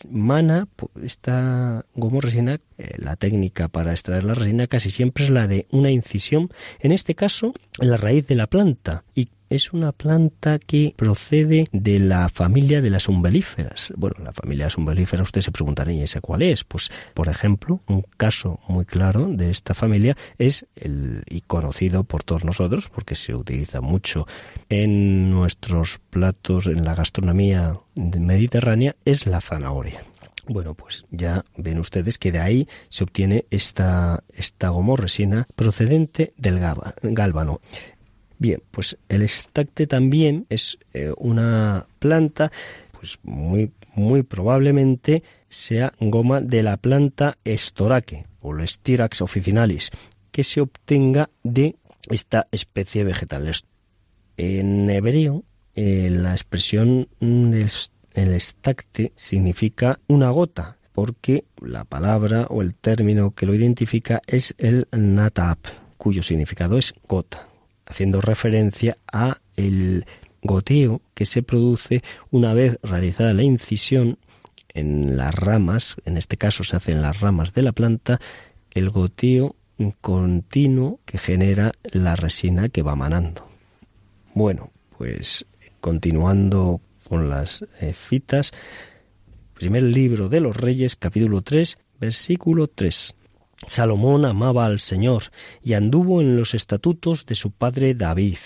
mana, 0.08 0.68
esta 1.02 1.84
resina, 2.20 2.60
eh, 2.78 2.94
la 2.98 3.16
técnica 3.16 3.66
para 3.66 3.90
extraer 3.90 4.22
la 4.22 4.34
resina 4.34 4.68
casi 4.68 4.92
siempre 4.92 5.24
es 5.24 5.30
la 5.30 5.48
de 5.48 5.66
una 5.72 5.90
incisión, 5.90 6.48
en 6.78 6.92
este 6.92 7.16
caso 7.16 7.54
en 7.80 7.90
la 7.90 7.96
raíz 7.96 8.28
de 8.28 8.36
la 8.36 8.46
planta, 8.46 9.02
y 9.16 9.30
es 9.50 9.72
una 9.72 9.92
planta 9.92 10.58
que 10.58 10.94
procede 10.96 11.68
de 11.72 12.00
la 12.00 12.28
familia 12.28 12.80
de 12.80 12.90
las 12.90 13.08
umbelíferas. 13.08 13.92
Bueno, 13.96 14.16
la 14.22 14.32
familia 14.32 14.64
de 14.64 14.66
las 14.66 14.78
umbelíferas, 14.78 15.28
usted 15.28 15.40
se 15.40 15.52
preguntará, 15.52 15.92
¿y 15.92 16.02
ese 16.02 16.20
cuál 16.20 16.42
es? 16.42 16.64
Pues, 16.64 16.90
por 17.14 17.28
ejemplo, 17.28 17.80
un 17.86 18.04
caso 18.16 18.60
muy 18.68 18.84
claro 18.84 19.28
de 19.28 19.50
esta 19.50 19.74
familia 19.74 20.16
es 20.38 20.66
el 20.76 21.22
y 21.26 21.42
conocido 21.42 22.04
por 22.04 22.22
todos 22.22 22.44
nosotros, 22.44 22.88
porque 22.88 23.14
se 23.14 23.34
utiliza 23.34 23.80
mucho 23.80 24.26
en 24.68 25.30
nuestros 25.30 26.00
platos, 26.10 26.66
en 26.66 26.84
la 26.84 26.94
gastronomía 26.94 27.78
mediterránea, 27.94 28.96
es 29.04 29.26
la 29.26 29.40
zanahoria. 29.40 30.04
Bueno, 30.48 30.74
pues 30.74 31.04
ya 31.10 31.44
ven 31.56 31.78
ustedes 31.78 32.16
que 32.16 32.32
de 32.32 32.38
ahí 32.38 32.68
se 32.88 33.04
obtiene 33.04 33.44
esta, 33.50 34.24
esta 34.32 34.70
gomorresina 34.70 35.46
procedente 35.54 36.32
del 36.38 36.58
gálbano. 36.58 37.60
Bien, 38.38 38.62
pues 38.70 38.96
el 39.08 39.22
estacte 39.22 39.88
también 39.88 40.46
es 40.48 40.78
eh, 40.94 41.12
una 41.16 41.86
planta, 41.98 42.52
pues 42.92 43.18
muy, 43.24 43.72
muy 43.94 44.22
probablemente 44.22 45.24
sea 45.48 45.92
goma 45.98 46.40
de 46.40 46.62
la 46.62 46.76
planta 46.76 47.36
estoraque 47.44 48.26
o 48.40 48.56
el 48.56 48.68
Stirax 48.68 49.22
officinalis, 49.22 49.90
que 50.30 50.44
se 50.44 50.60
obtenga 50.60 51.30
de 51.42 51.74
esta 52.08 52.46
especie 52.52 53.02
vegetal. 53.02 53.50
En 54.36 54.88
hebreo, 54.88 55.42
eh, 55.74 56.08
la 56.10 56.32
expresión 56.32 57.08
del 57.18 57.68
el 58.14 58.34
estacte 58.34 59.12
significa 59.16 59.98
una 60.06 60.30
gota, 60.30 60.76
porque 60.92 61.44
la 61.60 61.84
palabra 61.84 62.46
o 62.50 62.62
el 62.62 62.76
término 62.76 63.32
que 63.32 63.46
lo 63.46 63.54
identifica 63.54 64.22
es 64.26 64.54
el 64.58 64.86
natab, 64.92 65.58
cuyo 65.96 66.22
significado 66.22 66.78
es 66.78 66.94
gota 67.08 67.48
haciendo 67.88 68.20
referencia 68.20 68.98
a 69.10 69.38
el 69.56 70.06
goteo 70.42 71.02
que 71.14 71.26
se 71.26 71.42
produce 71.42 72.02
una 72.30 72.54
vez 72.54 72.78
realizada 72.82 73.34
la 73.34 73.42
incisión 73.42 74.18
en 74.68 75.16
las 75.16 75.34
ramas, 75.34 75.96
en 76.04 76.16
este 76.16 76.36
caso 76.36 76.62
se 76.62 76.76
hace 76.76 76.92
en 76.92 77.02
las 77.02 77.20
ramas 77.20 77.52
de 77.54 77.62
la 77.62 77.72
planta, 77.72 78.20
el 78.74 78.90
goteo 78.90 79.56
continuo 80.00 81.00
que 81.04 81.18
genera 81.18 81.72
la 81.82 82.16
resina 82.16 82.68
que 82.68 82.82
va 82.82 82.94
manando. 82.94 83.48
Bueno, 84.34 84.70
pues 84.96 85.46
continuando 85.80 86.80
con 87.08 87.30
las 87.30 87.64
eh, 87.80 87.92
citas, 87.94 88.52
primer 89.54 89.82
libro 89.82 90.28
de 90.28 90.40
los 90.40 90.56
Reyes, 90.56 90.96
capítulo 90.96 91.42
3, 91.42 91.78
versículo 92.00 92.68
3. 92.68 93.14
Salomón 93.66 94.24
amaba 94.24 94.66
al 94.66 94.78
Señor 94.78 95.24
y 95.62 95.74
anduvo 95.74 96.20
en 96.20 96.36
los 96.36 96.54
estatutos 96.54 97.26
de 97.26 97.34
su 97.34 97.50
padre 97.50 97.94
David. 97.94 98.38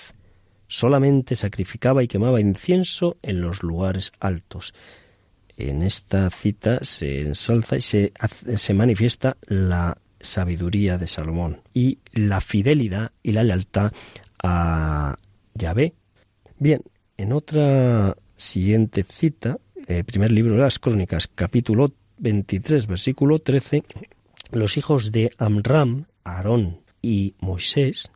Solamente 0.69 1.37
sacrificaba 1.37 2.03
y 2.03 2.09
quemaba 2.09 2.41
incienso 2.41 3.19
en 3.23 3.41
los 3.41 3.63
lugares 3.63 4.13
altos. 4.21 4.75
En 5.57 5.83
esta 5.83 6.31
cita 6.31 6.79
se 6.83 7.21
ensalza 7.21 7.77
y 7.77 7.83
se, 7.83 8.13
se 8.57 8.75
manifiesta 8.75 9.37
la 9.47 9.99
sabiduría 10.19 10.97
de 10.99 11.07
Salomón 11.07 11.61
y 11.75 11.99
la 12.13 12.41
fidelidad 12.41 13.13
y 13.23 13.33
la 13.33 13.45
lealtad 13.45 13.93
a 14.43 15.17
Yahvé. 15.55 15.95
Bien, 16.59 16.83
en 17.19 17.33
otra 17.33 18.17
siguiente 18.35 19.03
cita, 19.03 19.59
el 19.87 20.05
primer 20.05 20.33
libro 20.33 20.55
de 20.55 20.61
las 20.61 20.79
Crónicas, 20.79 21.29
capítulo 21.29 21.93
23, 22.19 22.87
versículo 22.87 23.41
13, 23.41 23.83
los 24.53 24.77
hijos 24.77 25.13
de 25.13 25.33
Amram, 25.39 26.07
Aarón 26.25 26.81
y 27.01 27.35
Moisés, 27.41 28.11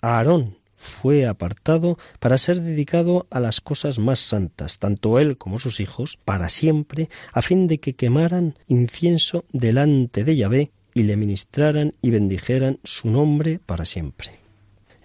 Aarón 0.00 0.56
fue 0.76 1.26
apartado 1.26 1.98
para 2.20 2.38
ser 2.38 2.60
dedicado 2.60 3.26
a 3.30 3.40
las 3.40 3.60
cosas 3.60 3.98
más 3.98 4.20
santas, 4.20 4.78
tanto 4.78 5.18
él 5.18 5.36
como 5.36 5.58
sus 5.58 5.80
hijos, 5.80 6.18
para 6.24 6.48
siempre, 6.48 7.10
a 7.32 7.42
fin 7.42 7.66
de 7.66 7.78
que 7.78 7.94
quemaran 7.94 8.54
incienso 8.66 9.44
delante 9.52 10.24
de 10.24 10.36
Yahvé 10.36 10.70
y 10.94 11.02
le 11.02 11.16
ministraran 11.16 11.92
y 12.00 12.10
bendijeran 12.10 12.78
su 12.82 13.10
nombre 13.10 13.60
para 13.64 13.84
siempre. 13.84 14.38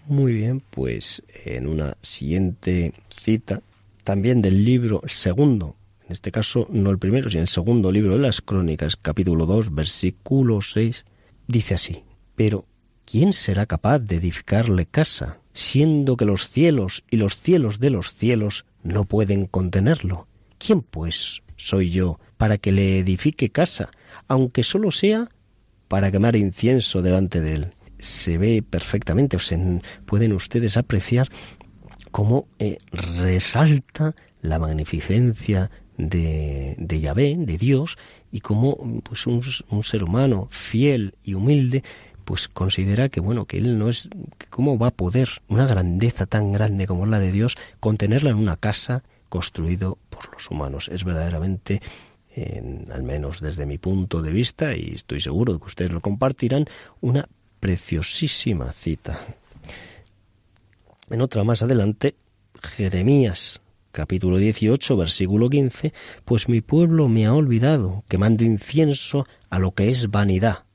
Muy 0.08 0.34
bien, 0.34 0.62
pues 0.70 1.24
en 1.46 1.68
una 1.68 1.98
siguiente 2.02 2.94
cita, 3.22 3.62
también 4.04 4.40
del 4.40 4.64
libro 4.64 5.02
segundo 5.08 5.76
en 6.06 6.12
este 6.12 6.32
caso 6.32 6.68
no 6.70 6.92
el 6.92 7.00
primero, 7.00 7.30
sino 7.30 7.42
el 7.42 7.48
segundo 7.48 7.92
libro 7.92 8.14
de 8.14 8.20
las 8.20 8.42
Crónicas, 8.42 8.96
capítulo 8.96 9.46
2, 9.46 9.74
versículo 9.74 10.62
6, 10.62 11.04
dice 11.48 11.74
así, 11.74 12.04
pero 12.36 12.66
¿quién 13.06 13.34
será 13.34 13.66
capaz 13.66 14.00
de 14.00 14.18
edificarle 14.18 14.86
casa, 14.86 15.40
siendo 15.54 16.16
que 16.16 16.26
los 16.26 16.50
cielos 16.50 17.04
y 17.10 17.18
los 17.18 17.40
cielos 17.40 17.80
de 17.80 17.90
los 17.90 18.14
cielos 18.14 18.66
no 18.84 19.06
pueden 19.06 19.48
contenerlo? 19.48 20.28
¿Quién 20.60 20.82
pues 20.82 21.42
soy 21.56 21.90
yo 21.90 22.20
para 22.38 22.60
que 22.60 22.72
le 22.72 23.00
edifique 23.00 23.50
casa, 23.50 23.90
aunque 24.28 24.64
solo 24.64 24.92
sea 24.92 25.30
para 25.88 26.12
quemar 26.12 26.36
incienso 26.36 27.02
delante 27.02 27.42
de 27.42 27.54
él? 27.54 27.74
Se 27.98 28.38
ve 28.38 28.62
perfectamente, 28.62 29.38
pueden 30.06 30.34
ustedes 30.34 30.78
apreciar 30.78 31.30
cómo 32.12 32.48
eh, 32.60 32.78
resalta 32.92 34.16
la 34.42 34.60
magnificencia 34.60 35.72
de, 35.98 36.76
de 36.78 37.00
Yahvé, 37.00 37.36
de 37.38 37.58
Dios, 37.58 37.98
y 38.32 38.42
como 38.42 39.02
pues 39.02 39.28
un, 39.28 39.42
ser 39.84 40.04
humano 40.04 40.48
fiel 40.52 41.16
y 41.24 41.36
humilde 41.36 41.84
pues 42.26 42.48
considera 42.48 43.08
que 43.08 43.20
bueno 43.20 43.46
que 43.46 43.58
él 43.58 43.78
no 43.78 43.88
es 43.88 44.10
cómo 44.50 44.78
va 44.78 44.88
a 44.88 44.92
poder 44.92 45.30
una 45.48 45.68
grandeza 45.68 46.26
tan 46.26 46.52
grande 46.52 46.88
como 46.88 47.06
la 47.06 47.20
de 47.20 47.32
Dios 47.32 47.56
contenerla 47.80 48.32
en 48.32 48.38
una 48.38 48.58
casa 48.58 49.04
construido 49.30 49.98
por 50.10 50.34
los 50.34 50.50
humanos. 50.50 50.90
Es 50.92 51.04
verdaderamente 51.04 51.82
al 52.92 53.04
menos 53.04 53.40
desde 53.40 53.66
mi 53.66 53.78
punto 53.78 54.22
de 54.22 54.32
vista 54.32 54.76
y 54.76 54.96
estoy 54.96 55.22
seguro 55.22 55.54
de 55.54 55.60
que 55.60 55.66
ustedes 55.66 55.92
lo 55.92 56.02
compartirán 56.02 56.66
una 57.00 57.30
preciosísima 57.62 58.74
cita. 58.74 59.26
En 61.10 61.22
otra 61.22 61.44
más 61.46 61.62
adelante 61.62 62.16
Jeremías 62.62 63.62
capítulo 63.96 64.38
18, 64.38 64.98
versículo 64.98 65.50
15, 65.50 65.94
pues 66.26 66.50
mi 66.50 66.60
pueblo 66.60 67.08
me 67.08 67.26
ha 67.26 67.34
olvidado, 67.34 68.04
quemando 68.10 68.44
incienso 68.44 69.26
a 69.50 69.58
lo 69.58 69.72
que 69.72 69.90
es 69.90 70.12
vanidad, 70.12 70.66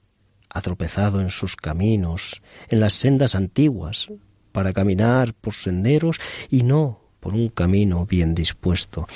ha 0.49 0.61
tropezado 0.62 1.21
en 1.21 1.31
sus 1.31 1.55
caminos, 1.55 2.43
en 2.68 2.81
las 2.81 2.95
sendas 2.95 3.35
antiguas, 3.35 4.09
para 4.53 4.73
caminar 4.73 5.35
por 5.35 5.55
senderos 5.55 6.18
y 6.51 6.62
no 6.62 7.01
por 7.21 7.35
un 7.35 7.51
camino 7.51 8.07
bien 8.07 8.35
dispuesto. 8.35 9.07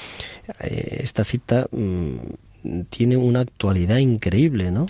Eh, 0.60 0.98
esta 1.00 1.24
cita 1.24 1.66
mm, 1.72 2.84
tiene 2.90 3.16
una 3.16 3.40
actualidad 3.40 3.96
increíble, 3.96 4.70
¿no? 4.70 4.86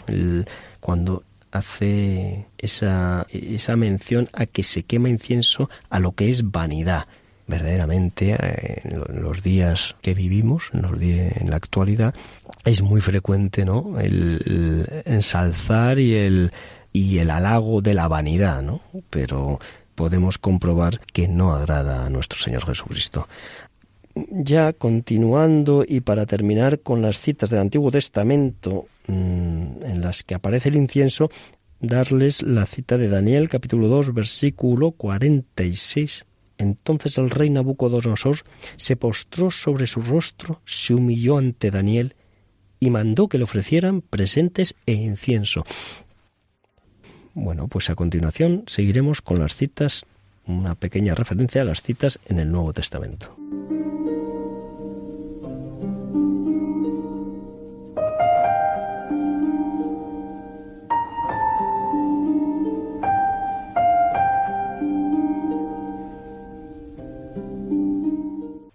cuando 0.81 1.23
hace 1.53 2.49
esa, 2.59 3.29
esa 3.31 3.77
mención 3.77 4.29
a 4.33 4.47
que 4.47 4.65
se 4.65 4.83
quema 4.83 5.09
incienso 5.09 5.71
a 5.89 6.01
lo 6.01 6.13
que 6.13 6.29
es 6.29 6.51
vanidad 6.51 7.07
verdaderamente 7.47 8.37
eh, 8.39 8.81
en 8.85 9.23
los 9.23 9.43
días 9.43 9.97
que 10.01 10.15
vivimos, 10.15 10.71
en, 10.73 10.83
los 10.83 10.99
días, 10.99 11.37
en 11.37 11.51
la 11.51 11.57
actualidad, 11.57 12.15
es 12.65 12.83
muy 12.83 13.01
frecuente 13.01 13.65
¿no? 13.65 13.99
el, 13.99 15.03
ensalzar 15.05 15.99
y 15.99 16.15
el, 16.15 16.53
y 16.93 17.19
el 17.19 17.31
halago 17.31 17.83
de 17.83 17.95
la 17.95 18.09
vanidad, 18.09 18.63
¿no? 18.63 18.81
pero 19.11 19.59
podemos 19.95 20.39
comprobar 20.39 21.01
que 21.13 21.29
no 21.29 21.55
agrada 21.55 22.07
a 22.07 22.11
nuestro 22.11 22.39
Señor 22.39 22.65
Jesucristo. 22.67 23.29
Ya 24.31 24.73
continuando 24.73 25.85
y 25.87 26.01
para 26.01 26.25
terminar 26.25 26.81
con 26.81 27.03
las 27.03 27.19
citas 27.19 27.51
del 27.51 27.59
Antiguo 27.59 27.91
Testamento 27.91 28.87
mm, 29.09 29.85
en 29.85 30.01
las 30.01 30.23
que 30.23 30.37
aparece 30.37 30.69
el 30.69 30.77
incienso, 30.77 31.31
darles 31.81 32.43
la 32.43 32.65
cita 32.65 32.97
de 32.97 33.09
Daniel 33.09 33.49
capítulo 33.49 33.89
2 33.89 34.15
versículo 34.15 34.93
46 34.93 36.27
entonces 36.59 37.19
el 37.19 37.31
rey 37.31 37.51
Nabucodonosor 37.51 38.39
se 38.77 38.97
postró 38.97 39.51
sobre 39.51 39.87
su 39.87 40.01
rostro, 40.01 40.61
se 40.65 40.95
humilló 40.95 41.39
ante 41.39 41.71
Daniel 41.71 42.15
y 42.81 42.91
mandó 42.91 43.29
que 43.29 43.39
le 43.39 43.45
ofrecieran 43.45 44.03
presentes 44.03 44.75
e 44.87 44.93
incienso. 44.93 45.65
Bueno, 47.35 47.67
pues 47.69 47.91
a 47.91 47.95
continuación 47.95 48.65
seguiremos 48.67 49.21
con 49.21 49.41
las 49.41 49.57
citas, 49.57 50.07
una 50.47 50.75
pequeña 50.75 51.15
referencia 51.15 51.63
a 51.63 51.65
las 51.65 51.83
citas 51.83 52.21
en 52.27 52.39
el 52.39 52.53
Nuevo 52.53 52.73
Testamento. 52.73 53.37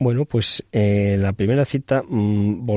Bueno, 0.10 0.26
pues 0.26 0.66
eh, 0.72 1.18
la 1.20 1.34
primera 1.34 1.66
cita 1.66 2.02
mm, 2.02 2.68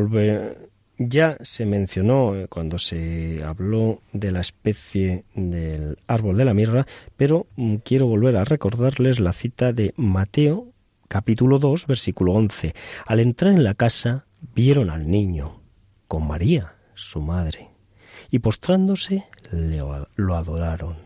ya 0.99 1.39
se 1.41 1.65
mencionó 1.65 2.37
eh, 2.37 2.47
cuando 2.47 2.79
se 2.79 3.43
habló 3.43 4.03
de 4.13 4.33
la 4.33 4.43
especie 4.43 5.25
del 5.35 5.97
árbol 6.09 6.37
de 6.37 6.45
la 6.45 6.53
mirra, 6.53 6.87
pero 7.17 7.47
mm, 7.57 7.77
quiero 7.77 8.07
volver 8.07 8.37
a 8.37 8.45
recordarles 8.45 9.19
la 9.19 9.33
cita 9.33 9.73
de 9.73 9.95
Mateo 9.97 10.75
capítulo 11.09 11.59
2 11.59 11.87
versículo 11.87 12.35
11. 12.35 12.75
Al 13.07 13.21
entrar 13.21 13.55
en 13.55 13.65
la 13.65 13.73
casa 13.73 14.27
vieron 14.55 14.91
al 14.91 15.11
niño 15.11 15.63
con 16.09 16.29
María, 16.29 16.75
su 16.93 17.23
madre, 17.23 17.71
y 18.31 18.41
postrándose 18.41 19.25
lo 20.17 20.37
adoraron. 20.37 20.97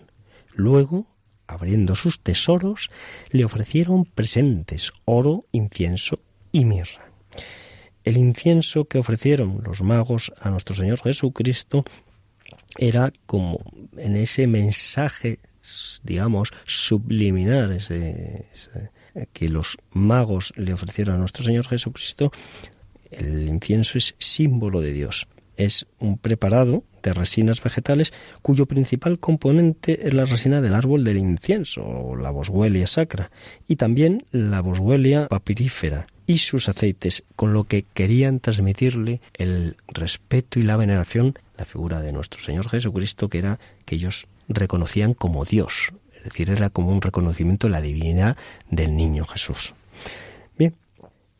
Luego 0.56 1.06
abriendo 1.46 1.94
sus 1.94 2.20
tesoros, 2.20 2.90
le 3.30 3.44
ofrecieron 3.44 4.04
presentes, 4.04 4.92
oro, 5.04 5.46
incienso 5.52 6.20
y 6.52 6.64
mirra. 6.64 7.10
El 8.04 8.16
incienso 8.16 8.86
que 8.86 8.98
ofrecieron 8.98 9.62
los 9.64 9.82
magos 9.82 10.32
a 10.40 10.50
nuestro 10.50 10.74
Señor 10.74 11.00
Jesucristo 11.00 11.84
era 12.78 13.12
como 13.26 13.60
en 13.96 14.16
ese 14.16 14.46
mensaje, 14.46 15.38
digamos, 16.02 16.52
subliminar, 16.64 17.72
ese, 17.72 18.46
que 19.32 19.48
los 19.48 19.78
magos 19.90 20.52
le 20.56 20.72
ofrecieron 20.72 21.16
a 21.16 21.18
nuestro 21.18 21.44
Señor 21.44 21.66
Jesucristo, 21.66 22.30
el 23.10 23.48
incienso 23.48 23.98
es 23.98 24.14
símbolo 24.18 24.80
de 24.80 24.92
Dios 24.92 25.26
es 25.56 25.86
un 25.98 26.18
preparado 26.18 26.84
de 27.06 27.14
resinas 27.14 27.62
vegetales 27.62 28.12
cuyo 28.42 28.66
principal 28.66 29.18
componente 29.18 30.06
es 30.06 30.12
la 30.12 30.24
resina 30.24 30.60
del 30.60 30.74
árbol 30.74 31.04
del 31.04 31.18
incienso, 31.18 31.82
o 31.82 32.16
la 32.16 32.30
boswellia 32.30 32.86
sacra, 32.86 33.30
y 33.68 33.76
también 33.76 34.26
la 34.32 34.60
boswellia 34.60 35.28
papirífera 35.28 36.08
y 36.26 36.38
sus 36.38 36.68
aceites, 36.68 37.22
con 37.36 37.52
lo 37.52 37.64
que 37.64 37.84
querían 37.84 38.40
transmitirle 38.40 39.20
el 39.34 39.76
respeto 39.86 40.58
y 40.58 40.64
la 40.64 40.76
veneración 40.76 41.38
la 41.56 41.64
figura 41.64 42.00
de 42.00 42.12
nuestro 42.12 42.40
Señor 42.40 42.68
Jesucristo, 42.68 43.28
que 43.28 43.38
era 43.38 43.58
que 43.84 43.94
ellos 43.94 44.26
reconocían 44.48 45.14
como 45.14 45.44
Dios, 45.44 45.92
es 46.16 46.24
decir, 46.24 46.50
era 46.50 46.70
como 46.70 46.90
un 46.90 47.00
reconocimiento 47.00 47.68
de 47.68 47.72
la 47.72 47.80
divinidad 47.80 48.36
del 48.68 48.96
niño 48.96 49.24
Jesús. 49.24 49.74
Bien, 50.58 50.74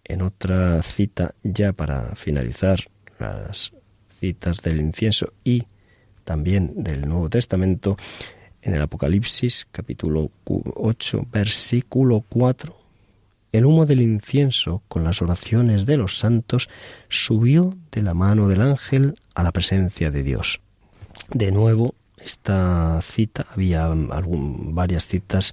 en 0.05 0.23
otra 0.23 0.81
cita 0.83 1.35
ya 1.43 1.73
para 1.73 2.15
finalizar 2.15 2.79
las 3.19 3.73
citas 4.17 4.63
del 4.63 4.81
incienso 4.81 5.33
y 5.45 5.65
también 6.25 6.73
del 6.83 7.09
Nuevo 7.09 7.31
Testamento, 7.31 7.97
en 8.63 8.75
el 8.75 8.83
Apocalipsis 8.83 9.67
capítulo 9.71 10.31
8 10.45 11.27
versículo 11.31 12.25
4, 12.29 12.77
el 13.53 13.65
humo 13.65 13.87
del 13.87 14.03
incienso 14.03 14.83
con 14.89 15.05
las 15.05 15.23
oraciones 15.23 15.87
de 15.87 15.97
los 15.97 16.19
santos 16.19 16.69
subió 17.09 17.77
de 17.93 18.03
la 18.03 18.13
mano 18.13 18.49
del 18.49 18.61
ángel 18.61 19.15
a 19.35 19.43
la 19.43 19.53
presencia 19.53 20.11
de 20.11 20.23
Dios. 20.23 20.61
De 21.31 21.53
nuevo, 21.53 21.95
esta 22.19 23.01
cita, 23.03 23.47
había 23.51 23.89
varias 23.95 25.07
citas 25.07 25.53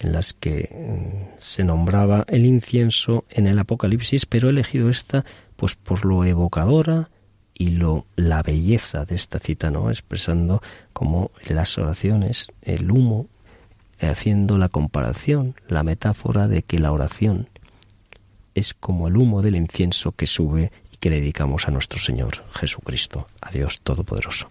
en 0.00 0.12
las 0.12 0.32
que 0.32 0.68
mm, 0.72 1.38
se 1.38 1.62
nombraba 1.62 2.24
el 2.28 2.44
incienso 2.44 3.24
en 3.30 3.46
el 3.46 3.58
Apocalipsis, 3.58 4.26
pero 4.26 4.48
he 4.48 4.50
elegido 4.50 4.90
esta 4.90 5.24
pues 5.56 5.76
por 5.76 6.04
lo 6.04 6.24
evocadora 6.24 7.08
y 7.54 7.70
lo, 7.70 8.06
la 8.16 8.42
belleza 8.42 9.04
de 9.04 9.14
esta 9.14 9.38
cita, 9.38 9.70
¿no? 9.70 9.90
expresando 9.90 10.62
como 10.92 11.30
las 11.46 11.78
oraciones, 11.78 12.52
el 12.62 12.90
humo, 12.90 13.28
haciendo 14.00 14.58
la 14.58 14.68
comparación, 14.68 15.54
la 15.68 15.82
metáfora 15.82 16.48
de 16.48 16.62
que 16.62 16.78
la 16.78 16.92
oración 16.92 17.48
es 18.54 18.74
como 18.74 19.08
el 19.08 19.16
humo 19.16 19.42
del 19.42 19.56
incienso 19.56 20.12
que 20.12 20.26
sube 20.26 20.72
y 20.92 20.96
que 20.96 21.10
le 21.10 21.20
dedicamos 21.20 21.68
a 21.68 21.70
nuestro 21.70 21.98
Señor 21.98 22.44
Jesucristo, 22.52 23.28
a 23.40 23.50
Dios 23.50 23.80
Todopoderoso. 23.82 24.50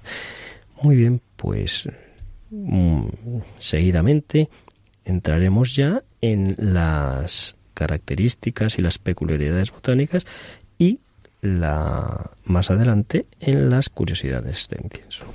Muy 0.82 0.96
bien, 0.96 1.22
pues 1.36 1.88
mm, 2.50 3.06
seguidamente 3.58 4.50
entraremos 5.06 5.76
ya 5.76 6.04
en 6.22 6.56
las 6.58 7.56
características 7.74 8.78
y 8.78 8.82
las 8.82 8.98
peculiaridades 8.98 9.72
botánicas 9.72 10.26
la 11.42 12.32
más 12.46 12.72
adelante 12.72 13.26
en 13.40 13.70
las 13.70 13.90
curiosidades 13.90 14.68
de 14.70 14.78
incienso. 14.84 15.26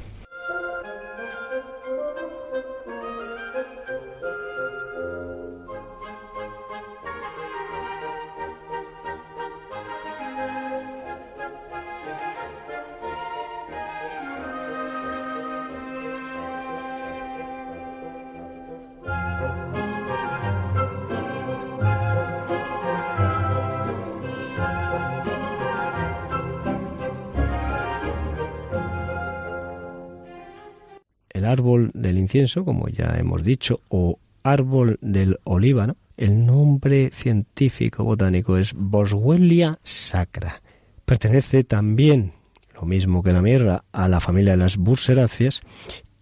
Árbol 31.56 31.90
del 31.94 32.18
incienso, 32.18 32.64
como 32.64 32.88
ya 32.88 33.16
hemos 33.18 33.42
dicho, 33.42 33.80
o 33.88 34.18
árbol 34.42 34.98
del 35.00 35.38
olíbano, 35.44 35.96
el 36.16 36.44
nombre 36.44 37.10
científico 37.12 38.04
botánico 38.04 38.56
es 38.56 38.74
Boswellia 38.74 39.78
sacra. 39.82 40.62
Pertenece 41.04 41.64
también, 41.64 42.32
lo 42.74 42.82
mismo 42.82 43.22
que 43.22 43.32
la 43.32 43.42
mirra, 43.42 43.84
a 43.92 44.08
la 44.08 44.20
familia 44.20 44.52
de 44.52 44.58
las 44.58 44.76
burseráceas 44.76 45.62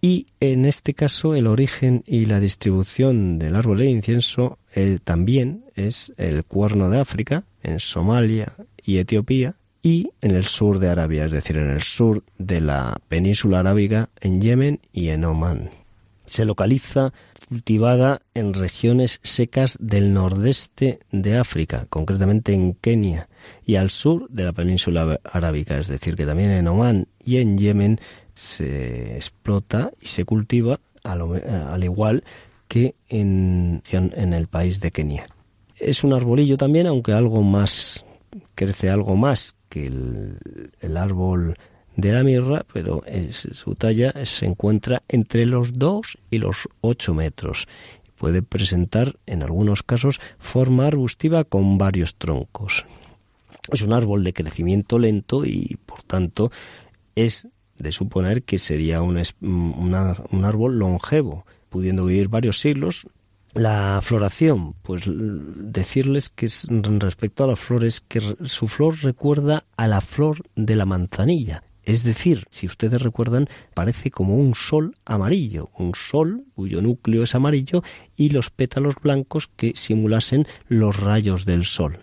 y 0.01 0.27
en 0.39 0.65
este 0.65 0.93
caso 0.93 1.35
el 1.35 1.47
origen 1.47 2.03
y 2.05 2.25
la 2.25 2.39
distribución 2.39 3.39
del 3.39 3.55
árbol 3.55 3.79
del 3.79 3.89
incienso 3.89 4.59
eh, 4.73 4.99
también 5.03 5.65
es 5.75 6.13
el 6.17 6.43
cuerno 6.43 6.89
de 6.89 6.99
África, 6.99 7.43
en 7.63 7.79
Somalia 7.79 8.53
y 8.83 8.97
Etiopía, 8.99 9.55
y 9.85 10.09
en 10.19 10.31
el 10.31 10.45
sur 10.45 10.79
de 10.79 10.89
Arabia, 10.89 11.25
es 11.25 11.31
decir, 11.31 11.57
en 11.57 11.69
el 11.69 11.83
sur 11.83 12.23
de 12.39 12.59
la 12.59 12.97
península 13.07 13.59
arábiga, 13.59 14.09
en 14.19 14.41
Yemen 14.41 14.79
y 14.91 15.09
en 15.09 15.23
Omán. 15.23 15.69
Se 16.25 16.43
localiza 16.43 17.13
cultivada 17.47 18.23
en 18.33 18.55
regiones 18.55 19.19
secas 19.21 19.77
del 19.79 20.11
nordeste 20.11 20.97
de 21.11 21.37
África, 21.37 21.85
concretamente 21.87 22.51
en 22.51 22.73
Kenia, 22.73 23.29
y 23.63 23.75
al 23.75 23.91
sur 23.91 24.27
de 24.31 24.45
la 24.45 24.53
península 24.53 25.19
arábiga, 25.23 25.77
es 25.77 25.87
decir, 25.87 26.15
que 26.15 26.25
también 26.25 26.49
en 26.49 26.67
Omán 26.67 27.07
y 27.23 27.37
en 27.37 27.55
Yemen 27.55 27.99
se 28.33 29.15
explota 29.15 29.91
y 30.01 30.07
se 30.07 30.25
cultiva 30.25 30.79
al, 31.03 31.83
igual 31.83 32.23
que 32.67 32.95
en, 33.07 33.83
en 33.91 34.33
el 34.33 34.47
país 34.47 34.79
de 34.79 34.89
Kenia. 34.89 35.27
Es 35.77 36.03
un 36.03 36.13
arbolillo 36.13 36.57
también, 36.57 36.87
aunque 36.87 37.11
algo 37.11 37.43
más, 37.43 38.03
crece 38.55 38.89
algo 38.89 39.15
más 39.15 39.54
que 39.69 39.87
el, 39.87 40.97
árbol 40.97 41.55
de 41.95 42.11
la 42.11 42.23
mirra, 42.23 42.65
pero 42.73 43.03
su 43.31 43.75
talla 43.75 44.13
se 44.25 44.45
encuentra 44.45 45.03
entre 45.07 45.45
los 45.45 45.77
2 45.77 46.17
y 46.31 46.37
los 46.37 46.69
8 46.81 47.13
metros. 47.13 47.67
Puede 48.17 48.41
presentar, 48.41 49.17
en 49.25 49.43
algunos 49.43 49.83
casos, 49.83 50.19
forma 50.39 50.87
arbustiva 50.87 51.43
con 51.43 51.77
varios 51.77 52.15
troncos. 52.15 52.85
Es 53.71 53.81
un 53.81 53.93
árbol 53.93 54.23
de 54.23 54.33
crecimiento 54.33 54.99
lento 54.99 55.45
y, 55.45 55.77
por 55.85 56.03
tanto, 56.03 56.51
es 57.15 57.47
de 57.77 57.91
suponer 57.91 58.43
que 58.43 58.57
sería 58.57 59.01
un, 59.01 59.21
un 59.41 60.45
árbol 60.45 60.79
longevo, 60.79 61.45
pudiendo 61.69 62.05
vivir 62.05 62.29
varios 62.29 62.59
siglos. 62.59 63.07
La 63.55 64.01
floración, 64.01 64.73
pues 64.81 65.03
decirles 65.07 66.29
que 66.29 66.47
es, 66.47 66.67
respecto 66.69 67.45
a 67.45 67.47
las 67.47 67.59
flores, 67.59 68.01
que 68.01 68.19
su 68.43 68.67
flor 68.67 69.01
recuerda 69.01 69.63
a 69.77 69.87
la 69.87 70.01
flor 70.01 70.43
de 70.57 70.75
la 70.75 70.85
manzanilla. 70.85 71.63
Es 71.83 72.03
decir, 72.03 72.45
si 72.49 72.65
ustedes 72.65 73.01
recuerdan, 73.01 73.47
parece 73.73 74.11
como 74.11 74.35
un 74.35 74.55
sol 74.55 74.97
amarillo, 75.05 75.69
un 75.77 75.93
sol 75.95 76.43
cuyo 76.53 76.81
núcleo 76.81 77.23
es 77.23 77.33
amarillo 77.33 77.81
y 78.17 78.31
los 78.31 78.49
pétalos 78.49 78.95
blancos 79.01 79.49
que 79.55 79.71
simulasen 79.75 80.45
los 80.67 80.99
rayos 80.99 81.45
del 81.45 81.63
sol. 81.63 81.99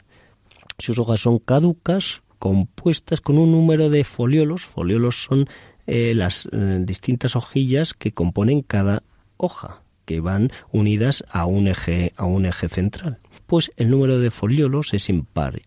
Sus 0.79 0.99
hojas 0.99 1.21
son 1.21 1.39
caducas, 1.39 2.23
compuestas 2.39 3.21
con 3.21 3.37
un 3.37 3.53
número 3.53 3.91
de 3.91 4.05
foliolos. 4.05 4.65
Foliolos 4.65 5.23
son 5.23 5.47
eh, 5.87 6.15
las 6.15 6.49
eh, 6.51 6.79
distintas 6.81 7.37
hojillas 7.37 7.93
que 7.93 8.13
componen 8.13 8.63
cada 8.63 9.03
hoja, 9.37 9.82
que 10.05 10.21
van 10.21 10.51
unidas 10.71 11.25
a 11.31 11.47
un 11.47 11.69
eje, 11.69 12.13
a 12.17 12.25
un 12.25 12.47
eje 12.47 12.69
central. 12.69 13.19
Pues 13.47 13.73
el 13.77 13.91
número 13.91 14.19
de 14.19 14.31
foliolos 14.31 14.95
es 14.95 15.09
impar 15.09 15.63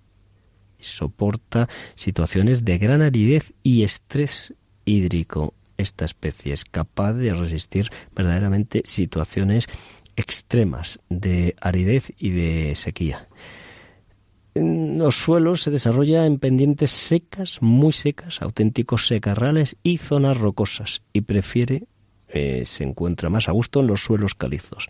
soporta 0.80 1.68
situaciones 1.96 2.64
de 2.64 2.78
gran 2.78 3.02
aridez 3.02 3.54
y 3.64 3.84
estrés 3.84 4.54
hídrico. 4.86 5.54
Esta 5.78 6.06
especie 6.06 6.54
es 6.54 6.64
capaz 6.64 7.14
de 7.14 7.34
resistir 7.34 7.90
verdaderamente 8.16 8.84
situaciones 8.86 9.68
extremas 10.16 11.00
de 11.10 11.56
aridez 11.60 12.14
y 12.18 12.30
de 12.30 12.76
sequía 12.76 13.28
los 14.56 15.18
suelos 15.18 15.64
se 15.64 15.72
desarrolla 15.72 16.26
en 16.26 16.40
pendientes 16.40 16.90
secas, 16.92 17.62
muy 17.62 17.92
secas, 17.92 18.42
auténticos 18.42 19.06
secarrales 19.06 19.76
y 19.84 19.98
zonas 19.98 20.38
rocosas, 20.38 21.02
y 21.12 21.22
prefiere, 21.22 21.88
eh, 22.36 22.66
se 22.66 22.84
encuentra 22.84 23.30
más 23.30 23.48
a 23.48 23.54
gusto 23.54 23.80
en 23.80 23.88
los 23.88 24.04
suelos 24.04 24.36
calizos. 24.36 24.90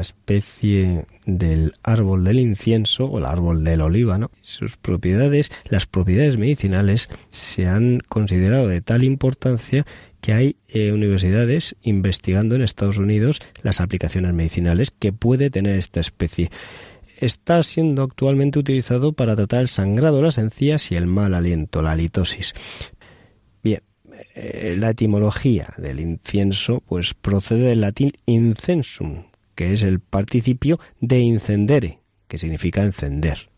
Especie 0.00 1.06
del 1.26 1.72
árbol 1.82 2.24
del 2.24 2.38
incienso 2.38 3.06
o 3.06 3.18
el 3.18 3.24
árbol 3.24 3.64
del 3.64 3.80
olíbano. 3.80 4.30
Sus 4.40 4.76
propiedades, 4.76 5.50
las 5.68 5.86
propiedades 5.86 6.36
medicinales, 6.36 7.08
se 7.30 7.66
han 7.66 8.00
considerado 8.08 8.68
de 8.68 8.80
tal 8.80 9.04
importancia 9.04 9.86
que 10.20 10.32
hay 10.32 10.56
eh, 10.68 10.92
universidades 10.92 11.76
investigando 11.82 12.56
en 12.56 12.62
Estados 12.62 12.98
Unidos 12.98 13.40
las 13.62 13.80
aplicaciones 13.80 14.34
medicinales 14.34 14.90
que 14.90 15.12
puede 15.12 15.50
tener 15.50 15.76
esta 15.76 16.00
especie. 16.00 16.50
Está 17.18 17.62
siendo 17.62 18.02
actualmente 18.02 18.58
utilizado 18.58 19.12
para 19.12 19.36
tratar 19.36 19.60
el 19.60 19.68
sangrado, 19.68 20.22
las 20.22 20.38
encías 20.38 20.90
y 20.90 20.96
el 20.96 21.06
mal 21.06 21.34
aliento, 21.34 21.82
la 21.82 21.92
halitosis. 21.92 22.54
Bien, 23.62 23.82
eh, 24.34 24.76
la 24.78 24.90
etimología 24.90 25.74
del 25.76 26.00
incienso 26.00 26.82
pues 26.86 27.14
procede 27.14 27.68
del 27.68 27.82
latín 27.82 28.12
incensum, 28.26 29.24
que 29.60 29.74
es 29.74 29.82
el 29.82 30.00
participio 30.00 30.80
de 31.02 31.18
incendere, 31.18 31.98
que 32.28 32.38
significa 32.38 32.82
encender. 32.82 33.50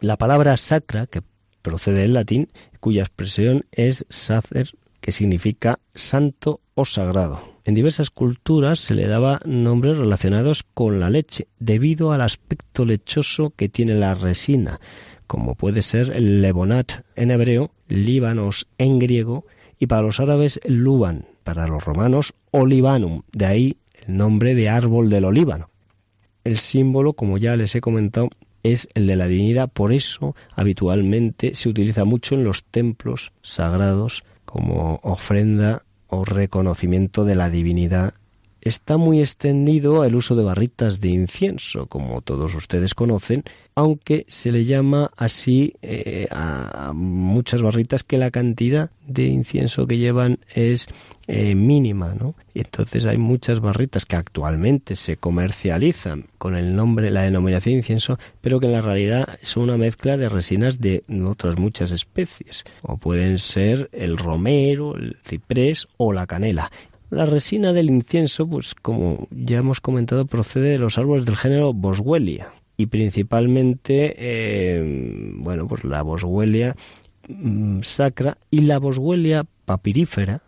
La 0.00 0.16
palabra 0.16 0.56
sacra, 0.56 1.08
que 1.08 1.20
procede 1.62 2.02
del 2.02 2.12
latín, 2.12 2.46
cuya 2.78 3.02
expresión 3.02 3.66
es 3.72 4.06
sacer, 4.08 4.70
que 5.00 5.10
significa 5.10 5.80
santo 5.96 6.60
o 6.76 6.84
sagrado. 6.84 7.42
En 7.64 7.74
diversas 7.74 8.10
culturas 8.10 8.78
se 8.78 8.94
le 8.94 9.08
daba 9.08 9.40
nombres 9.44 9.96
relacionados 9.96 10.62
con 10.62 11.00
la 11.00 11.10
leche, 11.10 11.48
debido 11.58 12.12
al 12.12 12.20
aspecto 12.20 12.84
lechoso 12.84 13.50
que 13.56 13.68
tiene 13.68 13.96
la 13.96 14.14
resina, 14.14 14.78
como 15.26 15.56
puede 15.56 15.82
ser 15.82 16.22
lebonat 16.22 17.02
en 17.16 17.32
hebreo, 17.32 17.72
líbanos 17.88 18.68
en 18.78 19.00
griego, 19.00 19.44
y 19.76 19.88
para 19.88 20.02
los 20.02 20.20
árabes 20.20 20.60
luban, 20.68 21.24
para 21.42 21.66
los 21.66 21.84
romanos 21.84 22.34
olivanum, 22.52 23.22
de 23.32 23.46
ahí 23.46 23.76
nombre 24.08 24.54
de 24.54 24.68
árbol 24.68 25.10
del 25.10 25.24
olíbano. 25.24 25.70
El 26.42 26.56
símbolo, 26.56 27.12
como 27.12 27.38
ya 27.38 27.54
les 27.54 27.74
he 27.74 27.80
comentado, 27.80 28.30
es 28.62 28.88
el 28.94 29.06
de 29.06 29.16
la 29.16 29.28
divinidad, 29.28 29.70
por 29.70 29.92
eso 29.92 30.34
habitualmente 30.56 31.54
se 31.54 31.68
utiliza 31.68 32.04
mucho 32.04 32.34
en 32.34 32.42
los 32.42 32.64
templos 32.64 33.32
sagrados 33.42 34.24
como 34.44 34.98
ofrenda 35.02 35.84
o 36.08 36.24
reconocimiento 36.24 37.24
de 37.24 37.34
la 37.34 37.50
divinidad 37.50 38.14
está 38.60 38.96
muy 38.96 39.20
extendido 39.20 40.04
el 40.04 40.14
uso 40.14 40.34
de 40.34 40.42
barritas 40.42 41.00
de 41.00 41.08
incienso, 41.08 41.86
como 41.86 42.20
todos 42.20 42.54
ustedes 42.54 42.94
conocen, 42.94 43.44
aunque 43.74 44.24
se 44.28 44.50
le 44.50 44.64
llama 44.64 45.10
así 45.16 45.74
eh, 45.82 46.26
a 46.30 46.92
muchas 46.94 47.62
barritas 47.62 48.02
que 48.02 48.18
la 48.18 48.30
cantidad 48.30 48.90
de 49.06 49.26
incienso 49.26 49.86
que 49.86 49.98
llevan 49.98 50.40
es 50.52 50.88
eh, 51.28 51.54
mínima, 51.54 52.14
¿no? 52.18 52.34
Y 52.54 52.60
entonces 52.60 53.06
hay 53.06 53.18
muchas 53.18 53.60
barritas 53.60 54.04
que 54.04 54.16
actualmente 54.16 54.96
se 54.96 55.16
comercializan 55.16 56.26
con 56.38 56.56
el 56.56 56.74
nombre, 56.74 57.10
la 57.10 57.22
denominación 57.22 57.74
de 57.74 57.78
incienso, 57.78 58.18
pero 58.40 58.60
que 58.60 58.66
en 58.66 58.72
la 58.72 58.82
realidad 58.82 59.38
son 59.42 59.64
una 59.64 59.76
mezcla 59.76 60.16
de 60.16 60.28
resinas 60.28 60.80
de 60.80 61.04
otras 61.24 61.58
muchas 61.58 61.90
especies, 61.90 62.64
o 62.82 62.96
pueden 62.96 63.38
ser 63.38 63.88
el 63.92 64.18
romero, 64.18 64.96
el 64.96 65.16
ciprés 65.24 65.86
o 65.96 66.12
la 66.12 66.26
canela. 66.26 66.70
La 67.10 67.24
resina 67.24 67.72
del 67.72 67.88
incienso, 67.88 68.46
pues 68.46 68.74
como 68.74 69.26
ya 69.30 69.58
hemos 69.58 69.80
comentado, 69.80 70.26
procede 70.26 70.70
de 70.70 70.78
los 70.78 70.98
árboles 70.98 71.24
del 71.24 71.36
género 71.36 71.72
Boswellia 71.72 72.52
y 72.76 72.86
principalmente, 72.86 74.14
eh, 74.18 75.32
bueno, 75.36 75.66
pues 75.66 75.84
la 75.84 76.02
Boswellia 76.02 76.76
mm, 77.28 77.80
sacra 77.80 78.38
y 78.50 78.60
la 78.60 78.78
Boswellia 78.78 79.46
papirífera, 79.64 80.42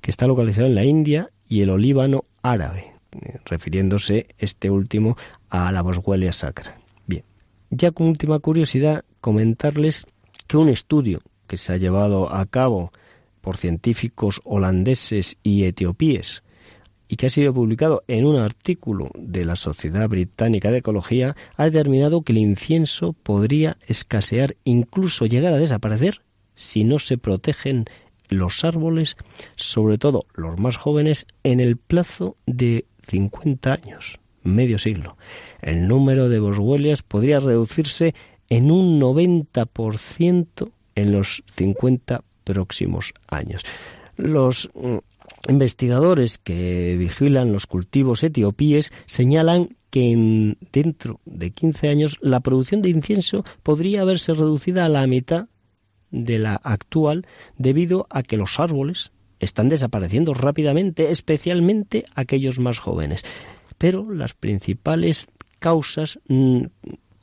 que 0.00 0.10
está 0.10 0.26
localizada 0.26 0.68
en 0.68 0.74
la 0.74 0.84
India, 0.84 1.30
y 1.48 1.62
el 1.62 1.70
olíbano 1.70 2.24
árabe, 2.42 2.92
eh, 3.22 3.38
refiriéndose 3.44 4.28
este 4.38 4.70
último 4.70 5.16
a 5.48 5.72
la 5.72 5.82
Boswellia 5.82 6.32
sacra. 6.32 6.78
Bien, 7.06 7.24
ya 7.70 7.90
como 7.90 8.10
última 8.10 8.38
curiosidad, 8.38 9.04
comentarles 9.20 10.06
que 10.46 10.56
un 10.56 10.68
estudio 10.68 11.20
que 11.46 11.56
se 11.56 11.72
ha 11.72 11.76
llevado 11.78 12.32
a 12.32 12.44
cabo 12.46 12.92
por 13.46 13.58
científicos 13.58 14.40
holandeses 14.42 15.38
y 15.44 15.66
etiopíes 15.66 16.42
y 17.06 17.14
que 17.14 17.26
ha 17.26 17.30
sido 17.30 17.54
publicado 17.54 18.02
en 18.08 18.26
un 18.26 18.34
artículo 18.34 19.12
de 19.14 19.44
la 19.44 19.54
Sociedad 19.54 20.08
Británica 20.08 20.72
de 20.72 20.78
Ecología, 20.78 21.36
ha 21.56 21.66
determinado 21.66 22.22
que 22.22 22.32
el 22.32 22.38
incienso 22.38 23.12
podría 23.12 23.76
escasear, 23.86 24.56
incluso 24.64 25.26
llegar 25.26 25.52
a 25.52 25.58
desaparecer, 25.58 26.22
si 26.56 26.82
no 26.82 26.98
se 26.98 27.18
protegen 27.18 27.84
los 28.28 28.64
árboles, 28.64 29.16
sobre 29.54 29.96
todo 29.96 30.26
los 30.34 30.58
más 30.58 30.76
jóvenes, 30.76 31.28
en 31.44 31.60
el 31.60 31.76
plazo 31.76 32.36
de 32.46 32.86
50 33.04 33.72
años, 33.72 34.18
medio 34.42 34.78
siglo. 34.78 35.16
El 35.62 35.86
número 35.86 36.28
de 36.28 36.40
boswellias 36.40 37.04
podría 37.04 37.38
reducirse 37.38 38.12
en 38.48 38.72
un 38.72 39.00
90% 39.00 40.72
en 40.96 41.12
los 41.12 41.44
50 41.54 42.24
próximos 42.46 43.12
años. 43.28 43.62
Los 44.16 44.70
mm, 44.74 44.98
investigadores 45.48 46.38
que 46.38 46.96
vigilan 46.96 47.52
los 47.52 47.66
cultivos 47.66 48.22
etiopíes 48.22 48.92
señalan 49.04 49.76
que 49.90 50.12
en, 50.12 50.56
dentro 50.72 51.20
de 51.26 51.50
15 51.50 51.88
años 51.88 52.16
la 52.20 52.40
producción 52.40 52.80
de 52.80 52.90
incienso 52.90 53.44
podría 53.62 54.02
haberse 54.02 54.32
reducida 54.32 54.84
a 54.84 54.88
la 54.88 55.06
mitad 55.06 55.48
de 56.10 56.38
la 56.38 56.54
actual 56.54 57.26
debido 57.58 58.06
a 58.10 58.22
que 58.22 58.36
los 58.36 58.58
árboles 58.60 59.10
están 59.40 59.68
desapareciendo 59.68 60.32
rápidamente, 60.32 61.10
especialmente 61.10 62.04
aquellos 62.14 62.58
más 62.58 62.78
jóvenes. 62.78 63.22
Pero 63.76 64.10
las 64.10 64.34
principales 64.34 65.26
causas 65.58 66.18
mm, 66.28 66.64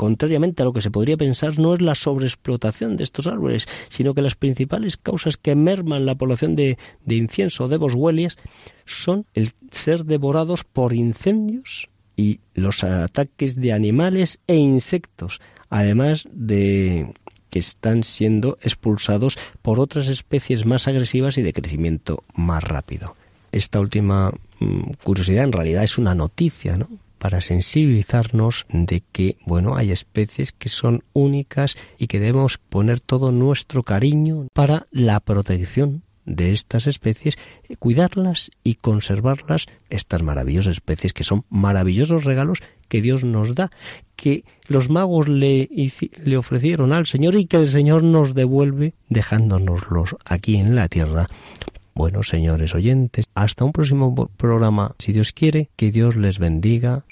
contrariamente 0.03 0.61
a 0.61 0.65
lo 0.65 0.73
que 0.73 0.81
se 0.81 0.91
podría 0.91 1.15
pensar, 1.15 1.57
no 1.57 1.73
es 1.73 1.81
la 1.81 1.95
sobreexplotación 1.95 2.97
de 2.97 3.05
estos 3.05 3.25
árboles, 3.25 3.69
sino 3.87 4.13
que 4.13 4.21
las 4.21 4.35
principales 4.35 4.97
causas 4.97 5.37
que 5.37 5.55
merman 5.55 6.05
la 6.05 6.15
población 6.15 6.57
de, 6.57 6.77
incienso 7.07 7.69
de 7.69 7.77
boswellias 7.77 8.37
son 8.83 9.25
el 9.33 9.53
ser 9.71 10.03
devorados 10.03 10.65
por 10.65 10.91
incendios 10.91 11.87
y 12.17 12.41
los 12.53 12.83
ataques 12.83 13.55
de 13.55 13.71
animales 13.71 14.41
e 14.47 14.57
insectos, 14.57 15.39
además 15.69 16.27
de 16.33 17.13
que 17.49 17.59
están 17.59 18.03
siendo 18.03 18.57
expulsados 18.61 19.39
por 19.61 19.79
otras 19.79 20.09
especies 20.09 20.65
más 20.65 20.89
agresivas 20.89 21.37
y 21.37 21.43
de 21.43 21.53
crecimiento 21.53 22.25
más 22.35 22.61
rápido. 22.61 23.15
Esta 23.53 23.79
última 23.79 24.33
mm, 24.59 24.95
curiosidad 25.01 25.45
en 25.45 25.53
realidad 25.53 25.85
es 25.85 25.97
una 25.97 26.13
noticia, 26.13 26.75
¿no? 26.75 26.89
Para 27.23 27.39
sensibilizarnos 27.39 28.65
de 28.67 29.01
que, 29.13 29.37
bueno, 29.45 29.77
hay 29.77 29.91
especies 29.91 30.51
que 30.51 30.67
son 30.67 31.05
únicas 31.13 31.77
y 31.97 32.07
que 32.07 32.19
debemos 32.19 32.57
poner 32.57 32.99
todo 32.99 33.31
nuestro 33.31 33.81
cariño 33.83 34.47
para 34.51 34.87
la 34.91 35.21
protección 35.21 36.03
de 36.25 36.51
estas 36.51 36.85
especies, 36.85 37.37
cuidarlas 37.79 38.51
y 38.61 38.75
conservarlas, 38.75 39.67
estas 39.89 40.21
maravillosas 40.21 40.73
especies 40.73 41.13
que 41.13 41.23
son 41.23 41.45
maravillosos 41.49 42.25
regalos 42.25 42.59
que 42.89 43.01
Dios 43.01 43.23
nos 43.23 43.55
da, 43.55 43.71
que 44.17 44.43
los 44.67 44.89
magos 44.89 45.29
le, 45.29 45.69
le 46.25 46.35
ofrecieron 46.35 46.91
al 46.91 47.05
Señor 47.05 47.35
y 47.35 47.45
que 47.45 47.55
el 47.55 47.69
Señor 47.69 48.03
nos 48.03 48.33
devuelve 48.33 48.95
dejándonoslos 49.07 50.17
aquí 50.25 50.57
en 50.57 50.75
la 50.75 50.89
tierra 50.89 51.27
bueno, 51.95 52.23
señores 52.23 52.73
oyentes, 52.73 53.25
hasta 53.35 53.65
un 53.65 53.71
próximo 53.71 54.27
programa, 54.35 54.95
si 54.97 55.13
Dios 55.13 55.31
quiere, 55.31 55.69
que 55.75 55.91
Dios 55.91 56.15
les 56.15 56.39
bendiga. 56.39 57.05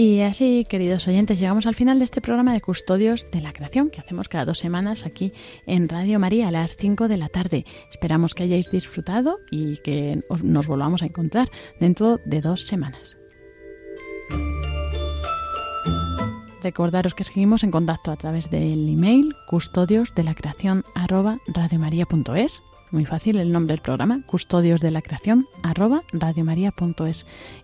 Y 0.00 0.20
así, 0.20 0.64
queridos 0.68 1.08
oyentes, 1.08 1.40
llegamos 1.40 1.66
al 1.66 1.74
final 1.74 1.98
de 1.98 2.04
este 2.04 2.20
programa 2.20 2.52
de 2.52 2.60
Custodios 2.60 3.26
de 3.32 3.40
la 3.40 3.52
Creación 3.52 3.90
que 3.90 3.98
hacemos 3.98 4.28
cada 4.28 4.44
dos 4.44 4.60
semanas 4.60 5.04
aquí 5.04 5.32
en 5.66 5.88
Radio 5.88 6.20
María 6.20 6.46
a 6.46 6.50
las 6.52 6.76
5 6.76 7.08
de 7.08 7.16
la 7.16 7.28
tarde. 7.28 7.64
Esperamos 7.90 8.36
que 8.36 8.44
hayáis 8.44 8.70
disfrutado 8.70 9.40
y 9.50 9.78
que 9.78 10.20
nos 10.44 10.68
volvamos 10.68 11.02
a 11.02 11.06
encontrar 11.06 11.48
dentro 11.80 12.20
de 12.24 12.40
dos 12.40 12.68
semanas. 12.68 13.16
Recordaros 16.62 17.16
que 17.16 17.24
seguimos 17.24 17.64
en 17.64 17.72
contacto 17.72 18.12
a 18.12 18.16
través 18.16 18.50
del 18.50 18.88
email 18.88 19.34
custodios 19.48 20.14
de 20.14 20.22
la 20.22 20.36
creación 20.36 20.84
muy 22.90 23.04
fácil 23.04 23.36
el 23.36 23.52
nombre 23.52 23.74
del 23.74 23.82
programa, 23.82 24.22
Custodios 24.26 24.80
de 24.80 24.90
la 24.90 25.02
Creación. 25.02 25.46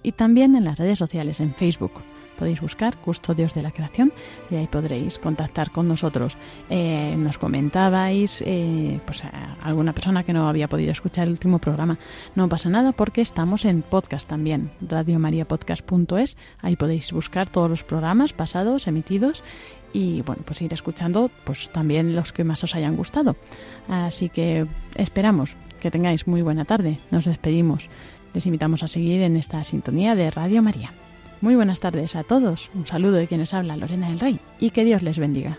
Y 0.03 0.13
también 0.13 0.57
en 0.57 0.65
las 0.65 0.79
redes 0.79 0.99
sociales, 0.99 1.41
en 1.41 1.55
Facebook, 1.55 1.93
podéis 2.35 2.61
buscar 2.61 2.97
Custodios 2.99 3.55
de 3.55 3.63
la 3.63 3.71
Creación 3.71 4.13
y 4.51 4.57
ahí 4.57 4.67
podréis 4.67 5.19
contactar 5.19 5.71
con 5.71 5.89
nosotros. 5.89 6.37
Eh, 6.71 7.15
nos 7.19 7.39
comentabais, 7.39 8.43
eh, 8.47 9.01
pues 9.05 9.23
alguna 9.63 9.93
persona 9.93 10.25
que 10.25 10.33
no 10.33 10.49
había 10.49 10.69
podido 10.69 10.93
escuchar 10.93 11.27
el 11.27 11.33
último 11.33 11.59
programa, 11.59 11.99
no 12.35 12.49
pasa 12.49 12.69
nada 12.69 12.93
porque 12.93 13.21
estamos 13.21 13.65
en 13.65 13.83
podcast 13.83 14.29
también, 14.29 14.71
radiomariapodcast.es, 14.81 16.37
ahí 16.61 16.77
podéis 16.77 17.13
buscar 17.13 17.49
todos 17.49 17.71
los 17.71 17.85
programas 17.85 18.33
pasados, 18.33 18.87
emitidos 18.87 19.43
y 19.93 20.23
bueno, 20.23 20.43
pues 20.45 20.61
ir 20.61 20.75
escuchando 20.75 21.31
pues 21.45 21.71
también 21.71 22.15
los 22.15 22.33
que 22.33 22.45
más 22.45 22.63
os 22.65 22.75
hayan 22.75 22.97
gustado. 22.97 23.37
Así 23.89 24.29
que 24.29 24.67
esperamos 24.97 25.57
que 25.81 25.91
tengáis 25.91 26.27
muy 26.27 26.43
buena 26.43 26.65
tarde. 26.65 26.99
Nos 27.11 27.25
despedimos. 27.25 27.89
Les 28.35 28.47
invitamos 28.47 28.83
a 28.83 28.89
seguir 28.89 29.23
en 29.23 29.37
esta 29.37 29.63
sintonía 29.63 30.15
de 30.15 30.31
Radio 30.31 30.63
María. 30.63 30.93
Muy 31.41 31.57
buenas 31.57 31.81
tardes 31.81 32.17
a 32.17 32.25
todos. 32.25 32.71
Un 32.75 32.87
saludo 32.87 33.17
de 33.17 33.27
quienes 33.27 33.53
habla 33.55 33.77
Lorena 33.77 34.09
del 34.09 34.21
Rey 34.21 34.41
y 34.61 34.71
que 34.71 34.85
Dios 34.85 35.03
les 35.03 35.19
bendiga. 35.19 35.59